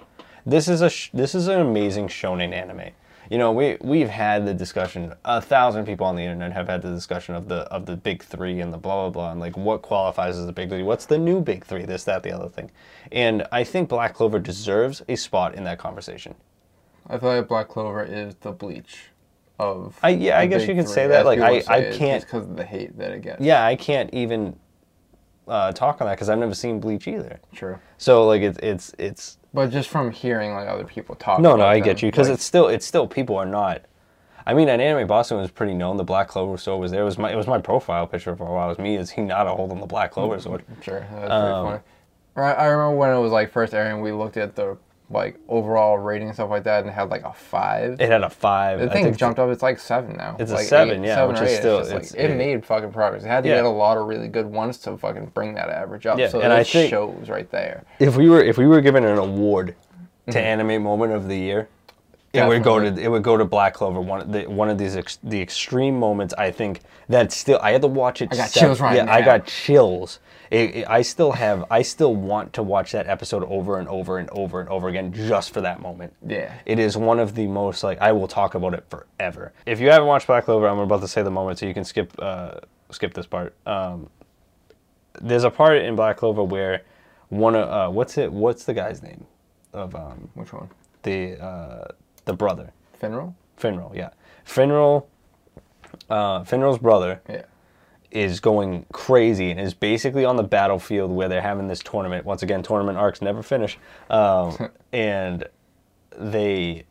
This 0.45 0.67
is 0.67 0.81
a 0.81 0.91
this 1.15 1.35
is 1.35 1.47
an 1.47 1.61
amazing 1.61 2.07
shonen 2.07 2.53
anime. 2.53 2.91
You 3.29 3.37
know, 3.37 3.51
we 3.51 3.77
we've 3.79 4.09
had 4.09 4.45
the 4.45 4.53
discussion. 4.53 5.13
A 5.23 5.41
thousand 5.41 5.85
people 5.85 6.05
on 6.05 6.15
the 6.15 6.23
internet 6.23 6.51
have 6.51 6.67
had 6.67 6.81
the 6.81 6.89
discussion 6.89 7.35
of 7.35 7.47
the 7.47 7.59
of 7.71 7.85
the 7.85 7.95
big 7.95 8.23
three 8.23 8.59
and 8.59 8.73
the 8.73 8.77
blah 8.77 9.03
blah 9.03 9.09
blah 9.09 9.31
and 9.31 9.39
like 9.39 9.55
what 9.55 9.83
qualifies 9.83 10.37
as 10.37 10.45
the 10.45 10.51
big 10.51 10.69
three. 10.69 10.83
What's 10.83 11.05
the 11.05 11.17
new 11.17 11.39
big 11.39 11.63
three? 11.63 11.85
This, 11.85 12.03
that, 12.05 12.23
the 12.23 12.31
other 12.31 12.49
thing. 12.49 12.71
And 13.11 13.47
I 13.51 13.63
think 13.63 13.87
Black 13.87 14.15
Clover 14.15 14.39
deserves 14.39 15.01
a 15.07 15.15
spot 15.15 15.55
in 15.55 15.63
that 15.63 15.77
conversation. 15.77 16.35
I 17.07 17.17
feel 17.17 17.29
like 17.29 17.47
Black 17.47 17.69
Clover 17.69 18.03
is 18.03 18.35
the 18.41 18.51
bleach 18.51 19.11
of. 19.59 19.97
I- 20.01 20.09
yeah, 20.09 20.39
I 20.39 20.45
guess 20.45 20.67
you 20.67 20.73
could 20.75 20.87
say 20.89 21.07
that, 21.07 21.25
like, 21.25 21.39
I- 21.39 21.63
I 21.67 21.91
can't- 21.91 22.23
because 22.23 22.43
of 22.43 22.55
the 22.55 22.63
hate 22.63 22.97
that 22.97 23.11
it 23.11 23.21
gets. 23.21 23.41
Yeah, 23.41 23.63
I 23.65 23.75
can't 23.75 24.11
even 24.13 24.55
uh, 25.47 25.71
talk 25.71 25.99
on 25.99 26.07
that 26.07 26.13
because 26.13 26.29
I've 26.29 26.37
never 26.37 26.53
seen 26.53 26.79
Bleach 26.79 27.07
either. 27.07 27.39
true. 27.53 27.77
So 27.97 28.25
like 28.27 28.41
it's 28.43 28.59
it's 28.59 28.93
it's 28.99 29.37
But 29.53 29.71
just 29.71 29.89
from 29.89 30.11
hearing 30.11 30.53
like 30.53 30.67
other 30.67 30.83
people 30.83 31.15
talk. 31.15 31.39
no 31.39 31.55
no 31.55 31.65
I 31.65 31.75
them, 31.79 31.83
get 31.85 32.01
you 32.03 32.11
because 32.11 32.27
like, 32.29 32.35
it's 32.35 32.43
still 32.43 32.67
it's 32.67 32.85
still 32.85 33.07
people 33.07 33.35
are 33.35 33.47
not. 33.47 33.81
I 34.45 34.53
mean, 34.53 34.69
at 34.69 34.79
Anime 34.79 35.07
Boston 35.07 35.37
was 35.37 35.49
pretty 35.51 35.73
known. 35.73 35.97
The 35.97 36.03
Black 36.03 36.27
Clover 36.27 36.57
sword 36.57 36.79
was 36.81 36.91
there. 36.91 37.01
It 37.01 37.05
was 37.05 37.17
my 37.17 37.31
it 37.31 37.35
was 37.35 37.47
my 37.47 37.57
profile 37.59 38.05
picture 38.07 38.35
for 38.35 38.47
a 38.47 38.53
while. 38.53 38.67
It 38.67 38.69
was 38.69 38.79
me 38.79 38.95
as 38.97 39.11
Hinata 39.11 39.55
holding 39.55 39.79
the 39.79 39.85
Black 39.87 40.11
Clover 40.11 40.39
sword. 40.39 40.63
Sure, 40.81 40.99
that's 40.99 41.11
pretty 41.11 41.31
Um, 41.33 41.65
funny. 41.65 41.79
Right, 42.35 42.53
I 42.57 42.65
remember 42.67 42.95
when 42.95 43.11
it 43.11 43.19
was 43.19 43.31
like 43.31 43.51
first 43.51 43.73
airing, 43.73 44.01
we 44.01 44.11
looked 44.11 44.37
at 44.37 44.55
the 44.55 44.77
like 45.11 45.39
overall 45.47 45.97
rating 45.97 46.27
and 46.27 46.35
stuff 46.35 46.49
like 46.51 46.63
that, 46.65 46.81
and 46.81 46.89
it 46.89 46.93
had 46.93 47.09
like 47.09 47.23
a 47.23 47.33
five. 47.33 47.99
It 47.99 48.09
had 48.09 48.21
a 48.23 48.29
five. 48.29 48.79
the 48.79 48.85
I 48.89 48.93
thing 48.93 49.05
think 49.05 49.17
jumped 49.17 49.39
up. 49.39 49.49
It's 49.49 49.63
like 49.63 49.79
seven 49.79 50.15
now. 50.15 50.35
It's 50.39 50.51
a 50.51 50.55
like 50.55 50.65
seven, 50.67 51.03
yeah, 51.03 51.25
which 51.25 51.39
or 51.39 51.43
is 51.45 51.49
eight. 51.49 51.53
It's 51.53 51.59
still- 51.59 51.77
like, 51.79 51.87
it's- 51.87 52.13
it, 52.13 52.29
it- 52.31 52.37
made 52.37 52.63
fucking 52.65 52.91
progress. 52.91 53.23
It 53.23 53.27
had 53.27 53.43
to 53.43 53.49
Yeah. 53.49 53.55
get 53.55 53.65
a 53.65 53.69
lot 53.69 53.97
of 53.97 54.05
really 54.07 54.27
good 54.27 54.45
ones 54.45 54.77
to 54.79 54.97
fucking 54.97 55.31
bring 55.33 55.55
that 55.55 55.69
average 55.69 56.05
up. 56.05 56.19
Yeah, 56.19 56.27
so 56.29 56.41
and 56.41 56.53
it 56.53 56.55
I 56.55 56.63
think- 56.63 56.89
shows 56.91 57.27
right 57.29 57.49
there. 57.49 57.83
if 57.99 58.15
we 58.17 58.29
were 58.29 58.41
if 58.43 58.57
we 58.57 58.67
were 58.67 58.81
given 58.81 59.03
an 59.03 59.17
award 59.17 59.75
to 60.27 60.33
Mm-hmm. 60.33 60.37
anime 60.37 60.83
moment 60.83 61.13
of 61.13 61.27
the 61.27 61.37
year, 61.37 61.67
it 62.33 62.47
would 62.47 62.61
go 62.61 62.79
to 62.79 63.01
it 63.01 63.07
would 63.09 63.23
go 63.23 63.35
to 63.35 63.45
Black 63.45 63.73
Clover. 63.73 63.99
One 64.01 64.21
of 64.21 64.31
the 64.31 64.43
one 64.43 64.69
of 64.69 64.77
these 64.77 64.95
ex, 64.95 65.17
the 65.23 65.41
extreme 65.41 65.97
moments. 65.99 66.35
I 66.37 66.51
think 66.51 66.81
that 67.07 67.31
still 67.31 67.57
I 67.63 67.71
had 67.71 67.81
to 67.81 67.87
watch 67.87 68.21
it. 68.21 68.29
I 68.31 68.35
got 68.37 68.49
seven- 68.49 68.67
chills 68.69 68.79
right 68.81 68.95
Yeah, 68.97 69.11
I 69.11 69.21
got 69.23 69.47
chills. 69.47 70.19
It, 70.51 70.75
it- 70.77 70.89
I 70.89 71.01
still 71.03 71.33
have. 71.33 71.65
I 71.69 71.81
still 71.81 72.15
want 72.15 72.53
to 72.53 72.63
watch 72.63 72.91
that 72.93 73.07
episode 73.07 73.43
over 73.43 73.77
and 73.79 73.87
over 73.87 74.17
and 74.17 74.29
over 74.31 74.59
and 74.59 74.69
over 74.69 74.87
again 74.87 75.13
just 75.13 75.53
for 75.53 75.61
that 75.61 75.81
moment. 75.81 76.13
Yeah. 76.25 76.53
It 76.65 76.79
is 76.79 76.97
one 76.97 77.19
of 77.19 77.35
the 77.35 77.47
most 77.47 77.83
like 77.83 77.99
I 77.99 78.11
will 78.11 78.27
talk 78.27 78.55
about 78.55 78.73
it 78.73 78.85
forever. 78.89 79.53
If 79.65 79.79
you 79.79 79.89
haven't 79.89 80.07
watched 80.07 80.27
Black 80.27 80.45
Clover, 80.45 80.67
I'm 80.67 80.79
about 80.79 81.01
to 81.01 81.07
say 81.07 81.21
the 81.23 81.31
moment, 81.31 81.59
so 81.59 81.65
you 81.65 81.73
can 81.73 81.83
skip 81.85 82.13
uh, 82.19 82.59
skip 82.91 83.13
this 83.13 83.27
part. 83.27 83.53
Um, 83.65 84.09
there's 85.21 85.43
a 85.43 85.51
part 85.51 85.77
in 85.77 85.95
Black 85.95 86.17
Clover 86.17 86.43
where 86.43 86.83
one 87.29 87.55
of 87.55 87.69
uh, 87.69 87.91
what's 87.91 88.17
it? 88.17 88.31
What's 88.31 88.63
the 88.65 88.73
guy's 88.73 89.03
name 89.03 89.25
of 89.73 89.93
um, 89.95 90.29
Which 90.33 90.51
one? 90.53 90.69
the 91.03 91.39
uh, 91.43 91.87
the 92.25 92.33
brother 92.33 92.71
Finral? 93.01 93.33
Finral? 93.59 93.95
Yeah, 93.95 94.09
Finral. 94.47 95.05
Uh, 96.09 96.41
Finral's 96.43 96.77
brother 96.79 97.21
Yeah. 97.29 97.43
Is 98.11 98.39
going 98.39 98.85
crazy 98.91 99.51
and 99.51 99.59
is 99.59 99.73
basically 99.73 100.25
on 100.25 100.35
the 100.35 100.43
battlefield 100.43 101.11
where 101.11 101.29
they're 101.29 101.41
having 101.41 101.67
this 101.67 101.79
tournament. 101.79 102.25
Once 102.25 102.41
again, 102.41 102.63
tournament 102.63 102.97
arcs 102.97 103.21
never 103.21 103.43
finish. 103.43 103.77
Um, 104.09 104.69
and 104.93 105.47
they, 106.17 106.85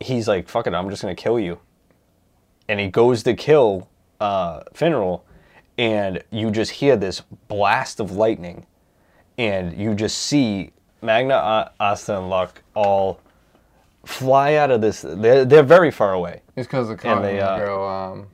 he's 0.00 0.26
like, 0.26 0.48
fuck 0.48 0.66
it, 0.66 0.74
I'm 0.74 0.90
just 0.90 1.02
going 1.02 1.14
to 1.14 1.22
kill 1.22 1.38
you. 1.38 1.60
And 2.68 2.80
he 2.80 2.88
goes 2.88 3.22
to 3.24 3.34
kill 3.34 3.88
uh, 4.20 4.62
Finral, 4.74 5.22
and 5.78 6.22
you 6.30 6.50
just 6.50 6.70
hear 6.72 6.96
this 6.96 7.22
blast 7.48 8.00
of 8.00 8.12
lightning, 8.12 8.66
and 9.36 9.76
you 9.76 9.94
just 9.94 10.18
see 10.18 10.72
Magna, 11.02 11.70
Asta, 11.80 12.18
and 12.18 12.30
Luck 12.30 12.62
all 12.74 13.20
fly 14.04 14.54
out 14.54 14.70
of 14.70 14.80
this. 14.80 15.02
They're, 15.02 15.44
they're 15.44 15.62
very 15.62 15.90
far 15.90 16.12
away. 16.12 16.42
It's 16.56 16.66
because 16.66 16.88
the 16.88 16.96
they, 16.96 17.40
uh, 17.40 17.58
girl, 17.58 17.84
um, 17.86 18.26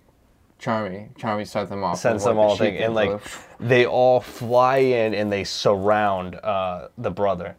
Charmy, 0.60 1.14
Charmy 1.16 1.46
sent 1.46 1.68
them 1.68 1.84
off. 1.84 1.98
sends 1.98 2.24
them 2.24 2.36
like, 2.36 2.44
the 2.44 2.48
all 2.50 2.56
thing, 2.56 2.76
and 2.78 2.94
like 2.94 3.20
they 3.60 3.86
all 3.86 4.20
fly 4.20 4.78
in 4.78 5.14
and 5.14 5.30
they 5.32 5.44
surround 5.44 6.34
uh, 6.36 6.88
the 6.98 7.10
brother, 7.10 7.56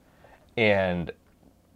and 0.57 1.11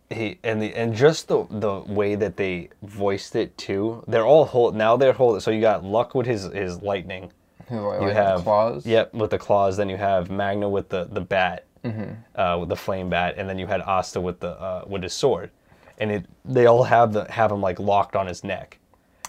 he 0.10 0.38
and 0.44 0.62
the 0.62 0.74
and 0.76 0.94
just 0.94 1.28
the 1.30 1.46
the 1.50 1.80
way 1.88 2.16
that 2.16 2.36
they 2.38 2.70
voiced 2.82 3.36
it 3.36 3.58
too. 3.58 4.04
They're 4.08 4.26
all 4.26 4.46
hold 4.46 4.76
now. 4.76 4.98
They're 4.98 5.14
holding. 5.14 5.40
So 5.40 5.50
you 5.52 5.62
got 5.62 5.84
Luck 5.84 6.14
with 6.14 6.26
his 6.28 6.44
his 6.44 6.82
lightning. 6.82 7.32
His, 7.70 7.80
like, 7.80 8.02
You 8.02 8.10
have 8.10 8.44
claws. 8.44 8.86
Yep, 8.86 9.14
with 9.14 9.32
the 9.32 9.38
claws. 9.40 9.78
Then 9.78 9.88
you 9.90 9.98
have 9.98 10.30
Magna 10.30 10.68
with 10.70 10.90
the 10.90 11.06
the 11.06 11.22
bat, 11.22 11.66
Mm-hmm. 11.86 12.40
uh, 12.40 12.58
with 12.60 12.70
the 12.70 12.76
flame 12.76 13.10
bat, 13.10 13.36
and 13.38 13.50
then 13.50 13.58
you 13.60 13.68
had 13.68 13.82
Asta 13.82 14.20
with 14.22 14.40
the 14.42 14.50
uh, 14.52 14.84
with 14.88 15.04
his 15.04 15.14
sword, 15.14 15.52
and 15.98 16.12
it 16.12 16.26
they 16.46 16.66
all 16.66 16.84
have 16.84 17.14
the 17.14 17.30
have 17.32 17.52
him 17.52 17.62
like 17.62 17.80
locked 17.80 18.16
on 18.18 18.28
his 18.28 18.44
neck. 18.44 18.78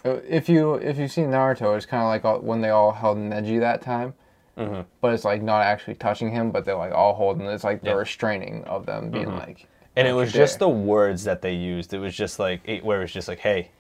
If 0.04 0.48
you 0.48 0.74
if 0.74 0.98
you've 0.98 1.10
seen 1.12 1.26
Naruto, 1.26 1.76
it's 1.76 1.86
kind 1.86 2.02
of 2.02 2.08
like 2.08 2.24
all- 2.24 2.40
when 2.40 2.60
they 2.60 2.68
all 2.70 2.92
held 2.92 3.16
Neji 3.18 3.60
that 3.60 3.80
time, 3.82 4.14
Mm-hmm. 4.58 4.82
but 5.00 5.12
it's 5.14 5.24
like 5.24 5.42
not 5.42 5.62
actually 5.62 5.94
touching 5.94 6.30
him, 6.30 6.50
but 6.52 6.64
they're 6.64 6.76
like 6.76 6.92
all 6.92 7.14
holding. 7.14 7.46
It's 7.46 7.64
like 7.64 7.80
the 7.80 7.86
Yeah. 7.86 7.92
Mm-hmm. 7.92 7.98
restraining 8.00 8.64
of 8.64 8.86
them 8.86 9.10
being 9.10 9.34
like. 9.34 9.66
And 9.96 10.06
it 10.06 10.12
was 10.12 10.32
you 10.34 10.40
just 10.40 10.58
the 10.58 10.68
words 10.68 11.24
that 11.24 11.40
they 11.42 11.54
used. 11.54 11.92
It 11.94 11.98
was 11.98 12.14
just 12.14 12.38
like 12.38 12.60
it, 12.64 12.84
where 12.84 12.98
it 12.98 13.02
was 13.02 13.12
just 13.12 13.26
like, 13.28 13.38
hey, 13.40 13.70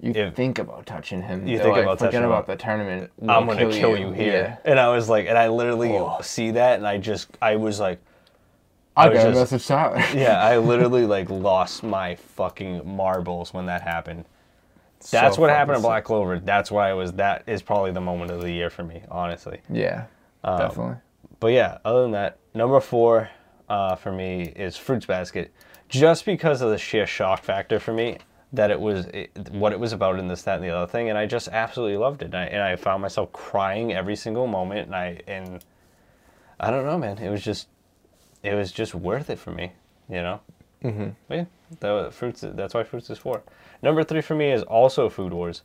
you 0.00 0.12
if- 0.12 0.34
think 0.34 0.58
about 0.58 0.86
touching 0.86 1.20
him. 1.20 1.46
You 1.46 1.58
think 1.58 1.72
like, 1.72 1.82
about 1.82 1.98
forget 1.98 2.12
touching 2.12 2.24
him. 2.24 2.30
about 2.30 2.46
the 2.46 2.56
tournament. 2.56 3.10
I'm 3.28 3.46
gonna 3.46 3.70
kill, 3.70 3.96
you, 3.96 4.12
here. 4.12 4.58
And 4.64 4.78
I 4.80 4.88
was 4.88 5.08
like, 5.10 5.26
and 5.26 5.36
I 5.36 5.48
literally 5.48 5.92
Oh. 5.98 6.18
see 6.22 6.52
that, 6.52 6.78
and 6.78 6.86
I 6.86 6.96
just, 6.96 7.28
I 7.42 7.56
was 7.56 7.78
like, 7.80 7.98
I, 8.96 9.04
I 9.06 9.08
was 9.10 9.18
got 9.18 9.26
a 9.26 9.32
just- 9.32 9.52
message 9.52 9.66
Tyler. 9.66 10.02
yeah, 10.14 10.42
I 10.42 10.56
literally 10.58 11.04
like 11.16 11.28
lost 11.28 11.82
my 11.82 12.14
fucking 12.14 12.82
marbles 12.86 13.52
when 13.52 13.66
that 13.66 13.82
happened. 13.82 14.24
That's 15.00 15.36
So 15.36 15.40
what 15.40 15.50
happened 15.50 15.76
in 15.76 15.82
Black 15.82 16.04
Clover. 16.04 16.38
That's 16.38 16.70
why 16.70 16.90
it 16.90 16.94
was. 16.94 17.12
That 17.12 17.44
is 17.46 17.62
probably 17.62 17.92
the 17.92 18.00
moment 18.00 18.30
of 18.30 18.42
the 18.42 18.50
year 18.50 18.70
for 18.70 18.84
me, 18.84 19.02
honestly. 19.10 19.60
Yeah, 19.70 20.04
Um, 20.44 20.58
definitely. 20.58 20.96
But 21.40 21.48
yeah, 21.48 21.78
other 21.84 22.02
than 22.02 22.10
that, 22.12 22.38
number 22.54 22.80
four 22.80 23.30
uh, 23.68 23.94
for 23.96 24.12
me 24.12 24.52
is 24.56 24.76
Fruits 24.76 25.06
Basket, 25.06 25.52
just 25.88 26.24
because 26.26 26.60
of 26.60 26.70
the 26.70 26.78
sheer 26.78 27.06
shock 27.06 27.42
factor 27.42 27.80
for 27.80 27.92
me 27.92 28.18
that 28.52 28.70
it 28.70 28.80
was 28.80 29.06
it, 29.06 29.30
what 29.52 29.72
it 29.72 29.78
was 29.80 29.92
about 29.92 30.18
in 30.18 30.28
this, 30.28 30.42
that, 30.42 30.56
and 30.56 30.64
the 30.64 30.70
other 30.70 30.90
thing, 30.90 31.08
and 31.08 31.16
I 31.16 31.24
just 31.26 31.48
absolutely 31.48 31.96
loved 31.96 32.22
it. 32.22 32.26
And 32.26 32.36
I, 32.36 32.44
and 32.46 32.62
I 32.62 32.76
found 32.76 33.00
myself 33.00 33.32
crying 33.32 33.92
every 33.92 34.16
single 34.16 34.46
moment, 34.46 34.86
and 34.86 34.94
I 34.94 35.20
and 35.26 35.64
I 36.58 36.70
don't 36.70 36.84
know, 36.84 36.98
man, 36.98 37.18
it 37.18 37.30
was 37.30 37.42
just 37.42 37.68
it 38.42 38.54
was 38.54 38.72
just 38.72 38.94
worth 38.94 39.30
it 39.30 39.38
for 39.38 39.50
me, 39.52 39.72
you 40.08 40.16
know. 40.16 40.40
Mm-hmm. 40.84 41.32
Yeah, 41.32 41.44
the 41.80 42.10
fruits. 42.10 42.42
That's 42.46 42.74
why 42.74 42.84
fruits 42.84 43.10
is 43.10 43.18
four. 43.18 43.42
Number 43.82 44.02
three 44.04 44.20
for 44.20 44.34
me 44.34 44.50
is 44.50 44.62
also 44.62 45.08
Food 45.08 45.32
Wars, 45.32 45.62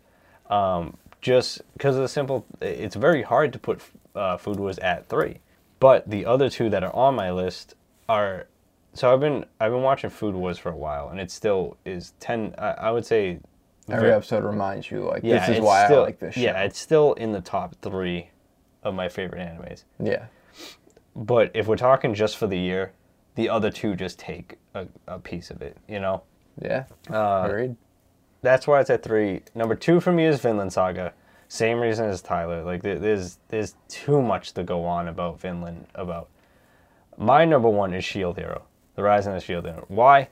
um, 0.49 0.97
just 1.21 1.61
because 1.73 1.95
of 1.95 2.01
the 2.01 2.07
simple. 2.07 2.45
It's 2.61 2.95
very 2.95 3.21
hard 3.23 3.53
to 3.53 3.59
put 3.59 3.81
uh, 4.15 4.37
Food 4.37 4.59
Wars 4.59 4.77
at 4.79 5.07
three, 5.07 5.39
but 5.79 6.09
the 6.09 6.25
other 6.25 6.49
two 6.49 6.69
that 6.69 6.83
are 6.83 6.93
on 6.95 7.15
my 7.15 7.31
list 7.31 7.75
are. 8.09 8.47
So 8.93 9.11
I've 9.13 9.19
been 9.19 9.45
I've 9.59 9.71
been 9.71 9.81
watching 9.81 10.09
Food 10.09 10.35
Wars 10.35 10.57
for 10.57 10.69
a 10.69 10.77
while, 10.77 11.09
and 11.09 11.19
it 11.19 11.31
still 11.31 11.77
is 11.85 12.13
ten. 12.19 12.53
I, 12.57 12.71
I 12.71 12.91
would 12.91 13.05
say. 13.05 13.39
Every 13.87 14.09
ver- 14.09 14.15
episode 14.15 14.43
reminds 14.43 14.89
you 14.89 15.03
like 15.03 15.23
yeah, 15.23 15.45
this 15.45 15.57
is 15.57 15.63
why 15.63 15.85
still, 15.85 15.99
I 16.01 16.05
like 16.05 16.19
this 16.19 16.33
show. 16.35 16.41
Yeah, 16.41 16.63
it's 16.63 16.79
still 16.79 17.13
in 17.13 17.31
the 17.33 17.41
top 17.41 17.75
three 17.81 18.29
of 18.83 18.95
my 18.95 19.09
favorite 19.09 19.39
animes. 19.41 19.83
yeah. 19.99 20.25
But 21.15 21.51
if 21.53 21.67
we're 21.67 21.77
talking 21.77 22.13
just 22.13 22.35
for 22.35 22.47
the 22.47 22.57
year, 22.57 22.91
the 23.35 23.49
other 23.49 23.69
two 23.69 23.95
just 23.95 24.17
take 24.19 24.57
a, 24.73 24.87
a 25.07 25.19
piece 25.19 25.51
of 25.51 25.61
it, 25.61 25.77
you 25.87 25.99
know? 25.99 26.23
Yeah. 26.61 26.85
Uh, 27.11 27.43
Agreed. 27.45 27.75
That's 28.41 28.67
why 28.67 28.79
it's 28.79 28.89
at 28.89 29.03
three. 29.03 29.41
Number 29.55 29.75
two 29.75 29.99
for 29.99 30.11
me 30.11 30.25
is 30.25 30.39
Vinland 30.39 30.71
Saga. 30.73 31.13
Same 31.47 31.79
reason 31.79 32.05
as 32.05 32.21
Tyler. 32.21 32.63
Like 32.63 32.81
there- 32.83 32.99
there's 32.99 33.37
there's 33.49 33.75
too 33.87 34.21
much 34.21 34.53
to 34.53 34.63
go 34.63 34.85
on 34.85 35.07
about 35.07 35.39
Vinland. 35.39 35.87
About 35.95 36.29
my 37.17 37.45
number 37.45 37.69
one 37.69 37.93
is 37.93 38.03
Shield 38.03 38.37
Hero, 38.37 38.63
The 38.95 39.03
Rise 39.03 39.27
of 39.27 39.33
the 39.33 39.39
Shield 39.39 39.65
Hero. 39.65 39.85
Why? 39.87 40.29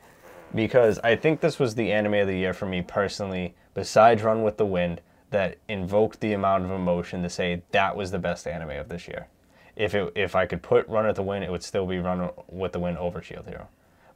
Because 0.55 0.99
I 0.99 1.15
think 1.15 1.39
this 1.41 1.57
was 1.59 1.75
the 1.75 1.91
anime 1.91 2.13
of 2.15 2.27
the 2.27 2.37
year 2.37 2.53
for 2.53 2.65
me 2.65 2.81
personally. 2.81 3.55
Besides 3.73 4.21
Run 4.21 4.43
with 4.43 4.57
the 4.57 4.65
Wind, 4.65 5.01
that 5.31 5.57
invoked 5.67 6.19
the 6.19 6.33
amount 6.33 6.65
of 6.65 6.71
emotion 6.71 7.23
to 7.23 7.29
say 7.29 7.63
that 7.71 7.95
was 7.95 8.11
the 8.11 8.19
best 8.19 8.45
anime 8.47 8.69
of 8.71 8.87
this 8.89 9.07
year. 9.07 9.27
If 9.76 9.95
it 9.95 10.11
if 10.15 10.36
I 10.36 10.45
could 10.45 10.61
put 10.61 10.88
Run 10.88 11.05
at 11.05 11.15
the 11.15 11.24
Win, 11.24 11.43
it 11.43 11.51
would 11.51 11.63
still 11.63 11.86
be 11.86 11.97
Run 11.97 12.30
with 12.49 12.74
the 12.74 12.80
Win 12.80 12.97
over 12.97 13.21
Shield 13.21 13.47
Hero. 13.47 13.67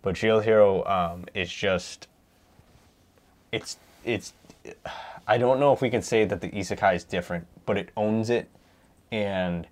But 0.02 0.16
Shield 0.18 0.44
Hero 0.44 0.86
um, 0.86 1.26
is 1.34 1.52
just 1.52 2.08
it's 3.52 3.78
it's 4.06 4.34
I 5.28 5.38
don't 5.38 5.60
know 5.60 5.74
if 5.74 5.82
we 5.82 5.90
can 5.90 6.02
say 6.02 6.26
that 6.26 6.42
the 6.42 6.50
isekai 6.50 6.96
is 6.96 7.04
different, 7.04 7.48
but 7.66 7.78
it 7.78 7.90
owns 7.98 8.30
it 8.30 8.50
and 9.12 9.68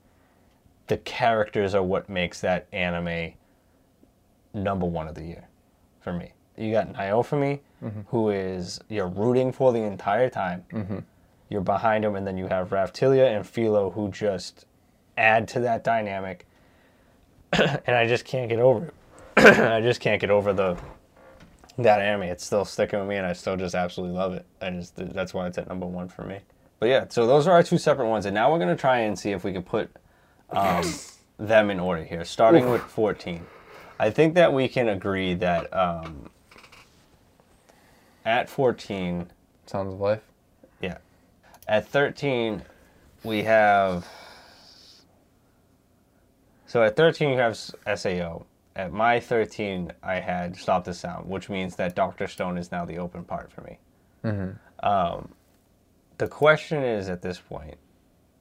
the 0.87 0.97
characters 0.97 1.73
are 1.75 1.83
what 1.83 2.09
makes 2.09 2.41
that 2.41 2.67
anime 2.71 3.33
number 4.53 4.85
one 4.85 5.07
of 5.07 5.15
the 5.15 5.23
year 5.23 5.45
for 5.99 6.13
me. 6.13 6.31
You 6.57 6.71
got 6.71 6.93
Naofumi, 6.93 7.59
who 8.07 8.29
is 8.29 8.79
you're 8.89 9.07
rooting 9.07 9.51
for 9.51 9.73
the 9.73 9.79
entire 9.81 10.29
time. 10.29 10.65
You're 11.49 11.61
behind 11.61 12.03
him, 12.05 12.15
and 12.15 12.25
then 12.25 12.37
you 12.37 12.47
have 12.47 12.69
Raphtalia 12.69 13.35
and 13.35 13.45
Filo, 13.45 13.91
who 13.91 14.09
just 14.09 14.65
add 15.17 15.47
to 15.49 15.59
that 15.61 15.83
dynamic. 15.83 16.45
and 17.53 17.95
I 17.95 18.07
just 18.07 18.25
can't 18.25 18.49
get 18.49 18.59
over 18.59 18.87
it. 18.87 18.93
I 19.37 19.81
just 19.81 19.99
can't 20.01 20.19
get 20.19 20.29
over 20.29 20.53
the 20.53 20.77
that 21.77 21.99
anime. 22.01 22.23
It's 22.23 22.45
still 22.45 22.65
sticking 22.65 22.99
with 22.99 23.07
me, 23.07 23.17
and 23.17 23.25
I 23.25 23.33
still 23.33 23.57
just 23.57 23.75
absolutely 23.75 24.15
love 24.17 24.33
it. 24.33 24.45
I 24.61 24.69
just 24.71 24.95
that's 24.95 25.33
why 25.33 25.47
it's 25.47 25.57
at 25.57 25.67
number 25.67 25.85
one 25.85 26.07
for 26.07 26.23
me. 26.23 26.39
But 26.79 26.89
yeah, 26.89 27.05
so 27.09 27.25
those 27.27 27.47
are 27.47 27.51
our 27.51 27.63
two 27.63 27.77
separate 27.77 28.07
ones, 28.07 28.25
and 28.25 28.33
now 28.33 28.51
we're 28.51 28.59
gonna 28.59 28.75
try 28.75 28.99
and 28.99 29.17
see 29.17 29.31
if 29.31 29.43
we 29.43 29.51
can 29.53 29.63
put 29.63 29.89
um, 30.51 30.83
them 31.37 31.69
in 31.69 31.79
order 31.79 32.03
here, 32.03 32.23
starting 32.25 32.69
with 32.69 32.81
14. 32.81 33.45
I 33.99 34.09
think 34.09 34.35
that 34.35 34.51
we 34.51 34.67
can 34.67 34.89
agree 34.89 35.33
that 35.35 35.73
um, 35.73 36.29
at 38.25 38.49
14, 38.49 39.31
Sounds 39.65 39.93
of 39.93 39.99
Life. 39.99 40.21
yeah, 40.81 40.97
at 41.67 41.87
13, 41.87 42.61
we 43.23 43.43
have. 43.43 44.07
So 46.75 46.83
at 46.83 46.97
13, 46.97 47.29
you 47.29 47.37
have 47.37 47.55
SAO. 47.55 48.45
At 48.75 48.91
my 48.91 49.21
13, 49.21 49.93
I 50.03 50.15
had 50.15 50.57
Stop 50.57 50.83
the 50.83 50.93
Sound, 50.93 51.29
which 51.29 51.47
means 51.47 51.77
that 51.77 51.95
Dr. 51.95 52.27
Stone 52.27 52.57
is 52.57 52.69
now 52.69 52.83
the 52.83 52.97
open 52.97 53.23
part 53.23 53.49
for 53.49 53.61
me. 53.61 53.77
Um, 54.85 55.29
the 56.17 56.27
question 56.27 56.83
is 56.83 57.07
at 57.07 57.21
this 57.21 57.39
point, 57.39 57.77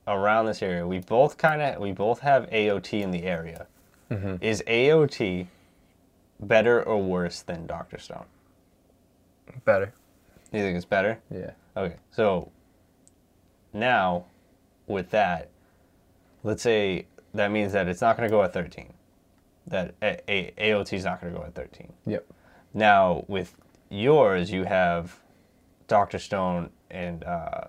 around 0.09 0.47
this 0.47 0.64
area, 0.64 0.85
we 0.85 0.99
both 0.99 1.39
kind 1.39 1.62
of 1.62 1.80
we 1.80 1.93
both 1.93 2.18
have 2.18 2.51
AOT 2.51 3.01
in 3.01 3.12
the 3.12 3.22
area. 3.22 3.68
Is 4.41 4.64
AOT 4.66 5.47
better 6.41 6.82
or 6.82 7.01
worse 7.01 7.41
than 7.41 7.68
Doctor 7.68 8.01
Stone? 8.01 8.26
Better. 9.64 9.93
You 10.53 10.59
think 10.59 10.76
it's 10.76 10.85
better? 10.85 11.20
Yeah. 11.30 11.53
Okay, 11.76 11.99
so 12.11 12.51
now 13.72 14.24
with 14.89 15.11
that, 15.11 15.51
let's 16.43 16.64
say 16.64 17.07
that 17.35 17.51
means 17.51 17.72
that 17.72 17.89
it's 17.89 18.01
not 18.01 18.16
going 18.16 18.28
to 18.28 18.32
go 18.35 18.43
at 18.43 18.53
13. 18.53 18.93
That 19.66 19.95
a- 20.03 20.20
a- 20.30 20.53
AOT 20.72 20.93
is 20.95 21.05
not 21.05 21.20
going 21.20 21.32
to 21.32 21.39
go 21.39 21.45
at 21.45 21.55
13. 21.55 21.93
Yep. 22.07 22.26
Now 22.72 23.24
with 23.28 23.57
yours, 23.91 24.51
you 24.51 24.64
have 24.64 25.18
Doctor 25.89 26.18
Stone 26.18 26.70
and 26.91 27.24
uh, 27.24 27.64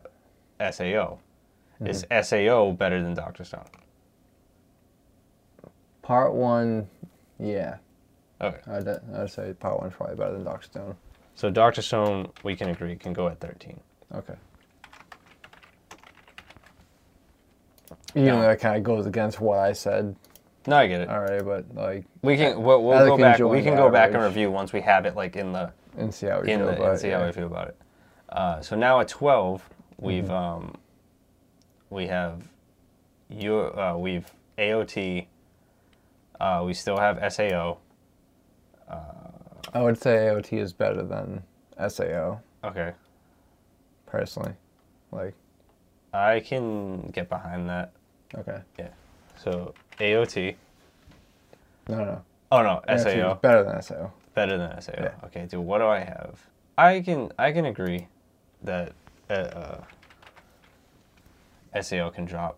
SAO. 0.71 1.19
Is 1.83 2.05
SAO 2.23 2.71
better 2.71 3.01
than 3.03 3.13
Doctor 3.15 3.43
Stone? 3.43 3.65
Part 6.01 6.33
one, 6.33 6.87
yeah. 7.39 7.77
Okay, 8.41 8.59
I'd, 8.71 8.87
I'd 9.15 9.29
say 9.31 9.53
part 9.53 9.79
one's 9.81 9.93
probably 9.93 10.15
better 10.15 10.33
than 10.33 10.43
Doctor 10.43 10.65
Stone. 10.67 10.95
so 11.35 11.49
Doctor 11.49 11.81
Stone, 11.81 12.29
we 12.43 12.55
can 12.55 12.69
agree, 12.69 12.95
can 12.95 13.13
go 13.13 13.27
at 13.27 13.39
13. 13.39 13.79
Okay. 14.13 14.35
Even 18.15 18.35
though 18.35 18.41
that 18.41 18.59
kind 18.59 18.77
of 18.77 18.83
goes 18.83 19.05
against 19.05 19.39
what 19.41 19.59
I 19.59 19.73
said 19.73 20.15
No, 20.67 20.77
I 20.77 20.87
get 20.87 21.01
it. 21.01 21.09
All 21.09 21.19
right, 21.19 21.43
but 21.43 21.65
like, 21.75 22.05
We 22.21 22.37
can 22.37 22.61
we'll, 22.61 22.81
we'll 22.83 23.05
go 23.05 23.17
back. 23.17 23.39
We 23.39 23.61
can 23.61 23.75
go 23.75 23.89
back 23.89 24.13
and 24.13 24.23
review 24.23 24.49
once 24.51 24.71
we 24.73 24.81
have 24.81 25.05
it 25.05 25.15
like 25.15 25.35
in 25.35 25.51
the 25.51 25.71
and 25.97 26.13
see 26.13 26.27
how 26.27 26.41
we 26.41 26.51
in 26.51 26.59
feel 26.59 26.67
the 26.67 26.73
about 26.73 26.87
and 26.87 26.95
it. 26.95 26.99
see 27.01 27.09
how 27.09 27.25
we 27.25 27.31
feel 27.31 27.47
about 27.47 27.67
it. 27.69 27.77
Uh, 28.29 28.61
so 28.61 28.75
now 28.75 28.99
at 28.99 29.07
twelve, 29.07 29.67
we've 29.97 30.23
Mm-hmm. 30.25 30.33
um, 30.33 30.75
we 31.89 32.07
have 32.07 32.41
your 33.29 33.77
uh, 33.79 33.95
we've 33.97 34.29
AOT. 34.57 35.27
Uh, 36.39 36.63
we 36.65 36.73
still 36.73 36.97
have 36.97 37.19
SAO. 37.33 37.77
I 39.73 39.81
would 39.81 39.99
say 40.01 40.15
AOT 40.29 40.53
is 40.57 40.71
better 40.73 41.03
than 41.03 41.43
SAO, 41.89 42.39
Okay, 42.63 42.93
personally. 44.05 44.53
Like, 45.11 45.33
I 46.13 46.39
can 46.39 47.09
get 47.09 47.27
behind 47.29 47.67
that. 47.69 47.91
Okay. 48.37 48.59
Yeah. 48.79 48.87
So 49.41 49.73
AOT. 49.99 50.55
No, 51.87 51.97
no. 52.03 52.21
Oh 52.51 52.61
no, 52.61 52.81
AOT 52.87 53.03
SAO 53.21 53.33
better 53.35 53.63
than 53.63 53.81
SAO. 53.81 54.11
better 54.33 54.57
than 54.57 54.81
SAO. 54.81 54.93
Yeah. 54.97 55.11
Okay, 55.25 55.45
dude. 55.45 55.59
What 55.59 55.79
do 55.79 55.87
I 55.87 55.99
have? 55.99 56.39
I 56.77 57.01
can 57.01 57.31
I 57.37 57.51
can 57.51 57.65
agree 57.65 58.07
that 58.63 58.93
uh, 59.29 59.33
uh, 59.33 59.81
SAO 61.81 62.09
can 62.09 62.25
drop. 62.25 62.57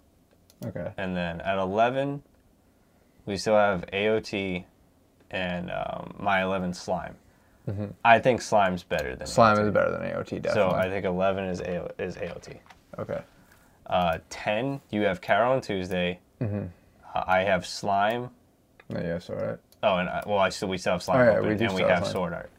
Okay. 0.65 0.91
And 0.97 1.15
then 1.15 1.41
at 1.41 1.57
11, 1.57 2.23
we 3.25 3.37
still 3.37 3.55
have 3.55 3.85
AOT 3.93 4.63
and 5.29 5.71
um, 5.71 6.15
My 6.19 6.41
11 6.43 6.73
Slime. 6.73 7.15
Mm-hmm. 7.69 7.85
I 8.03 8.19
think 8.19 8.41
Slime's 8.41 8.83
better 8.83 9.15
than. 9.15 9.27
Slime 9.27 9.57
AOT. 9.57 9.67
is 9.67 9.73
better 9.73 9.91
than 9.91 10.01
AOT, 10.01 10.41
definitely. 10.41 10.53
So 10.53 10.71
I 10.71 10.89
think 10.89 11.05
11 11.05 11.43
is, 11.45 11.61
AO, 11.61 11.91
is 11.99 12.15
AOT. 12.15 12.57
okay. 12.99 13.21
Uh, 13.87 14.19
10, 14.29 14.81
you 14.91 15.01
have 15.03 15.21
Carol 15.21 15.53
on 15.53 15.61
Tuesday. 15.61 16.19
Mm-hmm. 16.41 16.65
Uh, 17.15 17.23
I 17.25 17.39
have 17.43 17.65
Slime. 17.65 18.29
No, 18.89 18.99
yes, 18.99 19.29
alright. 19.29 19.57
Oh, 19.83 19.97
and 19.97 20.09
I, 20.09 20.23
well, 20.25 20.39
I 20.39 20.49
still 20.49 20.67
we 20.69 20.77
still 20.77 20.93
have 20.93 21.03
Slime 21.03 21.19
Oh, 21.21 21.23
yeah, 21.23 21.37
open, 21.39 21.57
we 21.57 21.65
and 21.65 21.75
we 21.75 21.81
have 21.83 21.99
Slime. 21.99 22.11
Sword 22.11 22.33
Art. 22.33 22.51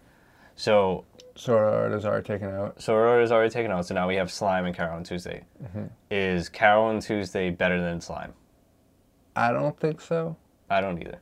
So 0.57 1.05
Sword 1.37 1.63
Art 1.75 1.93
is 1.93 2.05
already 2.05 2.27
taken 2.27 2.49
out. 2.51 2.81
Sword 2.81 3.07
Art 3.09 3.23
is 3.23 3.31
already 3.33 3.51
taken 3.51 3.71
out. 3.71 3.87
So 3.87 3.95
now 3.95 4.09
we 4.09 4.17
have 4.17 4.31
Slime 4.33 4.65
and 4.67 4.75
Carol 4.75 4.97
on 4.97 5.05
Tuesday. 5.05 5.45
Mm-hmm. 5.63 5.85
Is 6.11 6.49
Carol 6.49 6.85
on 6.85 7.01
Tuesday 7.01 7.51
better 7.51 7.81
than 7.81 8.01
Slime? 8.01 8.33
I 9.37 9.53
don't 9.53 9.79
think 9.79 10.01
so. 10.01 10.37
I 10.71 10.81
don't 10.81 11.01
either. 11.01 11.19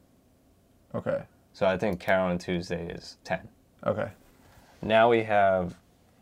Okay. 0.95 1.23
So 1.53 1.67
I 1.67 1.77
think 1.77 2.01
Carol 2.01 2.31
on 2.31 2.39
Tuesday 2.39 2.89
is 2.91 3.17
10. 3.25 3.41
Okay. 3.87 4.09
Now 4.83 5.09
we 5.11 5.23
have 5.25 5.75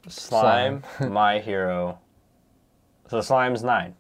Slime, 0.09 0.83
My 1.09 1.39
Hero. 1.39 1.99
So 3.09 3.21
Slime's 3.21 3.63
9. 3.63 3.95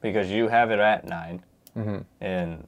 Because 0.00 0.30
you 0.30 0.48
have 0.48 0.70
it 0.70 0.78
at 0.78 1.04
9. 1.06 1.42
Mhm. 1.76 2.04
And 2.20 2.66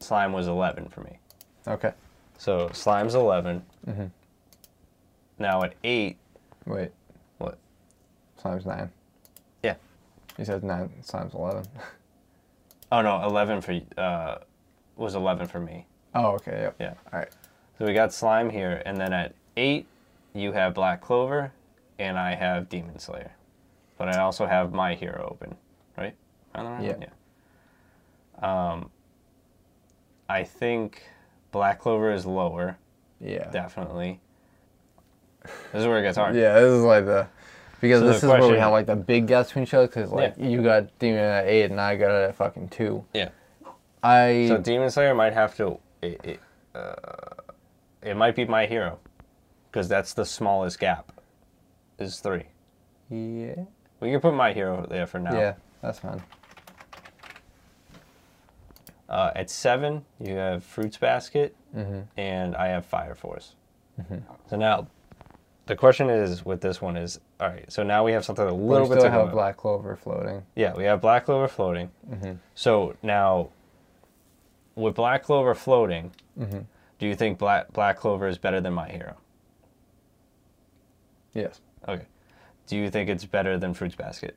Slime 0.00 0.32
was 0.32 0.48
11 0.48 0.88
for 0.88 1.00
me. 1.02 1.18
Okay. 1.66 1.92
So 2.38 2.68
Slime's 2.72 3.14
11. 3.14 3.64
Mm-hmm. 3.86 4.06
Now 5.38 5.62
at 5.62 5.74
8, 5.84 6.16
Wait. 6.66 6.90
What? 7.38 7.58
Slime's 8.36 8.64
9. 8.66 8.90
Yeah. 9.62 9.74
He 10.36 10.44
said 10.44 10.62
9, 10.64 10.90
Slime's 11.02 11.34
11. 11.34 11.64
oh 12.92 13.02
no, 13.02 13.22
11 13.24 13.60
for 13.60 13.80
uh, 13.98 14.38
was 14.96 15.14
11 15.14 15.46
for 15.48 15.60
me. 15.60 15.86
oh, 16.14 16.32
okay, 16.32 16.62
yep. 16.62 16.76
Yeah. 16.80 16.94
Alright. 17.12 17.30
So 17.78 17.84
we 17.86 17.92
got 17.94 18.12
Slime 18.12 18.50
here. 18.50 18.82
And 18.86 18.96
then 18.96 19.12
at 19.12 19.34
8, 19.56 19.86
you 20.32 20.52
have 20.52 20.74
Black 20.74 21.00
Clover. 21.00 21.52
And 21.98 22.18
I 22.18 22.34
have 22.34 22.68
Demon 22.68 22.98
Slayer. 22.98 23.32
But 23.96 24.08
I 24.08 24.18
also 24.20 24.46
have 24.46 24.72
My 24.72 24.94
Hero 24.94 25.28
open. 25.30 25.56
Right? 25.96 26.14
Yeah. 26.54 26.94
yeah. 27.00 27.06
Um, 28.42 28.90
I 30.28 30.44
think 30.44 31.02
Black 31.52 31.80
Clover 31.80 32.12
is 32.12 32.26
lower, 32.26 32.78
Yeah. 33.20 33.50
definitely. 33.50 34.20
This 35.44 35.82
is 35.82 35.86
where 35.86 35.98
it 35.98 36.02
gets 36.02 36.16
hard. 36.16 36.34
Yeah, 36.34 36.58
this 36.58 36.72
is 36.72 36.82
like 36.82 37.04
the 37.04 37.26
because 37.80 38.00
So 38.00 38.06
this 38.08 38.20
the 38.22 38.34
is 38.34 38.40
where 38.40 38.52
we 38.52 38.58
have 38.58 38.72
like 38.72 38.86
the 38.86 38.96
big 38.96 39.26
gap 39.26 39.46
between 39.46 39.64
each 39.64 39.74
other 39.74 39.86
because 39.86 40.10
like 40.10 40.34
you 40.38 40.62
got 40.62 40.98
Demon 40.98 41.20
at 41.20 41.46
eight 41.46 41.70
and 41.70 41.78
I 41.80 41.96
got 41.96 42.10
it 42.10 42.28
at 42.30 42.34
fucking 42.34 42.70
two. 42.70 43.04
Yeah. 43.12 43.28
I 44.02 44.46
So 44.48 44.58
Demon 44.58 44.90
Slayer 44.90 45.14
might 45.14 45.34
have 45.34 45.54
to. 45.56 45.78
It, 46.00 46.20
it, 46.24 46.40
uh, 46.74 46.94
it 48.02 48.16
might 48.16 48.36
be 48.36 48.44
My 48.46 48.66
Hero, 48.66 48.98
because 49.70 49.88
that's 49.88 50.14
the 50.14 50.24
smallest 50.24 50.78
gap. 50.78 51.12
Is 51.98 52.20
three. 52.20 52.44
yeah 53.10 53.64
We 54.04 54.10
can 54.10 54.20
put 54.20 54.34
My 54.34 54.52
Hero 54.52 54.86
there 54.86 55.06
for 55.06 55.18
now. 55.18 55.32
yeah 55.34 55.54
that's 55.80 55.98
fine. 55.98 56.22
Uh, 59.08 59.30
at 59.34 59.48
seven, 59.48 60.04
you 60.20 60.34
have 60.34 60.62
Fruits 60.62 60.96
Basket, 60.98 61.56
Mm-hmm. 61.74 62.00
and 62.16 62.54
I 62.54 62.68
have 62.68 62.84
Fire 62.86 63.14
Force. 63.14 63.54
So 64.50 64.56
now, 64.56 64.86
the 65.66 65.74
question 65.74 66.08
is 66.10 66.44
with 66.44 66.60
this 66.60 66.80
one 66.82 66.96
is 66.96 67.18
all 67.40 67.48
right. 67.48 67.70
So 67.72 67.82
now 67.82 68.04
we 68.04 68.12
have 68.12 68.24
something 68.24 68.46
a 68.46 68.52
little 68.52 68.86
we 68.88 68.94
bit 68.94 69.00
still 69.00 69.10
to 69.10 69.18
have. 69.18 69.32
Black 69.32 69.56
Clover 69.56 69.96
floating. 69.96 70.42
Yeah, 70.54 70.74
we 70.74 70.84
have 70.84 71.00
Black 71.00 71.24
Clover 71.24 71.48
floating. 71.48 71.90
Mm-hmm. 72.10 72.32
So 72.54 72.94
now, 73.02 73.48
with 74.74 74.94
Black 74.94 75.22
Clover 75.22 75.54
floating, 75.54 76.12
Mm-hmm. 76.38 76.60
do 76.98 77.06
you 77.06 77.14
think 77.16 77.38
Black 77.38 77.72
Black 77.72 77.96
Clover 77.98 78.28
is 78.28 78.36
better 78.38 78.60
than 78.60 78.72
My 78.74 78.88
Hero? 78.90 79.16
Yes. 81.32 81.60
Okay. 81.88 82.04
Do 82.66 82.76
you 82.76 82.90
think 82.90 83.10
it's 83.10 83.24
better 83.24 83.58
than 83.58 83.74
Fruits 83.74 83.94
Basket? 83.94 84.36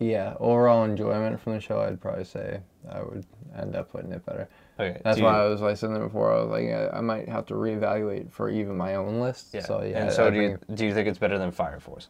Yeah, 0.00 0.34
overall 0.38 0.84
enjoyment 0.84 1.40
from 1.40 1.54
the 1.54 1.60
show, 1.60 1.80
I'd 1.80 2.00
probably 2.00 2.24
say 2.24 2.60
I 2.88 3.02
would 3.02 3.26
end 3.56 3.74
up 3.74 3.90
putting 3.90 4.12
it 4.12 4.24
better. 4.24 4.48
Okay. 4.78 5.00
That's 5.02 5.20
why 5.20 5.42
I 5.42 5.46
was 5.48 5.60
like 5.60 5.76
saying 5.76 5.98
before. 5.98 6.32
I 6.32 6.40
was 6.40 6.50
like, 6.50 6.64
yeah, 6.64 6.90
I 6.92 7.00
might 7.00 7.28
have 7.28 7.46
to 7.46 7.54
reevaluate 7.54 8.30
for 8.30 8.48
even 8.48 8.76
my 8.76 8.94
own 8.94 9.20
list. 9.20 9.48
Yeah. 9.52 9.62
So 9.62 9.82
yeah. 9.82 10.04
and 10.04 10.12
so 10.12 10.28
I 10.28 10.30
do 10.30 10.40
you 10.40 10.48
think- 10.56 10.76
do 10.78 10.86
you 10.86 10.94
think 10.94 11.08
it's 11.08 11.18
better 11.18 11.36
than 11.38 11.50
Fire 11.50 11.80
Force? 11.80 12.08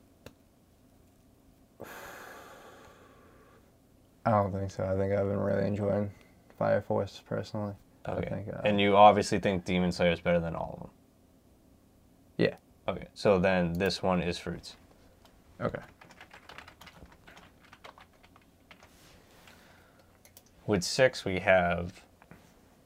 I 4.27 4.31
don't 4.33 4.53
think 4.53 4.71
so. 4.71 4.85
I 4.85 4.97
think 4.99 5.13
I've 5.13 5.27
been 5.27 5.39
really 5.41 5.67
enjoying 5.67 6.11
Fire 6.59 6.83
Force 6.83 7.23
personally. 7.27 7.73
Okay. 8.07 8.27
I 8.27 8.31
think, 8.31 8.49
uh, 8.49 8.61
and 8.65 8.79
you 8.81 8.97
obviously 8.97 9.39
think 9.39 9.65
Demon 9.65 9.93
Slayer 9.93 10.13
is 10.13 10.21
better 10.21 10.41
than 10.41 10.55
all 10.55 10.75
of 10.75 10.81
them. 10.81 10.91
Yeah. 12.37 12.57
Okay. 12.89 13.07
So 13.15 13.39
then 13.39 13.75
this 13.75 14.03
one 14.03 14.23
is 14.23 14.39
Fruits. 14.39 14.77
Okay. 15.61 15.83
With 20.67 20.83
six, 20.83 21.25
we 21.25 21.39
have, 21.41 22.03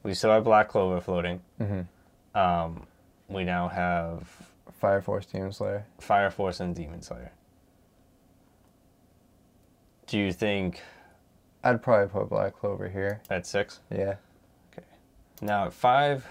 we 0.03 0.15
still 0.15 0.31
have 0.31 0.45
Black 0.45 0.69
Clover 0.69 1.01
floating. 1.01 1.41
Mm-hmm. 1.61 2.39
Um, 2.39 2.87
we 3.29 3.45
now 3.45 3.69
have 3.69 4.29
Fire 4.81 5.01
Force 5.01 5.27
Demon 5.27 5.53
Slayer. 5.53 5.85
Fire 6.01 6.31
Force 6.31 6.61
and 6.61 6.75
Demon 6.75 7.03
Slayer. 7.03 7.33
Do 10.07 10.19
you 10.19 10.33
think 10.33 10.83
I'd 11.63 11.83
probably 11.83 12.09
put 12.09 12.29
Black 12.29 12.55
Clover 12.55 12.89
here. 12.89 13.21
at 13.31 13.47
six? 13.47 13.81
Yeah. 13.91 14.17
Okay. 14.73 14.87
Now 15.41 15.67
at 15.67 15.73
5 15.73 16.27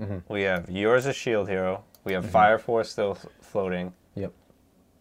mm-hmm. 0.00 0.32
we 0.32 0.42
have 0.42 0.70
yours 0.70 1.06
a 1.06 1.12
Shield 1.12 1.48
Hero. 1.48 1.84
We 2.06 2.12
have 2.12 2.24
Fire 2.24 2.56
Force 2.56 2.88
still 2.88 3.18
floating. 3.40 3.92
Yep. 4.14 4.32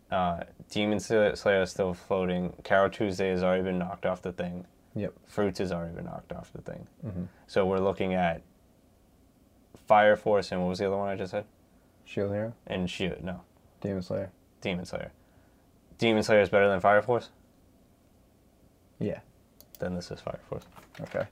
Uh, 0.09 0.39
Demon 0.71 0.99
Slayer 0.99 1.61
is 1.61 1.69
still 1.69 1.93
floating. 1.93 2.53
Carol 2.63 2.89
Tuesday 2.89 3.29
has 3.29 3.43
already 3.43 3.61
been 3.61 3.77
knocked 3.77 4.07
off 4.07 4.23
the 4.23 4.31
thing. 4.31 4.65
Yep. 4.95 5.13
Fruits 5.27 5.59
has 5.59 5.71
already 5.71 5.93
been 5.93 6.05
knocked 6.05 6.31
off 6.33 6.51
the 6.51 6.63
thing. 6.63 6.87
Mhm. 7.05 7.27
So 7.45 7.63
we're 7.63 7.77
looking 7.79 8.15
at 8.15 8.41
Fire 9.85 10.15
Force 10.15 10.51
and 10.51 10.61
what 10.63 10.69
was 10.69 10.79
the 10.79 10.87
other 10.87 10.97
one 10.97 11.07
I 11.07 11.15
just 11.15 11.29
said? 11.29 11.45
Shield 12.05 12.31
Hero. 12.33 12.53
And 12.65 12.89
Shield. 12.89 13.23
No, 13.23 13.41
Demon 13.81 14.01
Slayer. 14.01 14.31
Demon 14.61 14.85
Slayer. 14.85 15.11
Demon 15.99 16.23
Slayer 16.23 16.41
is 16.41 16.49
better 16.49 16.67
than 16.67 16.79
Fire 16.79 17.03
Force. 17.03 17.29
Yeah. 18.97 19.19
Then 19.77 19.93
this 19.93 20.09
is 20.09 20.21
Fire 20.21 20.39
Force. 20.49 20.63
Okay. 21.01 21.27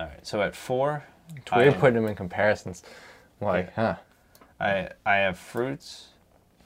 All 0.00 0.06
right. 0.06 0.26
So 0.26 0.40
at 0.40 0.56
four, 0.56 1.04
We're 1.54 1.70
I, 1.70 1.72
putting 1.72 1.94
them 1.94 2.06
in 2.06 2.14
comparisons. 2.14 2.82
Like, 3.40 3.74
huh? 3.74 3.96
I 4.60 4.88
I 5.04 5.16
have 5.16 5.38
Fruits, 5.38 6.08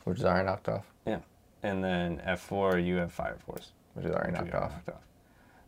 Which 0.05 0.19
is 0.19 0.25
already 0.25 0.47
knocked 0.47 0.69
off. 0.69 0.85
Yeah, 1.07 1.21
and 1.63 1.83
then 1.83 2.21
F 2.25 2.41
four, 2.41 2.79
you 2.79 2.97
have 2.97 3.13
Fire 3.13 3.37
Force. 3.47 3.73
Which 3.95 4.05
is 4.07 4.13
already 4.13 4.33
knocked 4.33 4.55
off. 4.55 4.71
knocked 4.73 4.89
off. 4.91 5.03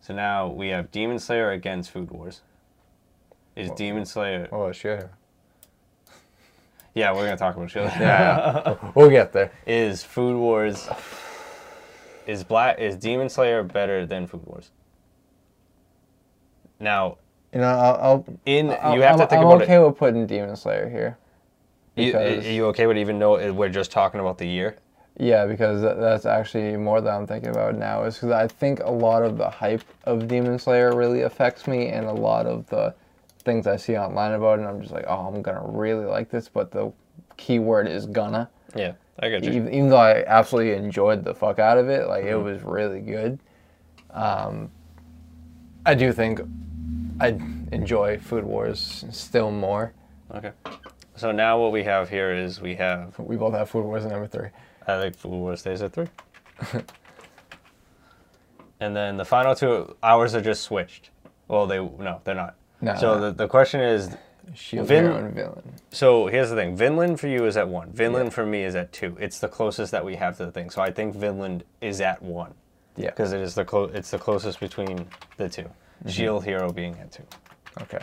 So 0.02 0.14
now 0.14 0.48
we 0.48 0.68
have 0.68 0.90
Demon 0.90 1.18
Slayer 1.18 1.50
against 1.50 1.90
Food 1.90 2.10
Wars. 2.10 2.40
Is 3.56 3.68
Well- 3.68 3.76
Demon 3.76 4.06
Slayer? 4.06 4.48
Oh, 4.52 4.70
Hero. 4.70 5.10
Yeah, 6.94 7.12
we're 7.12 7.24
gonna 7.24 7.36
talk 7.36 7.56
about 7.56 7.70
Shield. 7.70 7.90
Yeah. 8.00 8.76
we'll 8.94 9.10
get 9.10 9.32
there. 9.32 9.52
is 9.66 10.02
Food 10.02 10.36
Wars? 10.36 10.88
Is 12.26 12.44
Black? 12.44 12.78
Is 12.78 12.96
Demon 12.96 13.28
Slayer 13.28 13.62
better 13.62 14.06
than 14.06 14.26
Food 14.26 14.44
Wars? 14.46 14.70
Now, 16.78 17.18
You 17.52 17.60
know, 17.60 17.66
I'll. 17.68 17.96
I'll 18.00 18.24
in 18.46 18.76
I'll- 18.80 18.94
you 18.94 19.02
have 19.02 19.16
to 19.16 19.22
I'm- 19.22 19.28
think 19.28 19.40
I'm 19.42 19.46
about 19.48 19.62
okay 19.62 19.78
with 19.78 19.96
putting 19.96 20.26
Demon 20.26 20.54
Slayer 20.56 20.88
here. 20.88 21.18
You, 21.96 22.16
are 22.16 22.28
you 22.28 22.66
okay 22.66 22.86
with 22.86 22.96
even 22.96 23.18
though 23.18 23.52
we're 23.52 23.68
just 23.68 23.90
talking 23.90 24.20
about 24.20 24.38
the 24.38 24.46
year? 24.46 24.76
Yeah, 25.18 25.44
because 25.44 25.82
that's 25.82 26.24
actually 26.24 26.76
more 26.76 27.00
that 27.00 27.10
I'm 27.10 27.26
thinking 27.26 27.50
about 27.50 27.74
now. 27.74 28.04
Is 28.04 28.14
because 28.14 28.30
I 28.30 28.46
think 28.46 28.80
a 28.80 28.90
lot 28.90 29.22
of 29.22 29.36
the 29.36 29.50
hype 29.50 29.82
of 30.04 30.28
Demon 30.28 30.58
Slayer 30.58 30.94
really 30.94 31.22
affects 31.22 31.66
me, 31.66 31.88
and 31.88 32.06
a 32.06 32.12
lot 32.12 32.46
of 32.46 32.66
the 32.68 32.94
things 33.44 33.66
I 33.66 33.76
see 33.76 33.98
online 33.98 34.32
about 34.32 34.60
it, 34.60 34.62
I'm 34.62 34.80
just 34.80 34.92
like, 34.94 35.04
oh, 35.08 35.26
I'm 35.26 35.42
gonna 35.42 35.62
really 35.64 36.06
like 36.06 36.30
this. 36.30 36.48
But 36.48 36.70
the 36.70 36.92
key 37.36 37.58
word 37.58 37.86
is 37.88 38.06
gonna. 38.06 38.48
Yeah, 38.74 38.92
I 39.18 39.28
get 39.28 39.44
you. 39.44 39.50
Even, 39.52 39.74
even 39.74 39.88
though 39.90 39.96
I 39.96 40.24
absolutely 40.26 40.74
enjoyed 40.74 41.24
the 41.24 41.34
fuck 41.34 41.58
out 41.58 41.76
of 41.76 41.88
it, 41.90 42.06
like 42.06 42.24
it 42.24 42.34
Mhm. 42.36 42.44
was 42.44 42.62
really 42.62 43.00
good. 43.00 43.40
Um, 44.12 44.70
I 45.84 45.94
do 45.94 46.12
think 46.12 46.40
I 47.20 47.38
enjoy 47.72 48.18
Food 48.18 48.44
Wars 48.44 49.04
still 49.10 49.50
more. 49.50 49.92
Okay. 50.34 50.52
So 51.16 51.32
now 51.32 51.60
what 51.60 51.72
we 51.72 51.82
have 51.84 52.08
here 52.08 52.32
is 52.34 52.60
we 52.60 52.74
have 52.76 53.18
We 53.18 53.36
both 53.36 53.52
have 53.54 53.68
Food 53.68 53.84
Wars 53.84 54.04
at 54.04 54.10
number 54.10 54.26
three. 54.26 54.48
I 54.86 55.00
think 55.00 55.16
Food 55.16 55.30
Wars 55.32 55.60
stays 55.60 55.82
at 55.82 55.92
three. 55.92 56.06
and 58.80 58.96
then 58.96 59.16
the 59.16 59.24
final 59.24 59.54
two 59.54 59.94
hours 60.02 60.34
are 60.34 60.40
just 60.40 60.62
switched. 60.62 61.10
Well, 61.48 61.66
they 61.66 61.78
no, 61.78 62.20
they're 62.24 62.34
not. 62.34 62.54
No, 62.80 62.94
So 62.96 63.14
no. 63.14 63.20
the, 63.26 63.32
the 63.32 63.48
question 63.48 63.80
is, 63.80 64.16
Shield 64.54 64.88
Vin- 64.88 65.06
and 65.06 65.34
Villain. 65.34 65.74
so 65.90 66.26
here's 66.26 66.48
the 66.50 66.56
thing. 66.56 66.74
Vinland 66.76 67.20
for 67.20 67.28
you 67.28 67.44
is 67.44 67.56
at 67.56 67.68
one. 67.68 67.92
Vinland 67.92 68.32
for 68.32 68.46
me 68.46 68.62
is 68.64 68.74
at 68.74 68.90
two. 68.92 69.16
It's 69.20 69.38
the 69.38 69.48
closest 69.48 69.92
that 69.92 70.04
we 70.04 70.16
have 70.16 70.36
to 70.38 70.46
the 70.46 70.52
thing. 70.52 70.70
So 70.70 70.80
I 70.80 70.90
think 70.90 71.14
Vinland 71.14 71.64
is 71.80 72.00
at 72.00 72.22
one 72.22 72.54
Yeah. 72.96 73.10
because 73.10 73.32
it 73.32 73.40
is 73.42 73.54
the 73.54 73.64
clo- 73.64 73.90
it's 73.92 74.10
the 74.10 74.18
closest 74.18 74.58
between 74.58 75.06
the 75.36 75.48
2 76.02 76.08
Mm-hmm. 76.08 76.10
Shield 76.10 76.44
Hero 76.44 76.72
being 76.72 76.98
at 76.98 77.12
two. 77.12 77.24
Okay. 77.82 78.00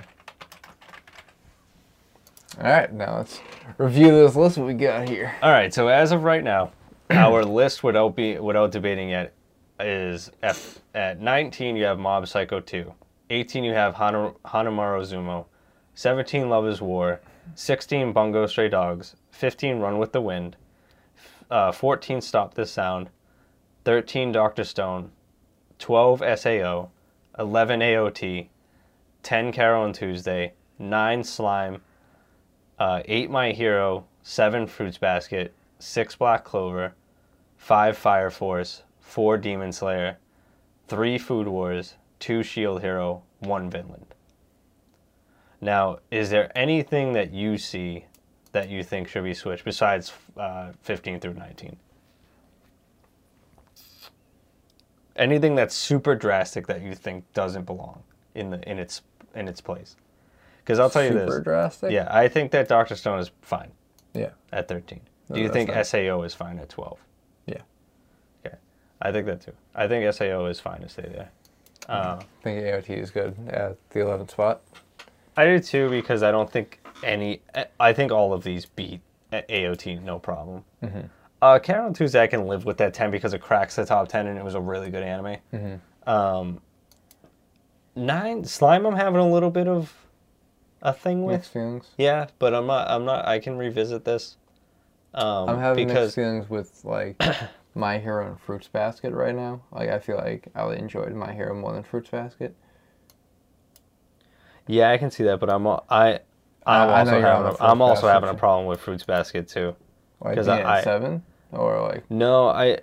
All 2.59 2.63
right, 2.63 2.91
now 2.91 3.17
let's 3.17 3.39
review 3.77 4.11
this 4.11 4.35
list 4.35 4.57
we 4.57 4.73
got 4.73 5.07
here. 5.07 5.35
All 5.43 5.51
right. 5.51 5.71
So 5.71 5.89
as 5.89 6.11
of 6.11 6.23
right 6.23 6.43
now, 6.43 6.71
our 7.11 7.45
list 7.45 7.83
without 7.83 8.15
be 8.15 8.39
without 8.39 8.71
debating 8.71 9.09
yet 9.09 9.33
is 9.79 10.31
at 10.41 10.59
at 10.95 11.21
19 11.21 11.75
you 11.75 11.83
have 11.83 11.99
Mob 11.99 12.27
Psycho 12.27 12.59
2, 12.59 12.91
18 13.29 13.63
you 13.63 13.73
have 13.73 13.95
Hana, 13.95 14.33
Hanamaru 14.45 15.01
Zumo, 15.05 15.45
17 15.93 16.49
Love 16.49 16.67
Is 16.67 16.81
War, 16.81 17.21
16 17.55 18.11
Bungo 18.11 18.47
Stray 18.47 18.69
Dogs, 18.69 19.15
15 19.31 19.79
Run 19.79 19.99
with 19.99 20.11
the 20.11 20.21
Wind, 20.21 20.55
uh, 21.51 21.71
14 21.71 22.21
Stop 22.21 22.55
This 22.55 22.71
Sound, 22.71 23.09
13 23.85 24.31
Doctor 24.31 24.63
Stone, 24.63 25.11
12 25.77 26.23
SAO, 26.39 26.89
11 27.39 27.79
AOT, 27.81 28.47
10 29.23 29.51
Carol 29.51 29.85
and 29.85 29.95
Tuesday, 29.95 30.53
9 30.79 31.23
Slime, 31.23 31.81
uh, 32.79 33.01
8 33.05 33.29
My 33.29 33.51
Hero, 33.51 34.05
7 34.23 34.67
Fruits 34.67 34.97
Basket, 34.97 35.53
6 35.79 36.15
Black 36.15 36.43
Clover, 36.43 36.93
5 37.57 37.97
Fire 37.97 38.29
Force, 38.29 38.83
4 38.99 39.37
Demon 39.37 39.71
Slayer, 39.71 40.17
3 40.87 41.17
Food 41.17 41.47
Wars, 41.47 41.95
2 42.19 42.43
Shield 42.43 42.81
Hero, 42.81 43.23
1 43.39 43.69
Vinland. 43.69 44.15
Now, 45.59 45.99
is 46.11 46.29
there 46.29 46.55
anything 46.55 47.13
that 47.13 47.31
you 47.31 47.57
see 47.57 48.05
that 48.51 48.69
you 48.69 48.83
think 48.83 49.07
should 49.07 49.23
be 49.23 49.33
switched 49.33 49.65
besides 49.65 50.13
uh, 50.37 50.71
15 50.81 51.19
through 51.19 51.33
19? 51.33 51.77
Anything 55.17 55.55
that's 55.55 55.75
super 55.75 56.15
drastic 56.15 56.67
that 56.67 56.81
you 56.81 56.93
think 56.93 57.31
doesn't 57.33 57.65
belong 57.65 58.03
in 58.35 58.49
the 58.51 58.69
in 58.69 58.77
its 58.79 59.01
in 59.35 59.47
its 59.47 59.61
place? 59.61 59.95
Because 60.59 60.79
I'll 60.79 60.89
tell 60.89 61.03
you 61.03 61.09
Super 61.13 61.25
this. 61.37 61.43
drastic. 61.43 61.91
Yeah, 61.91 62.07
I 62.11 62.27
think 62.27 62.51
that 62.51 62.67
Doctor 62.67 62.95
Stone 62.95 63.19
is 63.19 63.31
fine 63.41 63.71
Yeah. 64.13 64.31
at 64.51 64.67
13. 64.67 64.99
No, 65.29 65.35
Do 65.37 65.41
you 65.41 65.49
think 65.49 65.69
fine. 65.71 65.83
SAO 65.83 66.21
is 66.23 66.33
fine 66.33 66.59
at 66.59 66.67
12? 66.69 66.99
Yeah. 67.45 67.61
Okay. 68.45 68.57
I 69.01 69.11
think 69.13 69.25
that 69.27 69.41
too. 69.41 69.53
I 69.73 69.87
think 69.87 70.13
SAO 70.13 70.45
is 70.47 70.59
fine 70.59 70.81
to 70.81 70.89
stay 70.89 71.03
there. 71.09 71.29
Uh, 71.87 72.19
I 72.19 72.23
think 72.43 72.63
AOT 72.65 72.89
is 73.01 73.11
good 73.11 73.33
at 73.47 73.77
the 73.91 73.99
11th 74.01 74.31
spot. 74.31 74.61
I 75.37 75.45
do 75.45 75.59
too 75.59 75.89
because 75.89 76.21
I 76.21 76.31
don't 76.31 76.51
think 76.51 76.79
any. 77.03 77.41
I 77.79 77.93
think 77.93 78.11
all 78.11 78.33
of 78.33 78.43
these 78.43 78.65
beat 78.65 78.99
AOT 79.31 80.01
no 80.03 80.19
problem. 80.19 80.65
Mm-hmm. 80.83 81.07
Uh, 81.41 81.59
Carol 81.59 81.93
Tuesday 81.93 82.21
I 82.21 82.27
can 82.27 82.47
live 82.47 82.65
with 82.65 82.77
that 82.77 82.93
10 82.93 83.11
because 83.11 83.33
it 83.33 83.41
cracks 83.41 83.75
the 83.75 83.85
top 83.85 84.07
10 84.07 84.27
and 84.27 84.39
it 84.39 84.43
was 84.43 84.55
a 84.55 84.61
really 84.61 84.89
good 84.89 85.03
anime. 85.03 85.37
Mm-hmm. 85.53 86.09
Um, 86.09 86.61
nine 87.95 88.43
Slime 88.43 88.85
I'm 88.85 88.95
having 88.95 89.19
a 89.19 89.29
little 89.29 89.51
bit 89.51 89.67
of 89.67 89.93
a 90.81 90.93
thing 90.93 91.23
with. 91.23 91.37
Mixed 91.37 91.53
feelings. 91.53 91.87
Yeah, 91.97 92.27
but 92.39 92.53
I'm 92.53 92.67
not. 92.67 92.89
I'm 92.89 93.05
not. 93.05 93.27
I 93.27 93.39
can 93.39 93.57
revisit 93.57 94.05
this. 94.05 94.37
Um, 95.13 95.49
I'm 95.49 95.59
having 95.59 95.87
because 95.87 96.07
mixed 96.07 96.15
feelings 96.15 96.49
with 96.49 96.85
like 96.85 97.21
My 97.75 97.99
Hero 97.99 98.27
and 98.27 98.39
Fruits 98.39 98.67
Basket 98.67 99.13
right 99.13 99.35
now. 99.35 99.61
Like 99.71 99.89
I 99.89 99.99
feel 99.99 100.17
like 100.17 100.47
I 100.55 100.71
enjoyed 100.73 101.13
My 101.13 101.33
Hero 101.33 101.53
more 101.55 101.73
than 101.73 101.83
Fruits 101.83 102.09
Basket. 102.09 102.55
Yeah, 104.67 104.91
I 104.91 104.97
can 104.97 105.11
see 105.11 105.23
that, 105.23 105.39
but 105.39 105.49
I'm 105.49 105.65
I 105.67 105.79
I'm 105.89 106.19
I 106.65 106.99
also 106.99 107.21
having 107.21 107.47
a, 107.47 107.55
I'm 107.59 107.81
also 107.81 108.01
Basket 108.01 108.13
having 108.13 108.29
a 108.29 108.33
problem 108.33 108.67
with 108.67 108.79
Fruits 108.79 109.03
Basket 109.03 109.47
too. 109.47 109.75
Like 110.21 110.35
being 110.35 110.49
I- 110.49 110.77
at 110.79 110.83
seven 110.83 111.23
or 111.51 111.81
like 111.81 112.09
No, 112.09 112.47
I 112.49 112.79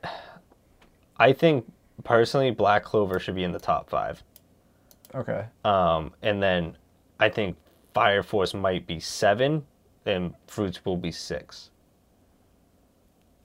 I 1.18 1.32
think 1.32 1.70
personally 2.04 2.50
Black 2.50 2.84
Clover 2.84 3.18
should 3.18 3.34
be 3.34 3.44
in 3.44 3.52
the 3.52 3.58
top 3.60 3.88
five. 3.90 4.22
okay. 5.14 5.46
Um, 5.64 6.12
and 6.22 6.42
then 6.42 6.76
I 7.20 7.28
think 7.28 7.56
Fire 7.94 8.22
Force 8.24 8.54
might 8.54 8.86
be 8.86 8.98
seven, 8.98 9.64
and 10.06 10.34
Fruits 10.48 10.84
will 10.84 10.96
be 10.96 11.12
six. 11.12 11.70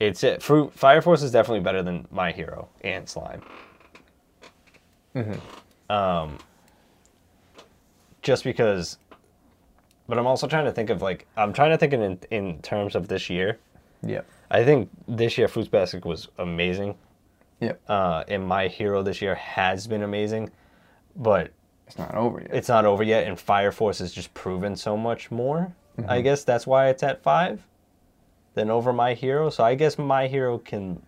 it's 0.00 0.24
it. 0.24 0.42
Fruit 0.42 0.72
Fire 0.72 1.00
Force 1.02 1.22
is 1.22 1.30
definitely 1.30 1.60
better 1.60 1.82
than 1.82 2.06
My 2.10 2.32
Hero 2.32 2.68
and 2.82 3.08
Slime. 3.08 3.42
Mhm. 5.14 5.40
Um, 5.88 6.38
just 8.22 8.44
because, 8.44 8.98
but 10.08 10.18
I'm 10.18 10.26
also 10.26 10.46
trying 10.46 10.64
to 10.64 10.72
think 10.72 10.90
of 10.90 11.02
like 11.02 11.26
I'm 11.36 11.52
trying 11.52 11.70
to 11.70 11.76
think 11.78 11.92
in 11.92 12.18
in 12.30 12.62
terms 12.62 12.94
of 12.94 13.08
this 13.08 13.28
year. 13.30 13.58
Yep. 14.02 14.26
I 14.50 14.64
think 14.64 14.88
this 15.06 15.36
year 15.38 15.46
Fruits 15.48 15.68
Basket 15.68 16.04
was 16.04 16.28
amazing. 16.38 16.96
Yep. 17.60 17.80
Uh, 17.88 18.24
and 18.28 18.46
My 18.46 18.68
Hero 18.68 19.02
this 19.02 19.20
year 19.20 19.34
has 19.34 19.86
been 19.86 20.02
amazing, 20.02 20.50
but 21.16 21.50
It's 21.86 21.98
not 21.98 22.14
over 22.14 22.40
yet. 22.40 22.50
it's 22.52 22.68
not 22.68 22.84
over 22.86 23.02
yet. 23.02 23.26
And 23.26 23.38
Fire 23.38 23.70
Force 23.72 23.98
has 23.98 24.12
just 24.12 24.32
proven 24.34 24.74
so 24.76 24.96
much 24.96 25.30
more. 25.30 25.72
I 26.08 26.22
guess 26.22 26.44
that's 26.44 26.66
why 26.66 26.88
it's 26.88 27.02
at 27.02 27.22
five, 27.22 27.66
than 28.54 28.70
over 28.70 28.90
My 28.90 29.12
Hero. 29.12 29.50
So 29.50 29.62
I 29.62 29.74
guess 29.74 29.98
My 29.98 30.26
Hero 30.28 30.56
can 30.58 31.02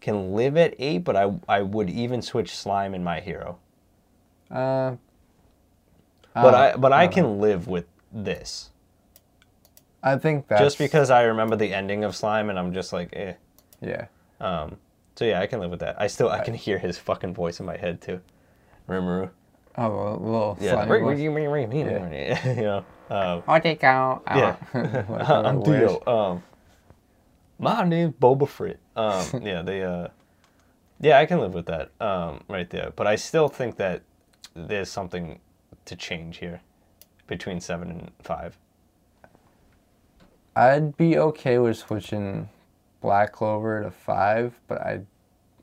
can 0.00 0.34
live 0.34 0.56
at 0.56 0.74
eight, 0.80 0.98
but 1.04 1.14
I 1.14 1.32
I 1.48 1.62
would 1.62 1.88
even 1.88 2.20
switch 2.20 2.54
Slime 2.56 2.94
in 2.94 3.04
My 3.04 3.20
Hero. 3.20 3.58
uh, 4.50 4.96
But 6.34 6.54
uh, 6.54 6.56
I 6.56 6.76
but 6.76 6.92
I 6.92 7.06
know. 7.06 7.12
can 7.12 7.40
live 7.40 7.68
with 7.68 7.86
this 8.12 8.70
I 10.06 10.16
think 10.18 10.46
that's 10.46 10.60
just 10.62 10.78
because 10.78 11.10
I 11.10 11.22
remember 11.22 11.56
the 11.56 11.74
ending 11.74 12.04
of 12.04 12.14
Slime, 12.14 12.48
and 12.48 12.58
I'm 12.58 12.72
just 12.72 12.92
like, 12.92 13.10
eh. 13.12 13.32
Yeah. 13.80 14.06
Um, 14.40 14.76
so 15.16 15.24
yeah, 15.24 15.40
I 15.40 15.46
can 15.48 15.58
live 15.58 15.70
with 15.70 15.80
that. 15.80 16.00
I 16.00 16.06
still 16.06 16.28
I 16.28 16.44
can 16.44 16.54
hear 16.54 16.78
his 16.78 16.96
fucking 16.96 17.34
voice 17.34 17.58
in 17.58 17.66
my 17.66 17.76
head 17.76 18.00
too. 18.00 18.20
Rimuru. 18.88 19.30
Oh, 19.76 19.90
a 19.90 20.10
little 20.14 20.58
Yeah. 20.60 20.72
slimy 20.72 20.88
voice. 21.16 21.18
you 22.44 22.62
know. 22.62 22.84
Um, 23.10 23.42
I'll 23.48 23.60
take 23.60 23.82
out. 23.82 24.22
yeah. 24.28 24.56
Like, 24.74 25.28
I'm 25.28 25.62
Dio. 25.62 26.02
Um, 26.06 26.42
my 27.58 27.82
name's 27.84 28.14
Boba 28.14 28.48
Fett. 28.48 28.78
Um, 28.94 29.42
yeah, 29.44 29.62
they. 29.62 29.82
Uh, 29.82 30.08
yeah, 31.00 31.18
I 31.18 31.26
can 31.26 31.40
live 31.40 31.52
with 31.52 31.66
that. 31.66 31.90
Um, 32.00 32.44
right 32.48 32.70
there, 32.70 32.92
but 32.94 33.06
I 33.08 33.16
still 33.16 33.48
think 33.48 33.76
that 33.76 34.02
there's 34.54 34.88
something 34.88 35.40
to 35.84 35.96
change 35.96 36.38
here 36.38 36.60
between 37.26 37.60
seven 37.60 37.90
and 37.90 38.10
five. 38.22 38.56
I'd 40.56 40.96
be 40.96 41.18
okay 41.18 41.58
with 41.58 41.76
switching 41.76 42.48
Black 43.02 43.32
Clover 43.32 43.82
to 43.82 43.90
five, 43.90 44.58
but 44.66 44.80
I, 44.80 45.02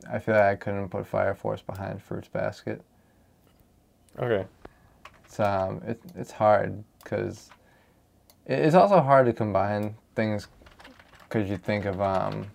I 0.09 0.19
feel 0.19 0.35
like 0.35 0.43
I 0.43 0.55
couldn't 0.55 0.89
put 0.89 1.07
Fire 1.07 1.33
Force 1.33 1.61
behind 1.63 2.01
Fruits 2.01 2.27
Basket. 2.27 2.81
Okay. 4.19 4.45
It's 5.25 5.39
um, 5.39 5.81
it, 5.87 5.99
it's 6.15 6.31
hard 6.31 6.83
because 7.03 7.49
it's 8.45 8.75
also 8.75 9.01
hard 9.01 9.25
to 9.25 9.33
combine 9.33 9.95
things 10.15 10.47
because 11.27 11.49
you 11.49 11.57
think 11.57 11.85
of 11.85 11.99
um, 11.99 12.45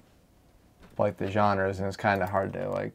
like 0.97 1.16
the 1.16 1.28
genres, 1.28 1.80
and 1.80 1.89
it's 1.89 1.97
kind 1.97 2.22
of 2.22 2.28
hard 2.28 2.53
to 2.53 2.70
like 2.70 2.93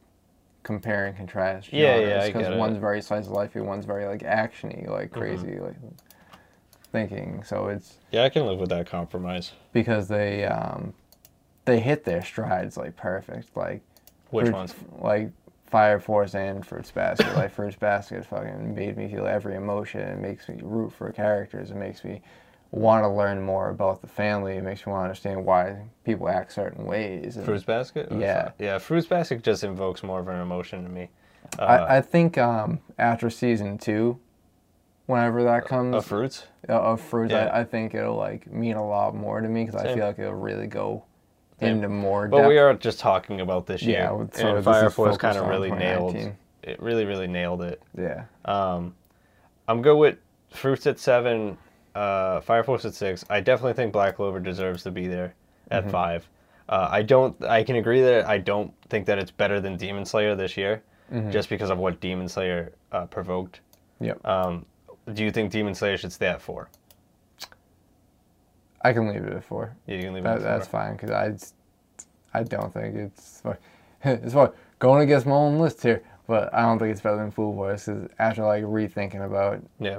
compare 0.62 1.04
and 1.04 1.14
contrast. 1.14 1.70
Yeah, 1.70 1.96
genres, 2.00 2.08
yeah, 2.08 2.26
Because 2.28 2.48
it. 2.48 2.56
one's 2.58 2.78
very 2.78 3.02
slice 3.02 3.26
of 3.26 3.32
lifey, 3.34 3.62
one's 3.62 3.84
very 3.84 4.06
like 4.06 4.22
actiony, 4.22 4.88
like 4.88 5.10
Mm-hmm. 5.10 5.18
crazy, 5.18 5.58
like 5.60 5.76
thinking. 6.98 7.42
So 7.44 7.66
it's 7.66 7.98
Yeah, 8.12 8.22
I 8.22 8.28
can 8.30 8.46
live 8.46 8.58
with 8.60 8.70
that 8.70 8.86
compromise. 8.86 9.52
because 9.72 10.06
they 10.08 10.44
um, 10.46 10.94
they 11.64 11.80
hit 11.80 12.04
their 12.04 12.22
strides 12.24 12.76
like 12.76 12.94
perfect, 12.96 13.54
like 13.56 13.82
Which 14.30 14.44
Fruit- 14.46 14.54
ones? 14.54 14.74
Like 14.98 15.30
Fire 15.66 15.98
Force 15.98 16.34
and 16.36 16.64
Fruits 16.64 16.92
Basket. 16.92 17.34
like 17.34 17.50
Fruits 17.52 17.76
Basket 17.76 18.24
fucking 18.24 18.74
made 18.76 18.96
me 18.96 19.08
feel 19.08 19.26
every 19.26 19.56
emotion. 19.56 20.00
It 20.02 20.20
makes 20.20 20.48
me 20.48 20.56
root 20.62 20.92
for 20.92 21.10
characters. 21.12 21.70
It 21.72 21.76
makes 21.76 22.04
me 22.04 22.22
want 22.70 23.02
to 23.04 23.08
learn 23.08 23.42
more 23.42 23.70
about 23.70 24.00
the 24.00 24.06
family. 24.06 24.56
It 24.56 24.62
makes 24.62 24.86
me 24.86 24.92
want 24.92 25.00
to 25.02 25.04
understand 25.06 25.44
why 25.44 25.76
people 26.04 26.28
act 26.28 26.52
certain 26.52 26.84
ways. 26.86 27.36
And 27.36 27.44
Fruits 27.44 27.64
Basket? 27.64 28.08
Yeah. 28.12 28.50
Fi- 28.50 28.64
Yeah, 28.64 28.78
Fruits 28.78 29.06
Basket 29.08 29.42
just 29.42 29.64
invokes 29.64 30.02
more 30.04 30.20
of 30.20 30.28
an 30.28 30.40
emotion 30.40 30.84
to 30.84 30.88
me. 30.90 31.08
Uh, 31.58 31.62
I, 31.62 31.96
I 31.96 32.00
think 32.00 32.38
um, 32.38 32.78
after 32.98 33.28
season 33.30 33.78
two, 33.78 34.18
whenever 35.06 35.44
that 35.44 35.64
comes 35.66 35.94
of 35.94 36.04
Fruits? 36.06 36.46
uh, 36.68 36.72
of 36.80 37.00
Fruits, 37.00 37.32
Yeah. 37.32 37.46
I, 37.46 37.60
I 37.60 37.64
think 37.64 37.94
it'll 37.94 38.16
like 38.16 38.50
mean 38.50 38.76
a 38.76 38.86
lot 38.86 39.14
more 39.14 39.40
to 39.40 39.48
me 39.48 39.64
because 39.64 39.80
I 39.80 39.94
feel 39.94 40.06
like 40.06 40.18
it'll 40.18 40.34
really 40.34 40.66
go 40.66 41.04
Same. 41.60 41.76
into 41.76 41.88
more 41.88 42.28
But 42.28 42.48
we 42.48 42.58
are 42.58 42.74
just 42.74 42.98
talking 43.00 43.40
about 43.40 43.66
this 43.66 43.82
year. 43.82 43.98
Yeah, 44.00 44.08
so 44.32 44.48
and 44.48 44.58
this 44.58 44.64
Fire 44.64 44.90
Force 44.90 45.16
kind 45.16 45.36
of 45.38 45.46
really 45.48 45.70
nailed 45.70 46.12
2019. 46.14 46.36
it. 46.64 46.80
Really, 46.82 47.04
really 47.04 47.26
nailed 47.26 47.62
it. 47.62 47.82
yeah. 47.98 48.24
Um, 48.44 48.94
I'm 49.68 49.80
good 49.82 49.96
with 49.96 50.16
Fruits 50.50 50.86
at 50.86 50.98
seven, 50.98 51.56
uh, 51.94 52.40
Fire 52.42 52.62
Force 52.62 52.84
at 52.84 52.94
six. 52.94 53.24
I 53.30 53.40
definitely 53.40 53.72
think 53.74 53.92
Black 53.92 54.16
Clover 54.16 54.40
deserves 54.40 54.82
to 54.84 54.90
be 54.90 55.06
there 55.08 55.34
at 55.70 55.82
Mm-hmm. 55.82 55.90
five. 55.92 56.28
Uh, 56.68 56.88
I 56.90 57.02
don't. 57.02 57.36
I 57.44 57.62
can 57.62 57.76
agree 57.76 58.00
that 58.02 58.26
I 58.26 58.38
don't 58.38 58.72
think 58.88 59.04
that 59.06 59.18
it's 59.18 59.30
better 59.30 59.60
than 59.60 59.76
Demon 59.76 60.04
Slayer 60.06 60.34
this 60.34 60.56
year, 60.56 60.82
Mm-hmm. 61.12 61.30
just 61.30 61.48
because 61.50 61.68
of 61.70 61.76
what 61.78 62.00
Demon 62.00 62.26
Slayer 62.28 62.72
uh, 62.92 63.04
provoked. 63.06 63.60
Yep. 64.00 64.24
Um, 64.26 64.64
do 65.12 65.22
you 65.24 65.30
think 65.30 65.50
Demon 65.50 65.74
Slayer 65.74 65.96
should 65.96 66.12
stay 66.12 66.26
at 66.26 66.40
four? 66.40 66.68
I 68.82 68.92
can 68.92 69.08
leave 69.08 69.24
it 69.24 69.32
at 69.32 69.44
four. 69.44 69.74
Yeah, 69.86 69.96
you 69.96 70.02
can 70.02 70.14
leave 70.14 70.24
it 70.24 70.26
That, 70.26 70.36
at 70.38 70.42
that's 70.42 70.66
fine 70.68 70.96
because 70.96 71.10
I, 71.10 72.38
I 72.38 72.42
don't 72.42 72.72
think 72.72 72.94
it's 72.96 73.40
fuck- 73.40 73.60
it's 74.04 74.34
fine. 74.34 74.50
going 74.78 75.02
against 75.02 75.26
my 75.26 75.34
own 75.34 75.58
list 75.58 75.82
here, 75.82 76.02
but 76.26 76.52
I 76.54 76.62
don't 76.62 76.78
think 76.78 76.90
it's 76.92 77.00
better 77.00 77.16
than 77.16 77.30
Food 77.30 77.50
Wars. 77.52 77.84
'cause 77.84 78.08
after 78.18 78.44
like 78.44 78.64
rethinking 78.64 79.24
about 79.24 79.62
Yeah. 79.78 79.98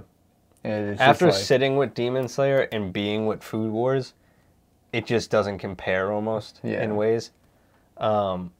it, 0.63 0.69
it's 0.71 1.01
After 1.01 1.27
like, 1.27 1.35
sitting 1.35 1.77
with 1.77 1.93
Demon 1.93 2.27
Slayer 2.27 2.67
and 2.71 2.91
being 2.93 3.25
with 3.25 3.43
Food 3.43 3.71
Wars, 3.71 4.13
it 4.93 5.05
just 5.05 5.29
doesn't 5.31 5.57
compare 5.59 6.11
almost 6.11 6.59
Yeah. 6.63 6.83
in 6.83 6.95
ways. 6.95 7.31
Um, 7.97 8.51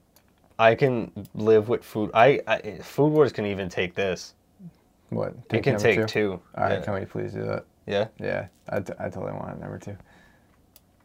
I 0.58 0.74
can 0.76 1.12
live 1.34 1.68
with 1.70 1.84
food. 1.84 2.10
I, 2.14 2.40
I 2.48 2.78
Food 2.80 3.12
Wars 3.12 3.34
can 3.34 3.46
even 3.46 3.68
take 3.68 3.94
this. 3.94 4.34
What 5.16 5.34
It 5.52 5.64
can 5.64 5.78
take 5.78 6.00
two. 6.02 6.06
two. 6.06 6.42
All 6.56 6.64
right, 6.64 6.80
yeah. 6.80 6.82
can 6.86 6.94
we 6.94 7.06
please 7.06 7.34
do 7.34 7.44
that? 7.46 7.66
yeah, 7.88 8.08
Yeah, 8.20 8.48
I, 8.70 8.80
t- 8.80 8.94
I 9.00 9.10
totally 9.10 9.34
want 9.34 9.52
it 9.58 9.60
number 9.60 9.78
two. 9.80 9.98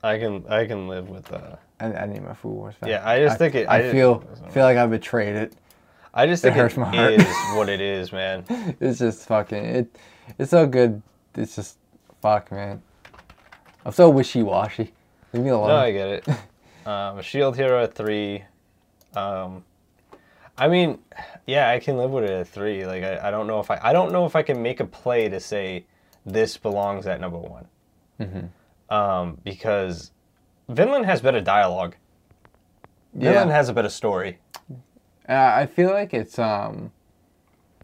I 0.03 0.19
can. 0.19 0.45
I 0.49 0.67
can 0.67 0.89
live 0.89 1.09
with. 1.11 1.31
Uh, 1.31 1.57
I, 1.79 1.87
I 1.93 2.07
need 2.07 2.23
my 2.23 2.33
Food 2.35 2.53
Wars 2.55 2.75
back. 2.81 2.89
Yeah, 2.89 3.07
I 3.09 3.21
just 3.21 3.37
think 3.39 3.55
it- 3.55 3.69
I, 3.69 3.89
I 3.89 3.93
feel 3.93 4.21
feel 4.51 4.63
like 4.65 4.79
I 4.79 4.87
betrayed 4.87 5.37
it. 5.37 5.53
I 6.15 6.27
just 6.27 6.43
It 6.45 6.49
think 6.49 6.57
it, 6.57 6.61
hurts 6.61 6.77
my 6.77 6.95
heart. 6.95 7.13
is 7.13 7.27
what 7.55 7.69
it 7.69 7.81
is, 7.81 8.11
man. 8.13 8.45
It's 8.81 8.99
just 8.99 9.27
fucking 9.29 9.65
it. 9.65 9.99
It's 10.39 10.51
so 10.51 10.67
good. 10.67 11.03
It's 11.37 11.55
just 11.55 11.77
fuck, 12.23 12.51
man. 12.51 12.83
I'm 13.85 13.93
so 13.93 14.09
wishy 14.11 14.43
washy. 14.43 14.93
Leave 15.33 15.45
me 15.45 15.51
alone. 15.51 15.69
No, 15.69 15.77
I 15.77 15.93
get 15.93 16.09
it. 16.09 16.29
Um, 16.87 17.21
Shield 17.21 17.57
Hero 17.57 17.87
three. 17.87 18.43
Um, 19.15 19.63
I 20.61 20.69
mean, 20.69 20.99
yeah, 21.47 21.71
I 21.71 21.79
can 21.81 21.97
live 21.97 22.11
with 22.11 22.25
it 22.25 22.31
at 22.31 22.47
three. 22.49 22.85
Like, 22.87 23.03
I, 23.03 23.29
I 23.29 23.31
don't 23.31 23.47
know 23.47 23.61
if 23.61 23.71
I, 23.71 23.81
I 23.83 23.93
don't 23.93 24.13
know 24.13 24.27
if 24.27 24.37
I 24.37 24.43
can 24.43 24.63
make 24.63 24.79
a 24.81 24.85
play 24.85 25.29
to 25.29 25.41
say 25.41 25.87
this 26.27 26.57
belongs 26.59 27.07
at 27.07 27.19
number 27.21 27.39
one. 27.39 27.67
Um, 28.91 29.39
because 29.43 30.11
Vinland 30.69 31.07
has 31.07 31.21
better 31.23 31.41
dialogue. 31.41 31.95
Yeah. 33.15 33.31
Vinland 33.33 33.51
has 33.53 33.69
a 33.69 33.73
better 33.73 33.89
story. 33.89 34.39
And 35.25 35.39
I 35.39 35.67
feel 35.67 35.91
like 35.91 36.13
it's 36.15 36.39
um. 36.39 36.93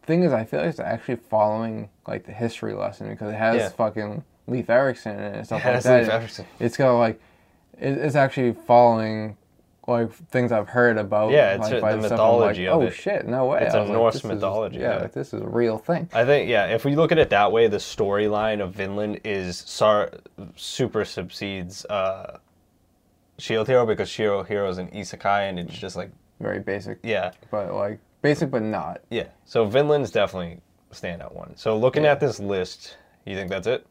Thing 0.03 0.23
is, 0.23 0.33
I 0.33 0.45
feel 0.45 0.61
like 0.61 0.69
it's 0.69 0.79
actually 0.79 1.17
following 1.17 1.89
like 2.07 2.27
the 2.27 2.33
history 2.33 2.75
lesson 2.75 3.09
because 3.09 3.33
it 3.33 3.37
has 3.37 3.57
Yeah. 3.57 3.69
fucking 3.71 4.23
Leif 4.47 4.71
Erikson 4.71 5.19
and 5.19 5.45
stuff 5.47 5.59
It 5.61 5.63
has 5.65 5.85
like 5.85 5.99
Leif 6.03 6.07
that. 6.07 6.15
Erikson. 6.21 6.47
It's 6.61 6.77
got 6.77 6.97
like, 6.99 7.21
it, 7.81 7.99
it's 7.99 8.15
actually 8.15 8.53
following 8.53 9.37
like 9.87 10.13
things 10.13 10.51
I've 10.53 10.69
heard 10.69 10.99
about. 10.99 11.31
Yeah, 11.31 11.55
it's 11.55 11.63
like, 11.65 11.75
a- 11.75 11.81
by 11.81 11.95
the 11.97 12.03
stuff, 12.07 12.13
I'm 12.13 12.19
like, 12.41 12.57
mythology 12.57 12.69
of 12.69 12.79
oh 12.79 12.87
it. 12.87 12.91
shit, 12.95 13.27
no 13.27 13.47
way. 13.47 13.61
It's 13.63 13.75
a 13.75 13.81
like, 13.81 13.89
Norse 13.91 14.15
this 14.15 14.25
is- 14.25 14.29
mythology, 14.31 14.79
yeah, 14.79 14.97
yeah. 14.97 15.03
like 15.03 15.13
this 15.13 15.33
is 15.33 15.41
a 15.43 15.47
real 15.49 15.79
thing. 15.79 16.09
I 16.13 16.25
think, 16.25 16.49
yeah, 16.51 16.67
if 16.67 16.85
we 16.85 16.97
look 16.97 17.13
at 17.13 17.19
it 17.19 17.31
that 17.31 17.53
way, 17.53 17.69
the 17.69 17.77
storyline 17.77 18.61
of 18.61 18.75
Vinland 18.75 19.21
is 19.25 19.59
sar- 19.59 20.11
super 20.57 21.03
subsedes 21.05 21.85
uh, 21.89 22.39
Shield 23.39 23.69
Hero 23.69 23.87
because 23.87 24.09
Shield 24.09 24.49
Hero 24.49 24.69
is 24.69 24.79
an 24.79 24.89
isekai 24.89 25.49
and 25.49 25.59
it's 25.59 25.77
just 25.79 25.95
like, 25.97 26.11
Very 26.41 26.59
basic, 26.61 26.99
yeah, 27.03 27.31
but 27.51 27.73
like 27.73 28.01
basic, 28.23 28.51
but 28.51 28.63
not. 28.63 29.01
yeah. 29.11 29.29
So 29.45 29.65
Vinland's 29.67 30.11
definitely 30.11 30.59
standout 30.93 31.33
one. 31.35 31.57
So 31.57 31.77
looking 31.79 32.05
Yeah. 32.05 32.13
at 32.13 32.21
this 32.21 32.41
list, 32.41 32.97
you 33.25 33.37
think 33.37 33.51
that's 33.51 33.67
it? 33.67 33.87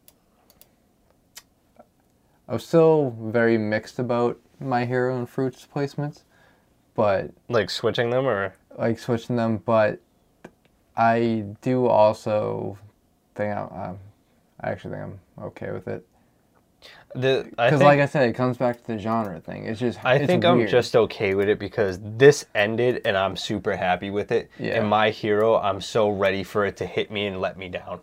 I'm 2.48 2.58
still 2.58 3.16
very 3.20 3.58
mixed 3.58 3.98
about 3.98 4.38
my 4.60 4.84
hero 4.84 5.16
and 5.16 5.28
fruits 5.28 5.66
placements, 5.74 6.22
but 6.94 7.30
Like 7.48 7.70
switching 7.70 8.10
them 8.10 8.26
or? 8.26 8.54
like 8.78 8.98
switching 8.98 9.36
them. 9.36 9.58
But 9.58 10.00
I 10.96 11.44
do 11.62 11.86
also 11.86 12.78
think 13.34 13.54
I'm, 13.54 13.68
um, 13.72 13.98
I 14.60 14.70
actually 14.70 14.92
think 14.96 15.02
I'm 15.04 15.44
okay 15.44 15.70
with 15.70 15.86
it 15.88 16.06
The, 17.14 17.44
because, 17.50 17.80
like 17.82 18.00
I 18.00 18.06
said, 18.06 18.28
it 18.28 18.32
comes 18.34 18.56
back 18.56 18.80
to 18.80 18.86
the 18.86 18.98
genre 18.98 19.40
thing. 19.40 19.64
It's 19.66 19.80
just 19.80 20.02
I 20.04 20.14
it's 20.16 20.26
think 20.26 20.44
I'm 20.44 20.66
just 20.66 20.96
okay 20.96 21.34
with 21.34 21.48
it 21.48 21.58
because 21.58 21.98
this 22.02 22.46
ended 22.54 23.02
and 23.04 23.16
I'm 23.16 23.36
super 23.36 23.76
happy 23.76 24.10
with 24.10 24.30
it. 24.32 24.50
Yeah. 24.58 24.78
And 24.80 24.88
my 24.88 25.10
hero, 25.10 25.56
I'm 25.58 25.80
so 25.80 26.08
ready 26.10 26.42
for 26.42 26.64
it 26.64 26.76
to 26.78 26.86
hit 26.86 27.10
me 27.10 27.26
and 27.26 27.40
let 27.40 27.58
me 27.58 27.68
down. 27.68 28.00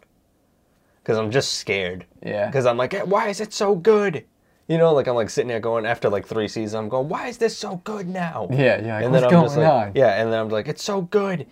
Because 1.02 1.18
I'm 1.18 1.32
just 1.32 1.54
scared. 1.56 2.06
yeah. 2.26 2.46
Because 2.48 2.66
I'm 2.66 2.78
like, 2.78 2.94
why 3.06 3.28
is 3.30 3.42
it 3.42 3.54
so 3.54 3.76
good? 3.76 4.26
You 4.68 4.78
know, 4.78 4.94
like 4.94 5.08
I'm 5.08 5.16
like 5.16 5.30
sitting 5.30 5.50
there 5.50 5.60
going 5.60 5.86
after 5.86 6.10
like 6.10 6.26
three 6.26 6.48
seasons, 6.48 6.74
I'm 6.76 6.90
going, 6.90 7.10
why 7.10 7.28
is 7.28 7.38
this 7.38 7.58
so 7.58 7.78
good 7.84 8.08
now? 8.08 8.48
Yeah, 8.50 8.82
yeah. 8.82 8.96
Like, 8.96 9.04
and 9.04 9.12
what's 9.12 9.22
then 9.22 9.24
I'm 9.24 9.30
going 9.30 9.46
just 9.46 9.58
like, 9.58 9.68
on? 9.68 9.92
yeah, 9.96 10.22
and 10.22 10.32
then 10.32 10.40
I'm 10.40 10.50
like, 10.50 10.68
it's 10.68 10.84
so 10.84 11.02
good. 11.02 11.46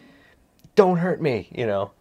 Don't 0.76 0.97
hurt 0.97 1.22
me, 1.22 1.49
you 1.51 1.68
know. 1.68 1.91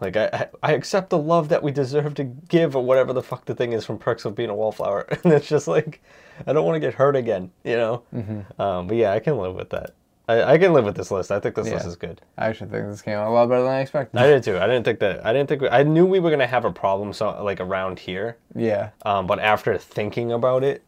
Like 0.00 0.16
I, 0.16 0.26
I, 0.32 0.48
I 0.62 0.72
accept 0.72 1.10
the 1.10 1.18
love 1.18 1.48
that 1.48 1.62
we 1.62 1.70
deserve 1.70 2.14
to 2.14 2.24
give, 2.24 2.76
or 2.76 2.84
whatever 2.84 3.12
the 3.12 3.22
fuck 3.22 3.44
the 3.44 3.54
thing 3.54 3.72
is 3.72 3.84
from 3.84 3.98
Perks 3.98 4.24
of 4.24 4.34
Being 4.34 4.50
a 4.50 4.54
Wallflower, 4.54 5.02
and 5.24 5.32
it's 5.32 5.48
just 5.48 5.68
like, 5.68 6.02
I 6.46 6.52
don't 6.52 6.66
want 6.66 6.76
to 6.76 6.80
get 6.80 6.94
hurt 6.94 7.16
again, 7.16 7.50
you 7.64 7.76
know. 7.76 8.02
Mm-hmm. 8.14 8.60
Um, 8.60 8.88
but 8.88 8.96
yeah, 8.96 9.12
I 9.12 9.20
can 9.20 9.38
live 9.38 9.54
with 9.54 9.70
that. 9.70 9.94
I, 10.28 10.42
I 10.54 10.58
can 10.58 10.72
live 10.72 10.84
with 10.84 10.96
this 10.96 11.10
list. 11.10 11.30
I 11.30 11.38
think 11.40 11.54
this 11.54 11.68
Yeah. 11.68 11.74
list 11.74 11.86
is 11.86 11.96
good. 11.96 12.20
I 12.36 12.46
actually 12.48 12.70
think 12.70 12.86
this 12.88 13.00
came 13.02 13.16
out 13.16 13.28
a 13.28 13.30
lot 13.30 13.48
better 13.48 13.62
than 13.62 13.70
I 13.72 13.80
expected. 13.80 14.18
I 14.20 14.26
did 14.26 14.42
too. 14.42 14.58
I 14.58 14.66
didn't 14.66 14.84
think 14.84 14.98
that. 15.00 15.24
I 15.24 15.32
didn't 15.32 15.48
think. 15.48 15.62
We, 15.62 15.68
I 15.68 15.82
knew 15.84 16.04
we 16.04 16.18
were 16.20 16.30
gonna 16.30 16.46
have 16.46 16.64
a 16.64 16.72
problem, 16.72 17.12
so 17.12 17.42
like 17.44 17.60
around 17.60 17.98
here. 18.00 18.36
yeah. 18.54 18.90
Um, 19.04 19.26
but 19.26 19.38
after 19.38 19.76
thinking 19.78 20.32
about 20.32 20.64
it, 20.64 20.82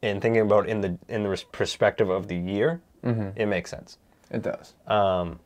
and 0.00 0.22
thinking 0.22 0.42
about 0.42 0.68
in 0.68 0.80
the 0.80 0.96
in 1.08 1.24
the 1.24 1.42
perspective 1.52 2.08
of 2.08 2.28
the 2.28 2.36
year, 2.36 2.80
Mm-hmm. 3.04 3.30
it 3.40 3.46
makes 3.46 3.70
sense. 3.70 3.98
It 4.30 4.42
does. 4.42 4.74
Um, 4.86 5.38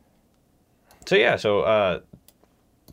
so 1.06 1.16
yeah, 1.16 1.36
so 1.36 1.60
uh, 1.60 2.00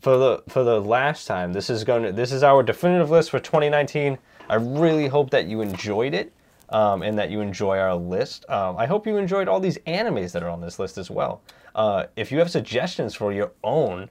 for 0.00 0.16
the 0.16 0.42
for 0.48 0.64
the 0.64 0.80
last 0.80 1.26
time, 1.26 1.52
this 1.52 1.68
is 1.70 1.84
going 1.84 2.02
to 2.04 2.12
this 2.12 2.32
is 2.32 2.42
our 2.42 2.62
definitive 2.62 3.10
list 3.10 3.30
for 3.30 3.40
2019. 3.40 4.16
I 4.48 4.54
really 4.56 5.08
hope 5.08 5.30
that 5.30 5.46
you 5.46 5.60
enjoyed 5.60 6.14
it. 6.14 6.32
Um, 6.70 7.02
and 7.02 7.18
that 7.18 7.30
you 7.30 7.40
enjoy 7.40 7.78
our 7.78 7.96
list. 7.96 8.48
Um, 8.48 8.76
I 8.76 8.86
hope 8.86 9.04
you 9.04 9.16
enjoyed 9.16 9.48
all 9.48 9.58
these 9.58 9.78
animes 9.88 10.30
that 10.32 10.42
are 10.44 10.48
on 10.48 10.60
this 10.60 10.78
list 10.78 10.98
as 10.98 11.10
well. 11.10 11.42
Uh, 11.74 12.06
if 12.14 12.30
you 12.30 12.38
have 12.38 12.48
suggestions 12.48 13.14
for 13.14 13.32
your 13.32 13.50
own 13.64 14.08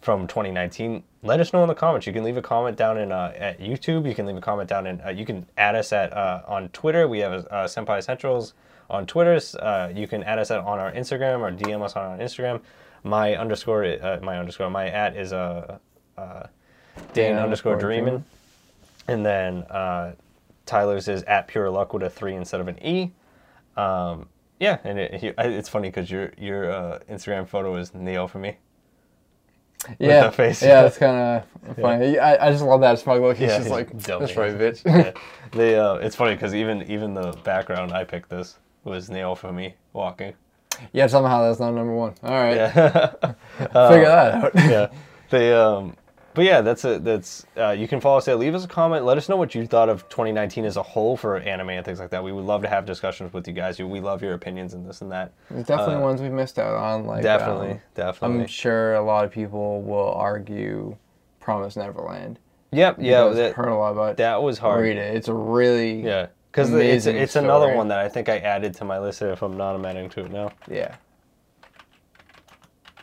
from 0.00 0.26
2019, 0.26 1.04
let 1.22 1.38
us 1.38 1.52
know 1.52 1.62
in 1.62 1.68
the 1.68 1.76
comments. 1.76 2.06
You 2.06 2.12
can 2.12 2.24
leave 2.24 2.36
a 2.36 2.42
comment 2.42 2.76
down 2.76 2.98
in 2.98 3.12
uh, 3.12 3.32
at 3.36 3.60
YouTube. 3.60 4.08
You 4.08 4.14
can 4.16 4.26
leave 4.26 4.36
a 4.36 4.40
comment 4.40 4.68
down 4.68 4.86
in. 4.88 5.00
Uh, 5.00 5.10
you 5.10 5.24
can 5.24 5.46
add 5.56 5.76
us 5.76 5.92
at 5.92 6.12
uh, 6.12 6.42
on 6.46 6.68
Twitter. 6.70 7.06
We 7.06 7.20
have 7.20 7.32
uh, 7.32 7.66
Senpai 7.66 7.98
Essentials 7.98 8.54
on 8.90 9.06
Twitter. 9.06 9.40
Uh, 9.60 9.90
you 9.94 10.06
can 10.06 10.22
add 10.24 10.38
us 10.38 10.50
at, 10.50 10.58
on 10.60 10.78
our 10.78 10.92
Instagram 10.92 11.40
or 11.40 11.52
DM 11.52 11.82
us 11.82 11.94
on 11.94 12.04
our 12.04 12.18
Instagram. 12.18 12.60
My 13.04 13.34
underscore, 13.36 13.84
uh, 13.84 14.20
my 14.22 14.38
underscore, 14.38 14.70
my 14.70 14.88
at 14.88 15.16
is 15.16 15.32
uh, 15.32 15.78
uh, 16.16 16.22
Dan 16.22 16.46
Dan 17.14 17.38
underscore 17.38 17.72
underscore 17.72 17.76
Dreamin, 17.76 18.04
Dreamin. 18.04 18.24
and 19.08 19.26
then 19.26 19.62
uh, 19.64 20.12
Tyler's 20.66 21.08
is 21.08 21.22
at 21.24 21.48
Pure 21.48 21.70
Luck 21.70 21.92
with 21.92 22.02
a 22.02 22.10
three 22.10 22.34
instead 22.34 22.60
of 22.60 22.68
an 22.68 22.78
e. 22.84 23.12
Um, 23.76 24.28
yeah, 24.60 24.78
and 24.84 24.98
it, 24.98 25.22
it's 25.38 25.68
funny 25.68 25.88
because 25.88 26.10
your 26.10 26.32
your 26.38 26.70
uh, 26.70 26.98
Instagram 27.10 27.48
photo 27.48 27.74
is 27.76 27.90
Naofumi. 27.90 28.56
yeah. 29.98 30.26
the 30.26 30.32
face. 30.32 30.62
Yeah, 30.62 30.86
it's 30.86 30.98
kind 30.98 31.44
of 31.66 31.76
funny. 31.80 32.18
I, 32.18 32.46
I 32.48 32.52
just 32.52 32.62
love 32.62 32.80
that 32.82 32.98
smug 32.98 33.20
look. 33.22 33.36
He's 33.36 33.48
Yeah, 33.48 33.56
just 33.58 33.62
he's 33.68 33.70
like, 33.72 33.98
that's 33.98 34.36
right, 34.36 34.52
bitch. 34.56 34.84
yeah. 34.84 35.12
They, 35.52 35.76
uh, 35.78 35.94
it's 35.96 36.16
funny 36.16 36.34
because 36.34 36.54
even 36.54 36.82
even 36.90 37.12
the 37.12 37.32
background 37.44 37.92
I 37.92 38.04
picked 38.04 38.30
this 38.30 38.56
was 38.84 39.10
Naofumi 39.10 39.74
walking. 39.92 40.32
yeah, 40.92 41.06
somehow 41.08 41.42
that's 41.42 41.60
not 41.60 41.72
number 41.74 41.92
one. 41.94 42.14
All 42.22 42.30
right. 42.30 42.56
Yeah, 42.56 42.70
Figure 43.58 44.06
that 44.06 44.34
out. 44.44 44.52
yeah. 44.54 44.88
They, 45.28 45.52
um, 45.52 45.94
but 46.34 46.44
yeah, 46.44 46.60
that's 46.60 46.84
it. 46.84 47.04
That's 47.04 47.46
uh, 47.56 47.70
you 47.70 47.86
can 47.86 48.00
follow 48.00 48.18
us 48.18 48.24
there. 48.24 48.36
Leave 48.36 48.54
us 48.54 48.64
a 48.64 48.68
comment. 48.68 49.04
Let 49.04 49.18
us 49.18 49.28
know 49.28 49.36
what 49.36 49.54
you 49.54 49.66
thought 49.66 49.88
of 49.88 50.08
2019 50.08 50.64
as 50.64 50.76
a 50.76 50.82
whole 50.82 51.16
for 51.16 51.36
anime 51.38 51.70
and 51.70 51.84
things 51.84 51.98
like 52.00 52.10
that. 52.10 52.24
We 52.24 52.32
would 52.32 52.44
love 52.44 52.62
to 52.62 52.68
have 52.68 52.86
discussions 52.86 53.32
with 53.32 53.46
you 53.46 53.52
guys. 53.52 53.78
We 53.78 54.00
love 54.00 54.22
your 54.22 54.34
opinions 54.34 54.74
and 54.74 54.88
this 54.88 55.02
and 55.02 55.12
that. 55.12 55.32
There's 55.50 55.66
definitely 55.66 56.02
ones 56.02 56.20
we 56.20 56.28
missed 56.28 56.58
out 56.58 56.74
on. 56.74 57.06
Like 57.06 57.22
definitely, 57.22 57.72
um, 57.72 57.80
definitely. 57.94 58.40
I'm 58.40 58.46
sure 58.46 58.94
a 58.94 59.02
lot 59.02 59.24
of 59.24 59.30
people 59.30 59.82
will 59.82 60.12
argue 60.12 60.96
Promise 61.40 61.76
Neverland. 61.76 62.38
yep, 62.70 62.96
yeah. 62.98 63.28
That, 63.28 63.54
heard 63.54 63.68
a 63.68 63.74
lot 63.74 63.92
about 63.92 64.16
that 64.18 64.42
was 64.42 64.58
hard. 64.58 64.82
read 64.82 64.96
it. 64.96 65.16
It's 65.16 65.28
a 65.28 65.34
really 65.34 66.02
Yeah, 66.02 66.28
because 66.50 66.72
it's 66.72 67.06
it's 67.06 67.36
another 67.36 67.74
one 67.74 67.88
that 67.88 67.98
I 67.98 68.08
think 68.08 68.28
I 68.28 68.38
added 68.38 68.74
to 68.74 68.84
my 68.84 68.98
list 68.98 69.22
if 69.22 69.42
I'm 69.42 69.56
not 69.56 69.74
amending 69.74 70.08
to 70.10 70.24
it 70.24 70.30
now. 70.30 70.52
yeah. 70.70 70.96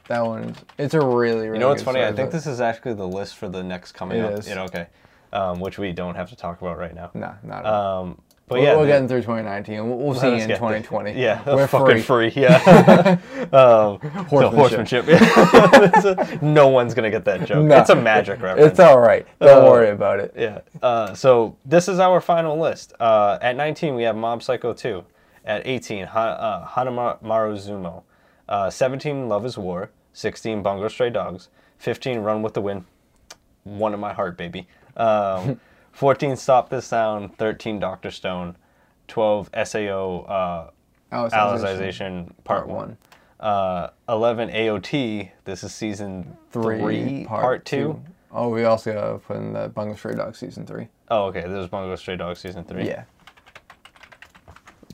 That 0.09 0.25
one, 0.25 0.55
it's 0.77 0.93
a 0.95 0.99
really, 0.99 1.45
really. 1.47 1.53
You 1.53 1.59
know 1.59 1.69
what's 1.69 1.83
funny? 1.83 2.01
I 2.03 2.11
think 2.11 2.31
this 2.31 2.45
is 2.47 2.59
actually 2.59 2.95
the 2.95 3.07
list 3.07 3.37
for 3.37 3.47
the 3.47 3.63
next 3.63 3.91
coming 3.93 4.17
It 4.19 4.25
up. 4.25 4.39
is. 4.39 4.49
You 4.49 4.55
know, 4.55 4.63
okay, 4.65 4.87
um, 5.31 5.59
which 5.59 5.77
we 5.77 5.91
don't 5.91 6.15
have 6.15 6.29
to 6.31 6.35
talk 6.35 6.59
about 6.61 6.77
right 6.79 6.93
now. 6.95 7.11
Nah, 7.13 7.33
not. 7.43 7.59
at 7.59 7.65
all. 7.71 8.01
Um, 8.03 8.21
but 8.47 8.57
We're, 8.57 8.63
yeah, 8.65 8.75
we're 8.77 8.81
the- 8.81 8.87
getting 8.87 9.07
through 9.07 9.21
2019. 9.21 9.87
We'll, 9.87 9.97
we'll 9.99 10.15
see 10.15 10.33
us 10.33 10.41
in 10.41 10.47
get 10.47 10.59
there. 10.59 10.79
2020. 10.81 11.11
Yeah, 11.21 11.43
we're 11.45 11.67
fucking 11.67 12.01
free. 12.01 12.31
free. 12.31 12.41
Yeah, 12.41 13.19
um, 13.53 13.99
the 14.01 14.09
Horsemanship. 14.27 15.05
horsemanship. 15.05 15.05
A- 15.07 16.39
no 16.41 16.67
one's 16.69 16.95
gonna 16.95 17.11
get 17.11 17.25
that 17.25 17.45
joke. 17.45 17.63
No. 17.65 17.77
It's 17.77 17.91
a 17.91 17.95
magic 17.95 18.41
reference. 18.41 18.71
It's 18.71 18.79
all 18.79 18.99
right. 18.99 19.27
Don't 19.39 19.63
Uh, 19.67 19.69
worry 19.69 19.89
about 19.91 20.19
it. 20.19 20.33
Yeah. 20.35 20.61
Uh, 20.81 21.13
so 21.13 21.55
this 21.65 21.87
is 21.87 21.99
our 21.99 22.19
final 22.19 22.57
list. 22.59 22.93
Uh, 22.99 23.37
at 23.43 23.55
19, 23.55 23.93
we 23.93 24.01
have 24.03 24.15
Mob 24.15 24.41
Psycho 24.41 24.73
2. 24.73 25.03
At 25.45 25.65
18, 25.67 26.05
ha- 26.07 26.19
uh, 26.19 26.67
Hanamaru 26.67 27.53
Zumo. 27.57 28.01
Uh, 28.47 28.69
17, 28.71 29.29
Love 29.29 29.45
is 29.45 29.55
War. 29.59 29.91
16, 30.19 30.61
Bungo 30.61 30.89
Stray 30.89 31.09
Dogs. 31.09 31.47
15, 31.77 32.19
Run 32.19 32.41
with 32.41 32.53
the 32.53 32.59
Wind. 32.61 32.83
One 33.63 33.93
in 33.93 34.01
my 34.01 34.11
heart, 34.11 34.37
baby. 34.37 34.67
Um, 34.97 35.61
14, 35.93 36.35
Stop 36.35 36.69
This 36.69 36.85
Sound. 36.85 37.37
13, 37.37 37.79
Doctor 37.79 38.11
Stone. 38.11 38.57
12, 39.07 39.49
SAO 39.63 40.19
uh, 40.21 40.69
Alicization 41.11 42.31
Part 42.43 42.67
1. 42.67 42.97
Uh, 43.39 43.89
11, 44.09 44.49
AOT. 44.49 45.31
This 45.45 45.63
is 45.63 45.73
season 45.73 46.37
3, 46.51 47.25
part, 47.25 47.63
2. 47.63 48.01
Oh, 48.31 48.49
we 48.49 48.65
also 48.65 48.93
gotta 48.93 49.17
put 49.19 49.37
in 49.37 49.53
the 49.53 49.69
Bungo 49.69 49.95
Stray 49.95 50.15
Dog 50.15 50.35
season 50.35 50.65
three. 50.65 50.87
Oh, 51.09 51.27
okay. 51.27 51.41
This 51.41 51.63
is 51.63 51.67
Bungo 51.67 51.95
Stray 51.95 52.17
Dogs 52.17 52.39
season 52.39 52.65
3. 52.65 52.85
Yeah. 52.85 53.05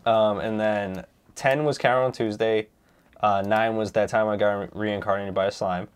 Um, 0.05 0.37
and 0.39 0.59
then 0.59 1.03
10 1.33 1.65
was 1.65 1.77
Carol 1.77 2.05
on 2.05 2.11
Tuesday. 2.11 2.67
Uh, 3.19 3.41
9 3.45 3.75
was 3.77 3.91
that 3.93 4.09
time 4.09 4.27
I 4.27 4.37
got 4.37 4.75
reincarnated 4.75 5.33
by 5.33 5.45
a 5.45 5.51
slime, 5.51 5.87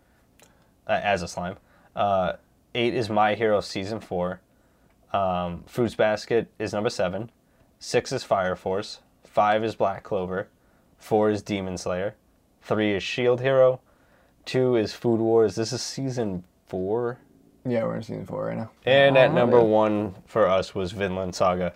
uh, 0.86 1.00
as 1.02 1.22
a 1.22 1.28
slime. 1.28 1.56
Uh, 1.94 2.34
8 2.74 2.94
is 2.94 3.10
My 3.10 3.34
Hero 3.34 3.60
Season 3.60 4.00
4. 4.00 4.40
Um, 5.12 5.64
Fruits 5.66 5.94
Basket 5.94 6.48
is 6.58 6.72
number 6.72 6.90
7. 6.90 7.30
6 7.78 8.12
is 8.12 8.24
Fire 8.24 8.56
Force. 8.56 9.00
5 9.24 9.64
is 9.64 9.74
Black 9.74 10.02
Clover. 10.02 10.48
4 10.98 11.30
is 11.30 11.42
Demon 11.42 11.76
Slayer. 11.78 12.14
3 12.62 12.94
is 12.94 13.02
Shield 13.02 13.40
Hero. 13.40 13.80
2 14.46 14.76
is 14.76 14.92
Food 14.94 15.20
Wars. 15.20 15.54
This 15.54 15.72
is 15.72 15.82
Season 15.82 16.44
4. 16.66 17.18
Yeah, 17.66 17.84
we're 17.84 17.96
in 17.96 18.02
season 18.02 18.24
four 18.24 18.46
right 18.46 18.56
now. 18.56 18.70
And 18.86 19.18
at 19.18 19.30
Oh, 19.30 19.34
number 19.34 19.58
yeah. 19.58 19.64
1 19.64 20.14
for 20.24 20.48
us 20.48 20.74
was 20.74 20.92
Vinland 20.92 21.34
Saga. 21.34 21.74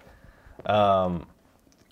Um, 0.64 1.26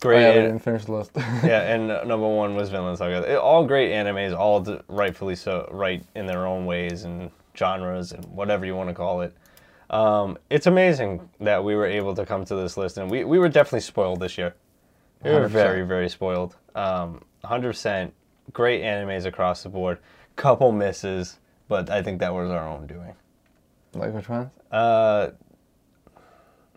great. 0.03 0.21
yeah, 0.23 0.33
we 0.33 0.39
an- 0.41 0.45
didn't 0.47 0.59
finish 0.63 0.85
the 0.85 0.93
list. 0.93 1.11
yeah, 1.17 1.75
and 1.75 1.91
uh, 1.91 2.05
number 2.05 2.29
one 2.29 2.55
was 2.55 2.69
Vinland 2.69 2.99
Saga. 2.99 3.41
All 3.41 3.65
great 3.67 3.91
animes, 3.93 4.37
all 4.37 4.61
d- 4.61 4.79
rightfully 4.89 5.37
so, 5.37 5.69
right 5.73 6.05
in 6.15 6.27
their 6.27 6.47
own 6.47 6.67
ways 6.67 7.05
and 7.05 7.31
genres 7.57 8.13
and 8.13 8.25
whatever 8.27 8.67
you 8.67 8.75
want 8.77 8.89
to 8.91 8.95
call 8.95 9.23
it. 9.23 9.35
Um, 9.91 10.39
it's 10.51 10.67
amazing 10.67 11.29
that 11.41 11.65
we 11.65 11.75
were 11.75 11.87
able 11.87 12.15
to 12.15 12.25
come 12.27 12.45
to 12.47 12.55
this 12.55 12.77
list, 12.77 12.97
and 12.99 13.11
we, 13.11 13.25
we 13.25 13.39
were 13.39 13.49
definitely 13.49 13.81
spoiled 13.81 14.21
this 14.21 14.37
year. 14.39 14.55
We 15.23 15.31
were 15.31 15.49
100%. 15.49 15.51
very, 15.51 15.83
very 15.83 16.09
spoiled. 16.09 16.57
Um, 16.75 17.23
100% 17.45 18.11
great 18.53 18.83
animes 18.83 19.25
across 19.27 19.63
the 19.63 19.69
board. 19.69 19.99
Couple 20.37 20.73
misses, 20.73 21.39
but 21.69 21.91
I 21.91 22.03
think 22.03 22.21
that 22.21 22.33
was 22.35 22.51
our 22.51 22.67
own 22.67 22.87
doing. 22.87 23.15
like 23.95 24.13
which 24.15 24.29
ones? 24.29 24.49
Uh, 24.71 25.31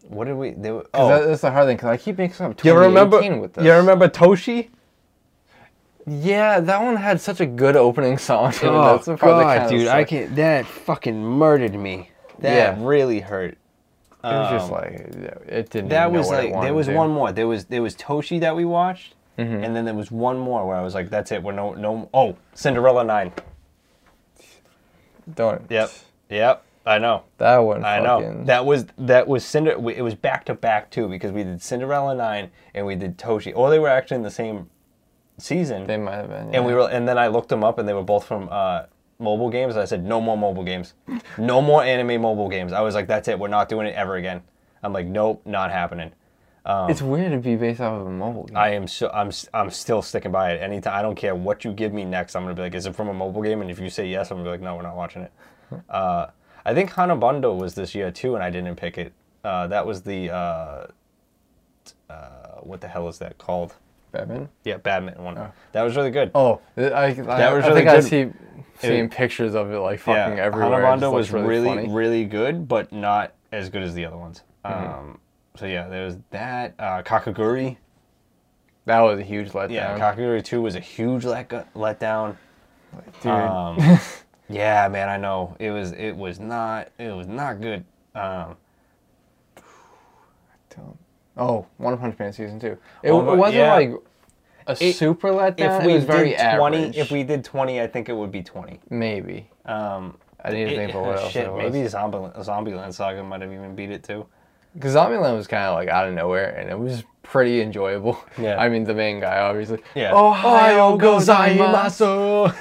what 0.07 0.25
did 0.25 0.35
we? 0.35 0.51
They, 0.51 0.71
were- 0.71 0.85
oh, 0.93 1.07
that, 1.09 1.25
that's 1.27 1.41
the 1.41 1.51
hard 1.51 1.67
thing. 1.67 1.77
Cause 1.77 1.89
I 1.89 1.97
keep 1.97 2.17
mixing 2.17 2.45
up 2.45 2.63
you 2.63 2.73
remember? 2.77 3.17
with 3.39 3.53
this. 3.53 3.65
You 3.65 3.73
remember 3.73 4.07
Toshi? 4.07 4.69
Yeah, 6.07 6.59
that 6.59 6.81
one 6.83 6.95
had 6.97 7.19
such 7.19 7.39
a 7.41 7.45
good 7.47 7.75
opening 7.75 8.17
song. 8.19 8.53
Oh 8.61 8.93
that's 8.93 9.05
the 9.05 9.17
part 9.17 9.43
that 9.43 9.61
God, 9.63 9.69
dude, 9.71 9.87
I 9.87 10.03
can't. 10.03 10.35
That 10.35 10.65
fucking 10.67 11.23
murdered 11.23 11.73
me. 11.73 12.11
That 12.39 12.77
Yeah. 12.77 12.85
really 12.85 13.19
hurt. 13.21 13.57
It 14.23 14.27
was 14.27 14.51
just 14.51 14.65
Um, 14.65 14.71
like 14.71 14.91
it 15.47 15.69
didn't. 15.69 15.89
that 15.89 16.11
was 16.11 16.29
like 16.29 16.51
there 16.61 16.73
was 16.73 16.87
one 16.89 17.09
more. 17.11 17.31
There 17.31 17.47
was 17.47 17.65
there 17.65 17.81
was 17.81 17.95
Toshi 17.95 18.39
that 18.41 18.55
we 18.55 18.65
watched, 18.65 19.15
and 19.37 19.75
then 19.75 19.85
there 19.85 19.93
was 19.93 20.11
one 20.11 20.37
more 20.39 20.65
where 20.67 20.75
I 20.75 20.81
was 20.81 20.93
like, 20.95 21.09
"That's 21.09 21.31
it. 21.31 21.41
We're 21.43 21.51
no 21.53 21.73
no." 21.73 22.09
Oh, 22.13 22.35
Cinderella 22.53 23.03
Nine. 23.03 23.31
Don't. 25.33 25.61
Yep, 25.69 25.91
yep. 26.29 26.63
I 26.85 26.99
know. 26.99 27.23
That 27.37 27.57
one. 27.57 27.83
I 27.83 27.99
know. 27.99 28.43
That 28.45 28.65
was 28.65 28.85
that 28.97 29.27
was 29.27 29.43
Cinder. 29.43 29.71
It 29.89 30.01
was 30.01 30.15
back 30.15 30.45
to 30.45 30.53
back 30.53 30.91
too 30.91 31.07
because 31.07 31.31
we 31.31 31.43
did 31.43 31.61
Cinderella 31.61 32.13
Nine 32.13 32.51
and 32.73 32.85
we 32.85 32.95
did 32.95 33.17
Toshi. 33.17 33.51
Or 33.55 33.69
they 33.69 33.79
were 33.79 33.89
actually 33.89 34.17
in 34.17 34.23
the 34.23 34.31
same 34.31 34.69
season. 35.37 35.87
They 35.87 35.97
might 35.97 36.15
have 36.15 36.29
been. 36.29 36.53
And 36.53 36.65
we 36.65 36.73
were, 36.73 36.89
and 36.89 37.07
then 37.07 37.17
I 37.17 37.27
looked 37.27 37.49
them 37.49 37.63
up, 37.63 37.79
and 37.79 37.87
they 37.87 37.93
were 37.93 38.03
both 38.03 38.25
from 38.25 38.47
uh, 38.51 38.83
mobile 39.19 39.49
games. 39.49 39.77
I 39.77 39.85
said, 39.85 40.05
no 40.05 40.21
more 40.21 40.37
mobile 40.37 40.63
games, 40.63 40.93
no 41.37 41.61
more 41.61 41.83
anime 41.83 42.21
mobile 42.21 42.49
games. 42.49 42.71
I 42.71 42.81
was 42.81 42.95
like, 42.95 43.07
that's 43.07 43.27
it, 43.27 43.37
we're 43.39 43.47
not 43.47 43.67
doing 43.67 43.87
it 43.87 43.95
ever 43.95 44.15
again. 44.15 44.41
I'm 44.83 44.93
like, 44.93 45.07
nope, 45.07 45.41
not 45.45 45.71
happening. 45.71 46.11
It's 46.67 47.01
weird 47.01 47.31
to 47.31 47.37
be 47.37 47.55
based 47.55 47.79
off 47.79 48.01
of 48.01 48.07
a 48.07 48.09
mobile 48.09 48.45
game. 48.45 48.57
I 48.57 48.69
am 48.69 48.87
so, 48.87 49.09
I'm, 49.13 49.31
I'm 49.53 49.69
still 49.69 50.01
sticking 50.01 50.31
by 50.31 50.53
it. 50.53 50.61
Anytime, 50.61 50.97
I 50.97 51.01
don't 51.01 51.15
care 51.15 51.35
what 51.35 51.63
you 51.63 51.71
give 51.71 51.93
me 51.93 52.05
next. 52.05 52.35
I'm 52.35 52.43
gonna 52.43 52.55
be 52.55 52.63
like, 52.63 52.73
is 52.73 52.85
it 52.85 52.95
from 52.95 53.07
a 53.09 53.13
mobile 53.13 53.43
game? 53.43 53.61
And 53.61 53.69
if 53.69 53.79
you 53.79 53.89
say 53.89 54.07
yes, 54.07 54.31
I'm 54.31 54.37
gonna 54.37 54.47
be 54.47 54.51
like, 54.51 54.61
no, 54.61 54.75
we're 54.75 54.81
not 54.81 54.95
watching 54.95 55.21
it. 55.21 55.31
Uh, 55.89 56.27
I 56.65 56.73
think 56.73 56.91
Hanebado 56.91 57.55
was 57.57 57.75
this 57.75 57.93
year 57.93 58.11
too, 58.11 58.35
and 58.35 58.43
I 58.43 58.49
didn't 58.49 58.75
pick 58.75 58.97
it. 58.97 59.13
Uh, 59.43 59.67
that 59.67 59.85
was 59.85 60.01
the 60.01 60.31
uh, 60.31 60.87
uh, 62.09 62.55
what 62.61 62.81
the 62.81 62.87
hell 62.87 63.07
is 63.07 63.19
that 63.19 63.37
called? 63.37 63.75
Batman. 64.11 64.49
Yeah, 64.63 64.77
badminton 64.77 65.23
one. 65.23 65.51
That 65.73 65.83
was 65.83 65.95
really 65.95 66.11
good. 66.11 66.31
Oh, 66.33 66.61
I, 66.77 66.83
I, 66.83 67.13
That 67.13 67.53
was 67.53 67.65
I 67.65 67.67
really 67.67 67.81
think 67.81 67.89
I 67.89 67.95
good. 67.97 68.03
see 68.03 68.31
seeing 68.79 69.09
pictures 69.09 69.55
of 69.55 69.71
it 69.71 69.79
like 69.79 69.99
fucking 69.99 70.37
yeah, 70.37 70.43
everywhere. 70.43 70.81
It 70.81 70.85
Hanebado 70.85 71.11
was 71.11 71.31
looks 71.31 71.47
really, 71.47 71.87
really 71.89 72.25
good, 72.25 72.67
but 72.67 72.91
not 72.91 73.33
as 73.51 73.69
good 73.69 73.83
as 73.83 73.93
the 73.93 74.05
other 74.05 74.17
ones. 74.17 74.43
Mm-hmm. 74.63 75.09
Um, 75.09 75.19
so 75.55 75.65
yeah, 75.65 75.87
there 75.87 76.05
was 76.05 76.17
that. 76.31 76.73
Uh, 76.79 77.03
Kakegurui. 77.03 77.77
That 78.85 79.01
was 79.01 79.19
a 79.19 79.23
huge 79.23 79.49
letdown. 79.49 79.71
Yeah, 79.71 79.99
Kakegurui 79.99 80.43
two 80.43 80.61
was 80.61 80.75
a 80.75 80.79
huge 80.79 81.25
let 81.25 81.49
letdown. 81.73 82.37
Dude, 83.21 83.31
Um, 83.31 83.77
yeah, 84.49 84.87
man, 84.87 85.09
I 85.09 85.17
know 85.17 85.55
it 85.59 85.71
was. 85.71 85.91
It 85.93 86.15
was 86.15 86.39
not. 86.39 86.89
It 86.99 87.15
was 87.15 87.27
not 87.27 87.61
good. 87.61 87.83
Um, 88.13 88.55
don't- 90.75 90.97
oh, 91.37 91.65
One 91.77 91.97
Punch 91.97 92.17
Man 92.19 92.33
season 92.33 92.59
two. 92.59 92.77
It, 93.03 93.11
One 93.11 93.27
it 93.27 93.35
wasn't 93.37 93.57
yeah. 93.57 93.73
like 93.73 93.91
a 94.67 94.71
It- 94.79 94.95
super 94.95 95.29
letdown. 95.31 95.79
if 95.79 95.85
we 95.85 95.91
it 95.93 95.95
was 95.95 96.03
very 96.05 96.29
did 96.29 96.55
twenty, 96.57 96.77
average. 96.77 96.97
if 96.97 97.11
we 97.11 97.23
did 97.23 97.43
twenty, 97.43 97.81
I 97.81 97.87
think 97.87 98.09
it 98.09 98.13
would 98.13 98.31
be 98.31 98.43
twenty. 98.43 98.79
maybe. 98.89 99.49
Um, 99.65 100.17
I 100.43 100.51
need 100.51 100.65
to 100.65 100.73
it- 100.73 100.75
think 100.75 100.93
of 100.95 101.01
what 101.01 101.17
else 101.19 101.31
Shit, 101.31 101.53
maybe 101.55 101.87
Zombie 101.87 102.17
Zombieland 102.39 102.93
Saga 102.93 103.23
might 103.23 103.41
have 103.41 103.51
even 103.51 103.75
beat 103.75 103.89
it 103.91 104.03
too. 104.03 104.25
Because 104.75 104.93
Zombieland 104.95 105.35
was 105.37 105.47
kind 105.47 105.63
of 105.63 105.73
like 105.75 105.87
out 105.87 106.07
of 106.07 106.13
nowhere, 106.13 106.49
and 106.55 106.69
it 106.69 106.77
was 106.77 107.03
pretty 107.23 107.61
enjoyable. 107.61 108.19
Yeah. 108.37 108.57
I 108.61 108.67
mean, 108.69 108.83
the 108.83 108.93
main 108.93 109.19
guy, 109.21 109.39
obviously. 109.39 109.79
Yeah. 109.95 110.13
Ohio 110.13 110.97
gozaimasu. 110.97 112.51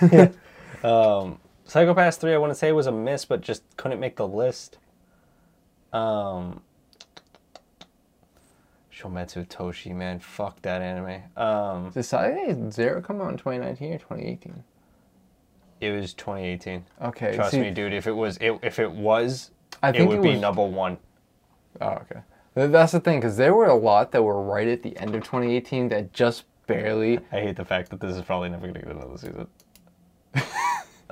um, 0.84 1.38
Psycho-Pass 1.66 2.16
3, 2.18 2.34
I 2.34 2.38
want 2.38 2.50
to 2.50 2.54
say 2.54 2.72
was 2.72 2.86
a 2.86 2.92
miss, 2.92 3.24
but 3.24 3.40
just 3.40 3.62
couldn't 3.76 4.00
make 4.00 4.16
the 4.16 4.28
list. 4.28 4.78
Um, 5.92 6.60
Shometsu 8.92 9.46
Toshi, 9.46 9.94
man, 9.94 10.20
fuck 10.20 10.60
that 10.62 10.82
anime. 10.82 11.22
Um, 11.36 11.90
Did 11.90 12.02
Steins 12.04 12.56
Gate 12.56 12.72
Zero 12.72 13.00
come 13.00 13.20
out 13.20 13.30
in 13.30 13.38
2019 13.38 13.92
or 13.94 13.98
2018? 13.98 14.62
it 15.80 15.90
was 15.90 16.14
2018. 16.14 16.84
Okay. 17.02 17.34
Trust 17.34 17.50
see, 17.50 17.60
me, 17.60 17.70
dude. 17.70 17.92
If 17.92 18.06
it 18.06 18.12
was, 18.12 18.38
it, 18.38 18.58
if 18.62 18.78
it 18.78 18.90
was, 18.90 19.50
I 19.82 19.90
it 19.90 20.06
would 20.06 20.18
it 20.18 20.22
be 20.22 20.30
was- 20.30 20.40
number 20.40 20.64
one. 20.64 20.96
Oh, 21.80 21.88
okay. 21.88 22.20
That's 22.54 22.92
the 22.92 23.00
thing, 23.00 23.18
because 23.18 23.36
there 23.36 23.52
were 23.52 23.66
a 23.66 23.74
lot 23.74 24.12
that 24.12 24.22
were 24.22 24.40
right 24.40 24.68
at 24.68 24.82
the 24.84 24.96
end 24.98 25.14
of 25.16 25.24
2018 25.24 25.88
that 25.88 26.12
just 26.12 26.44
barely. 26.68 27.18
I 27.32 27.40
hate 27.40 27.56
the 27.56 27.64
fact 27.64 27.90
that 27.90 27.98
this 28.00 28.14
is 28.14 28.22
probably 28.22 28.48
never 28.48 28.68
gonna 28.68 28.78
get 28.80 28.92
another 28.92 29.18
season. 29.18 29.48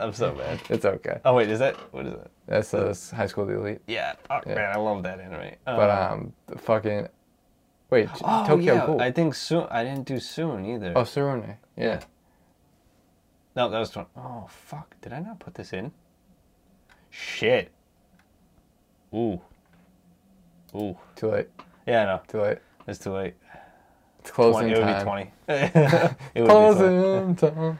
I'm 0.02 0.12
so 0.12 0.34
mad. 0.34 0.60
It's 0.68 0.84
okay. 0.84 1.20
Oh 1.24 1.34
wait, 1.34 1.48
is 1.50 1.58
that 1.60 1.76
what 1.92 2.06
is 2.06 2.14
it? 2.14 2.30
That's 2.46 2.74
uh, 2.74 2.94
High 3.14 3.26
School 3.26 3.48
Elite. 3.48 3.80
Yeah, 3.86 4.14
oh, 4.30 4.40
Yeah. 4.46 4.54
man, 4.54 4.70
I 4.74 4.78
love 4.78 5.02
that 5.04 5.20
anime. 5.20 5.54
But 5.64 5.90
Uh, 5.90 6.08
um, 6.12 6.32
the 6.46 6.58
fucking 6.58 7.08
wait, 7.90 8.08
oh, 8.24 8.44
Tokyo 8.46 8.96
yeah. 8.96 9.04
I 9.04 9.10
think 9.12 9.34
soon. 9.34 9.66
I 9.70 9.84
didn't 9.84 10.06
do 10.06 10.18
soon 10.18 10.64
either. 10.66 10.92
Oh, 10.96 11.02
Surune. 11.02 11.56
Yeah. 11.76 12.00
No, 13.54 13.68
that 13.68 13.78
was 13.78 13.90
20. 13.90 14.08
Oh, 14.16 14.46
fuck. 14.48 14.96
Did 15.02 15.12
I 15.12 15.20
not 15.20 15.38
put 15.38 15.54
this 15.54 15.72
in? 15.74 15.92
Shit. 17.10 17.70
Ooh. 19.14 19.38
Ooh. 20.74 20.96
Too 21.16 21.28
late. 21.28 21.48
Yeah, 21.86 22.04
no. 22.06 22.20
Too 22.28 22.40
late. 22.40 22.58
It's 22.88 22.98
too 22.98 23.12
late. 23.12 23.34
It's 24.20 24.30
closing 24.30 24.70
20, 24.70 24.72
it 24.72 24.78
would 24.78 24.84
time. 24.84 24.98
be 24.98 25.04
20. 25.04 25.30
it 25.48 26.14
would 26.34 26.34
be 26.34 26.40
20. 26.40 26.48
Closing 26.48 27.36
time. 27.36 27.78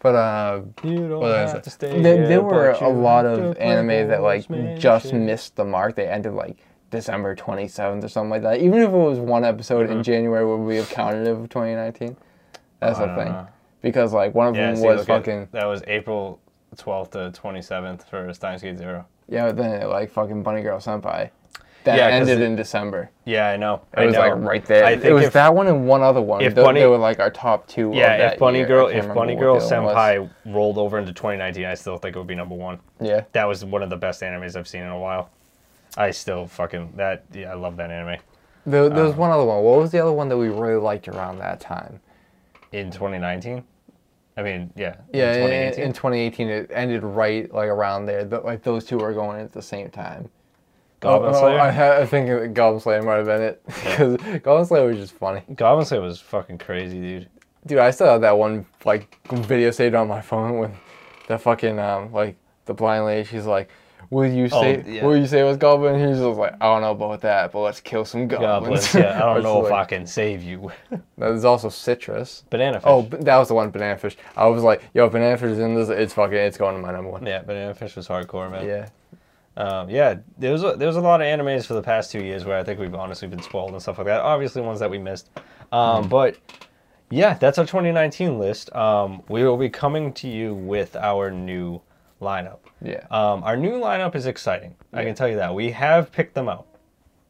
But 0.00 0.14
uh, 0.14 0.60
You 0.84 1.08
don't 1.08 1.22
have 1.24 1.62
to 1.62 1.70
stay 1.70 2.00
there, 2.00 2.16
here, 2.18 2.28
there 2.28 2.42
were 2.42 2.70
a 2.72 2.88
lot 2.88 3.24
of 3.26 3.56
anime 3.58 4.08
that 4.08 4.22
like 4.22 4.46
just 4.78 5.12
missed 5.12 5.56
the 5.56 5.64
mark. 5.64 5.94
They 5.96 6.06
ended 6.06 6.34
like 6.34 6.58
December 6.90 7.34
27th 7.34 8.04
or 8.04 8.08
something 8.08 8.30
like 8.30 8.42
that. 8.42 8.60
Even 8.60 8.80
if 8.82 8.90
it 8.90 8.96
was 8.96 9.18
one 9.18 9.44
episode 9.44 9.90
in 9.90 10.02
January, 10.02 10.44
would 10.46 10.58
we 10.64 10.76
have 10.76 10.88
counted 10.90 11.26
it 11.26 11.30
of 11.30 11.48
2019? 11.48 12.16
That's 12.80 12.98
Mm-hmm. 12.98 13.16
The 13.16 13.22
thing. 13.24 13.32
know. 13.32 13.48
Because 13.82 14.12
like 14.12 14.34
one 14.34 14.48
of 14.48 14.54
Yeah, 14.56 14.66
them 14.68 14.76
see, 14.76 14.86
was 14.86 15.00
look 15.00 15.08
at- 15.10 15.24
fucking 15.24 15.48
that 15.52 15.64
was 15.66 15.82
April 15.86 16.40
12th 16.76 17.10
to 17.12 17.40
27th 17.40 18.04
for 18.08 18.32
Steins 18.34 18.60
Gate 18.62 18.76
Zero. 18.76 19.06
yeah. 19.28 19.46
but 19.46 19.56
Then 19.56 19.82
it, 19.82 19.86
like 19.86 20.10
fucking 20.10 20.42
Bunny 20.42 20.62
Girl 20.62 20.78
Senpai. 20.78 21.30
That 21.86 21.98
Yeah, 21.98 22.08
ended 22.08 22.40
it- 22.40 22.44
in 22.44 22.56
December. 22.56 23.10
Yeah, 23.24 23.48
I 23.48 23.56
know. 23.56 23.80
It 23.96 24.00
I 24.00 24.06
was 24.06 24.14
know. 24.14 24.20
like 24.20 24.34
right 24.36 24.64
there. 24.64 24.84
I 24.84 24.90
it 24.94 25.12
was 25.12 25.26
if- 25.26 25.32
that 25.34 25.54
one 25.54 25.68
and 25.68 25.86
one 25.86 26.02
other 26.02 26.20
one. 26.20 26.40
if 26.42 26.52
They, 26.52 26.62
Bunny- 26.62 26.80
they 26.80 26.86
were 26.88 26.98
like 26.98 27.20
our 27.20 27.30
top 27.30 27.68
two. 27.68 27.92
Yeah, 27.94 28.16
that 28.18 28.32
if 28.34 28.38
Bunny 28.40 28.58
year. 28.58 28.66
Girl, 28.66 28.88
if 28.88 29.06
Bunny 29.14 29.36
Girl 29.36 29.58
the 29.60 29.64
other 29.76 30.22
was. 30.22 30.28
Rolled 30.46 30.78
over 30.78 30.98
into 30.98 31.12
2019, 31.12 31.64
I 31.64 31.74
still 31.74 31.96
think 31.96 32.16
it 32.16 32.18
would 32.18 32.26
be 32.26 32.34
number 32.34 32.56
one. 32.56 32.80
Yeah. 33.00 33.22
That 33.32 33.46
was 33.46 33.64
one 33.64 33.84
of 33.84 33.90
the 33.90 33.96
best 33.96 34.20
animes 34.22 34.56
I've 34.56 34.66
seen 34.66 34.82
in 34.82 34.88
a 34.88 34.98
while. 34.98 35.30
I 35.96 36.10
still 36.10 36.48
fucking 36.48 36.94
that. 36.96 37.22
Yeah, 37.32 37.52
I 37.52 37.54
love 37.54 37.76
that 37.76 37.90
anime. 37.92 38.18
There, 38.66 38.88
there 38.88 39.04
was 39.04 39.12
Uh. 39.14 39.16
one 39.16 39.30
other 39.30 39.44
one. 39.44 39.62
What 39.62 39.78
was 39.78 39.92
the 39.92 40.00
other 40.00 40.12
one 40.12 40.28
that 40.28 40.36
we 40.36 40.48
really 40.48 40.80
liked 40.80 41.06
around 41.06 41.38
that 41.38 41.60
time? 41.60 42.00
In 42.72 42.90
2019, 42.90 43.62
I 44.36 44.42
mean, 44.42 44.72
yeah. 44.74 44.96
Yeah, 45.12 45.34
in 45.34 45.40
in, 45.40 45.46
2018. 45.72 45.84
in 45.84 45.92
2018, 45.92 46.48
it 46.48 46.70
ended 46.74 47.04
right 47.04 47.54
like 47.54 47.68
around 47.68 48.06
there. 48.06 48.24
But 48.24 48.44
like 48.44 48.64
those 48.64 48.84
two 48.84 48.98
were 48.98 49.12
going 49.12 49.40
at 49.40 49.52
the 49.52 49.62
same 49.62 49.88
time. 49.88 50.28
Goblin 51.00 51.32
Oh, 51.32 51.36
oh, 51.36 51.40
Slayer? 51.40 51.60
I, 51.60 51.70
ha- 51.70 51.96
I 52.00 52.06
think 52.06 52.54
Goblin 52.54 52.80
Slayer 52.80 53.02
might 53.02 53.16
have 53.16 53.26
been 53.26 53.42
it 53.42 53.62
because 53.66 54.16
Goblin 54.42 54.64
Slayer 54.66 54.86
was 54.86 54.96
just 54.96 55.12
funny. 55.14 55.42
Goblin 55.54 55.84
Slayer 55.84 56.00
was 56.00 56.20
fucking 56.20 56.58
crazy, 56.58 57.00
dude. 57.00 57.28
Dude, 57.66 57.78
I 57.78 57.90
still 57.90 58.06
have 58.06 58.20
that 58.22 58.38
one 58.38 58.64
like 58.84 59.18
video 59.30 59.70
saved 59.70 59.94
on 59.94 60.08
my 60.08 60.20
phone 60.20 60.58
with 60.58 60.70
the 61.28 61.36
fucking 61.38 61.78
um 61.78 62.12
like 62.12 62.36
the 62.66 62.74
blind 62.74 63.04
lady. 63.04 63.24
She's 63.28 63.44
like, 63.44 63.68
"Will 64.10 64.24
you 64.30 64.48
Oh, 64.52 64.60
say? 64.62 64.84
yeah. 64.86 65.04
Will 65.04 65.16
you 65.16 65.26
say 65.26 65.40
it 65.40 65.44
was 65.44 65.56
goblin?" 65.56 65.98
He's 65.98 66.18
just 66.18 66.38
like, 66.38 66.54
"I 66.60 66.66
don't 66.66 66.82
know 66.82 66.92
about 66.92 67.20
that, 67.22 67.50
but 67.52 67.60
let's 67.60 67.80
kill 67.80 68.04
some 68.04 68.28
goblins." 68.28 68.92
Goblins. 68.92 68.94
Yeah, 68.94 69.16
I 69.16 69.18
don't 69.34 69.42
know 69.42 69.66
if 69.66 69.72
I 69.72 69.84
can 69.84 70.06
save 70.06 70.42
you. 70.44 70.70
There's 71.18 71.44
also 71.44 71.68
citrus. 71.68 72.44
Banana 72.50 72.78
fish. 72.80 72.86
Oh, 72.88 73.02
that 73.02 73.36
was 73.36 73.48
the 73.48 73.54
one, 73.54 73.70
banana 73.70 73.98
fish. 73.98 74.16
I 74.36 74.46
was 74.46 74.62
like, 74.62 74.82
"Yo, 74.94 75.08
banana 75.08 75.36
fish 75.36 75.50
is 75.50 75.58
in 75.58 75.74
this. 75.74 75.88
It's 75.88 76.14
fucking. 76.14 76.36
It's 76.38 76.56
going 76.56 76.76
to 76.76 76.80
my 76.80 76.92
number 76.92 77.10
one." 77.10 77.26
yeah, 77.26 77.42
banana 77.42 77.74
fish 77.74 77.96
was 77.96 78.06
hardcore, 78.06 78.48
man. 78.50 78.64
Yeah. 78.64 78.88
Um, 79.56 79.88
yeah, 79.88 80.16
there 80.38 80.52
was 80.52 80.62
a, 80.64 80.74
there 80.76 80.86
was 80.86 80.96
a 80.96 81.00
lot 81.00 81.20
of 81.20 81.26
animes 81.26 81.64
for 81.66 81.74
the 81.74 81.82
past 81.82 82.10
two 82.12 82.22
years 82.22 82.44
where 82.44 82.58
I 82.58 82.64
think 82.64 82.78
we've 82.78 82.94
honestly 82.94 83.26
been 83.28 83.40
spoiled 83.42 83.72
and 83.72 83.80
stuff 83.80 83.98
like 83.98 84.06
that. 84.06 84.20
Obviously, 84.20 84.60
ones 84.62 84.80
that 84.80 84.90
we 84.90 84.98
missed. 84.98 85.30
Um, 85.72 86.04
Mm-hmm. 86.04 86.08
But 86.08 86.36
yeah, 87.10 87.34
that's 87.34 87.58
our 87.58 87.64
2019 87.64 88.38
list. 88.38 88.74
Um, 88.74 89.22
we 89.28 89.44
will 89.44 89.56
be 89.56 89.68
coming 89.70 90.12
to 90.14 90.28
you 90.28 90.54
with 90.54 90.94
our 90.96 91.30
new 91.30 91.80
lineup. 92.20 92.58
Yeah. 92.82 93.06
Um, 93.10 93.42
our 93.44 93.56
new 93.56 93.72
lineup 93.72 94.14
is 94.14 94.26
exciting. 94.26 94.74
I 94.92 95.04
can 95.04 95.14
tell 95.14 95.28
you 95.28 95.36
that. 95.36 95.54
We 95.54 95.70
have 95.70 96.12
picked 96.12 96.34
them 96.34 96.48
out. 96.48 96.66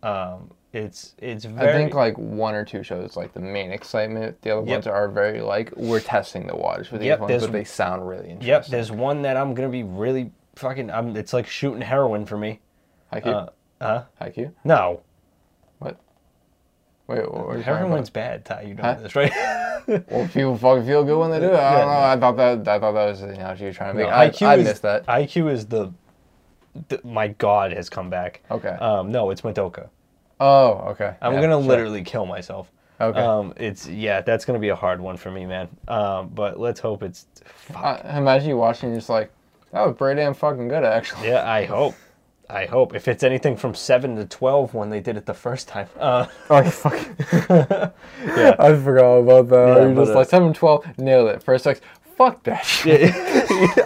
Um, 0.02 0.50
it's 0.72 1.14
it's 1.18 1.44
very. 1.44 1.70
I 1.70 1.72
think 1.72 1.94
like 1.94 2.18
one 2.18 2.54
or 2.54 2.64
two 2.64 2.82
shows 2.82 3.16
like 3.16 3.32
the 3.32 3.40
main 3.40 3.70
excitement. 3.70 4.40
The 4.42 4.50
other 4.50 4.66
Yep. 4.66 4.70
ones 4.76 4.86
are 4.86 5.08
very 5.08 5.40
like 5.40 5.72
we're 5.76 6.00
testing 6.00 6.46
the 6.46 6.56
waters 6.56 6.86
for 6.88 6.98
these 6.98 7.06
Yep, 7.06 7.20
ones, 7.20 7.42
but 7.42 7.52
they 7.52 7.64
sound 7.64 8.06
really 8.06 8.24
interesting. 8.30 8.48
Yep, 8.48 8.66
there's 8.66 8.92
one 8.92 9.22
that 9.22 9.36
I'm 9.36 9.54
gonna 9.54 9.68
be 9.70 9.84
really 9.84 10.32
fucking. 10.56 10.90
I'm, 10.90 11.16
it's 11.16 11.32
like 11.32 11.46
shooting 11.46 11.80
heroin 11.82 12.26
for 12.26 12.36
me. 12.36 12.60
Haikyuu. 13.12 13.26
Uh, 13.26 13.46
huh? 13.80 14.02
Haikyuu. 14.20 14.52
No, 14.64 15.02
What? 15.78 15.98
Wait, 17.06 17.30
what 17.30 17.46
were 17.46 17.56
you 17.56 17.62
heroin's 17.62 18.10
bad. 18.10 18.44
Ty, 18.44 18.62
you 18.62 18.74
don't 18.74 18.84
know 18.84 18.94
Huh? 18.94 19.00
this, 19.02 19.14
right? 19.16 19.32
Well, 19.86 20.26
people 20.26 20.58
fucking 20.58 20.84
feel 20.84 21.04
good 21.04 21.16
when 21.16 21.30
they 21.30 21.38
do 21.38 21.46
it. 21.46 21.54
I 21.54 21.78
don't 21.78 21.86
know. 21.86 21.92
no. 21.94 22.00
I 22.00 22.16
thought 22.18 22.36
that. 22.38 22.66
I 22.68 22.80
thought 22.80 22.90
that 22.92 23.06
was 23.06 23.20
the 23.20 23.28
analogy 23.28 23.62
you're 23.66 23.72
trying 23.72 23.94
to 23.94 24.00
No, 24.00 24.06
make. 24.06 24.12
I, 24.12 24.30
IQ 24.30 24.46
I 24.48 24.54
is, 24.56 24.64
missed 24.64 24.82
that. 24.82 25.06
IQ 25.06 25.52
is 25.52 25.66
the, 25.66 25.92
the 26.88 27.00
my 27.04 27.28
god 27.28 27.72
has 27.72 27.88
come 27.88 28.10
back. 28.10 28.42
Okay. 28.50 28.70
Um, 28.70 29.12
no, 29.12 29.30
it's 29.30 29.42
Madoka. 29.42 29.88
oh, 30.40 30.70
okay. 30.88 31.14
I'm 31.22 31.34
Yeah, 31.34 31.40
gonna 31.42 31.52
sure. 31.52 31.68
literally 31.68 32.02
kill 32.02 32.26
myself. 32.26 32.72
Okay. 33.00 33.20
Um, 33.20 33.54
it's 33.58 33.86
yeah, 33.86 34.22
that's 34.22 34.44
gonna 34.44 34.58
be 34.58 34.70
a 34.70 34.74
hard 34.74 35.00
one 35.00 35.16
for 35.16 35.30
me, 35.30 35.46
man. 35.46 35.68
Um, 35.86 36.30
but 36.34 36.58
let's 36.58 36.80
hope 36.80 37.04
it's. 37.04 37.28
Fuck. 37.44 38.04
Uh, 38.04 38.08
imagine 38.18 38.48
you 38.48 38.56
watching, 38.56 38.92
just 38.92 39.08
like 39.08 39.30
that 39.76 39.86
was 39.86 39.96
pretty 39.96 40.20
damn 40.20 40.32
fucking 40.34 40.68
good, 40.68 40.84
actually. 40.84 41.28
Yeah, 41.28 41.48
I 41.50 41.64
hope. 41.64 41.94
I 42.48 42.64
hope 42.66 42.94
if 42.94 43.08
it's 43.08 43.22
anything 43.24 43.56
from 43.56 43.74
seven 43.74 44.14
to 44.16 44.24
twelve 44.24 44.72
when 44.72 44.88
they 44.88 45.00
did 45.00 45.16
it 45.16 45.26
the 45.26 45.34
first 45.34 45.68
time. 45.68 45.88
Uh, 45.98 46.26
Oh, 46.50 46.62
fuck. 46.70 46.94
yeah. 48.24 48.54
I 48.58 48.74
forgot 48.76 49.16
about 49.16 49.48
that. 49.48 49.66
Yeah, 49.76 49.82
You're 49.86 49.94
but, 49.94 50.02
just 50.02 50.12
uh, 50.12 50.18
like 50.18 50.28
seven 50.28 50.54
twelve, 50.54 50.98
nailed 50.98 51.28
it. 51.28 51.42
First 51.42 51.64
sex, 51.64 51.80
fuck 52.16 52.42
that 52.44 52.60
shit. 52.64 53.12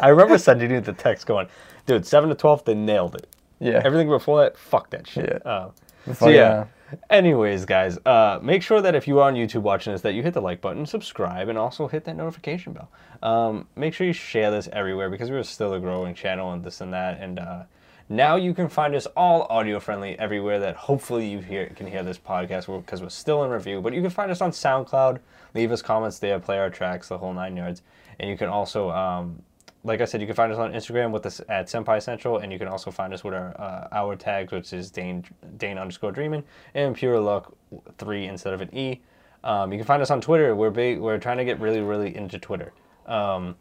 I 0.02 0.08
remember 0.08 0.38
sending 0.38 0.70
you 0.70 0.80
the 0.80 0.92
text 0.92 1.26
going, 1.26 1.48
dude, 1.86 2.06
seven 2.06 2.28
to 2.28 2.34
twelve, 2.34 2.64
they 2.64 2.74
nailed 2.74 3.14
it. 3.16 3.26
Yeah. 3.58 3.82
Everything 3.84 4.08
before 4.08 4.42
that, 4.42 4.56
fuck 4.58 4.90
that 4.90 5.08
shit. 5.08 5.42
Yeah. 5.44 5.50
Uh, 5.50 5.70
so 6.06 6.14
Fuck 6.14 6.30
yeah. 6.30 6.64
Anyways, 7.08 7.64
guys, 7.66 7.98
uh, 8.04 8.38
make 8.42 8.62
sure 8.62 8.80
that 8.80 8.94
if 8.94 9.06
you 9.06 9.18
are 9.20 9.28
on 9.28 9.34
YouTube 9.34 9.62
watching 9.62 9.92
this, 9.92 10.02
that 10.02 10.14
you 10.14 10.22
hit 10.22 10.34
the 10.34 10.40
like 10.40 10.60
button, 10.60 10.86
subscribe, 10.86 11.48
and 11.48 11.56
also 11.56 11.88
hit 11.88 12.04
that 12.04 12.16
notification 12.16 12.72
bell. 12.72 12.90
Um, 13.22 13.68
make 13.76 13.94
sure 13.94 14.06
you 14.06 14.12
share 14.12 14.50
this 14.50 14.68
everywhere 14.72 15.10
because 15.10 15.30
we're 15.30 15.42
still 15.42 15.74
a 15.74 15.80
growing 15.80 16.14
channel 16.14 16.52
and 16.52 16.64
this 16.64 16.80
and 16.80 16.92
that. 16.92 17.20
And 17.20 17.38
uh, 17.38 17.62
now 18.08 18.36
you 18.36 18.54
can 18.54 18.68
find 18.68 18.94
us 18.94 19.06
all 19.16 19.42
audio 19.50 19.78
friendly 19.78 20.18
everywhere 20.18 20.58
that 20.60 20.74
hopefully 20.74 21.28
you 21.28 21.38
hear 21.38 21.66
can 21.66 21.86
hear 21.86 22.02
this 22.02 22.18
podcast 22.18 22.66
because 22.84 23.02
we're 23.02 23.08
still 23.08 23.44
in 23.44 23.50
review. 23.50 23.80
But 23.80 23.92
you 23.92 24.02
can 24.02 24.10
find 24.10 24.30
us 24.30 24.40
on 24.40 24.50
SoundCloud. 24.50 25.20
Leave 25.54 25.70
us 25.72 25.82
comments 25.82 26.18
there, 26.18 26.38
play 26.40 26.58
our 26.58 26.70
tracks, 26.70 27.08
the 27.08 27.18
whole 27.18 27.32
nine 27.32 27.56
yards. 27.56 27.82
And 28.18 28.28
you 28.28 28.36
can 28.36 28.48
also 28.48 28.90
um, 28.90 29.42
like 29.82 30.00
I 30.00 30.04
said, 30.04 30.20
you 30.20 30.26
can 30.26 30.36
find 30.36 30.52
us 30.52 30.58
on 30.58 30.72
Instagram 30.72 31.10
with 31.10 31.24
us 31.24 31.40
at 31.48 31.66
Senpai 31.66 32.02
Central, 32.02 32.38
and 32.38 32.52
you 32.52 32.58
can 32.58 32.68
also 32.68 32.90
find 32.90 33.14
us 33.14 33.24
with 33.24 33.34
our 33.34 33.58
uh, 33.60 33.88
our 33.92 34.16
tags, 34.16 34.52
which 34.52 34.72
is 34.72 34.90
Dane 34.90 35.24
Dane 35.56 35.78
underscore 35.78 36.12
Dreaming 36.12 36.44
and 36.74 36.94
Pure 36.94 37.20
Luck 37.20 37.54
three 37.98 38.26
instead 38.26 38.52
of 38.52 38.60
an 38.60 38.74
E. 38.74 39.00
Um, 39.42 39.72
you 39.72 39.78
can 39.78 39.86
find 39.86 40.02
us 40.02 40.10
on 40.10 40.20
Twitter. 40.20 40.54
We're 40.54 40.70
we're 40.98 41.18
trying 41.18 41.38
to 41.38 41.44
get 41.44 41.58
really 41.60 41.80
really 41.80 42.14
into 42.14 42.38
Twitter. 42.38 42.72
Um, 43.06 43.56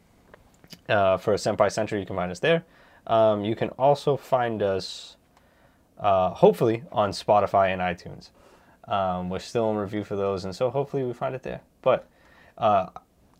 uh, 0.87 1.17
for 1.17 1.33
Senpai 1.35 1.71
Central, 1.71 1.99
you 1.99 2.05
can 2.05 2.15
find 2.15 2.31
us 2.31 2.39
there. 2.39 2.63
Um, 3.07 3.43
you 3.43 3.55
can 3.55 3.69
also 3.69 4.17
find 4.17 4.61
us, 4.61 5.15
uh, 5.99 6.31
hopefully, 6.31 6.83
on 6.91 7.11
Spotify 7.11 7.73
and 7.73 7.81
iTunes. 7.81 8.29
Um, 8.87 9.29
we're 9.29 9.39
still 9.39 9.71
in 9.71 9.77
review 9.77 10.03
for 10.03 10.15
those, 10.15 10.45
and 10.45 10.55
so 10.55 10.69
hopefully 10.69 11.03
we 11.03 11.13
find 11.13 11.33
it 11.33 11.43
there. 11.43 11.61
But 11.81 12.07
uh, 12.57 12.87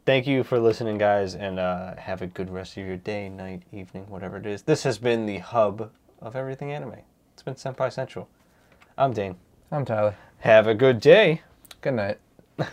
thank 0.09 0.25
you 0.25 0.43
for 0.43 0.59
listening, 0.59 0.97
guys, 0.97 1.35
and 1.35 1.59
uh, 1.59 1.95
have 1.95 2.23
a 2.23 2.25
good 2.25 2.49
rest 2.49 2.75
of 2.77 2.83
your 2.87 2.97
day, 2.97 3.29
night, 3.29 3.61
evening, 3.71 4.09
whatever 4.09 4.37
it 4.37 4.47
is. 4.47 4.63
This 4.63 4.81
has 4.81 4.97
been 4.97 5.27
the 5.27 5.37
hub 5.37 5.91
of 6.19 6.35
everything 6.35 6.71
anime. 6.71 6.95
It's 7.33 7.43
been 7.43 7.53
Senpai 7.53 7.93
Central. 7.93 8.27
I'm 8.97 9.13
Dane. 9.13 9.35
I'm 9.71 9.85
Tyler. 9.85 10.15
Have 10.39 10.65
a 10.65 10.73
good 10.73 10.99
day. 10.99 11.43
Good 11.81 11.93
night. 11.93 12.17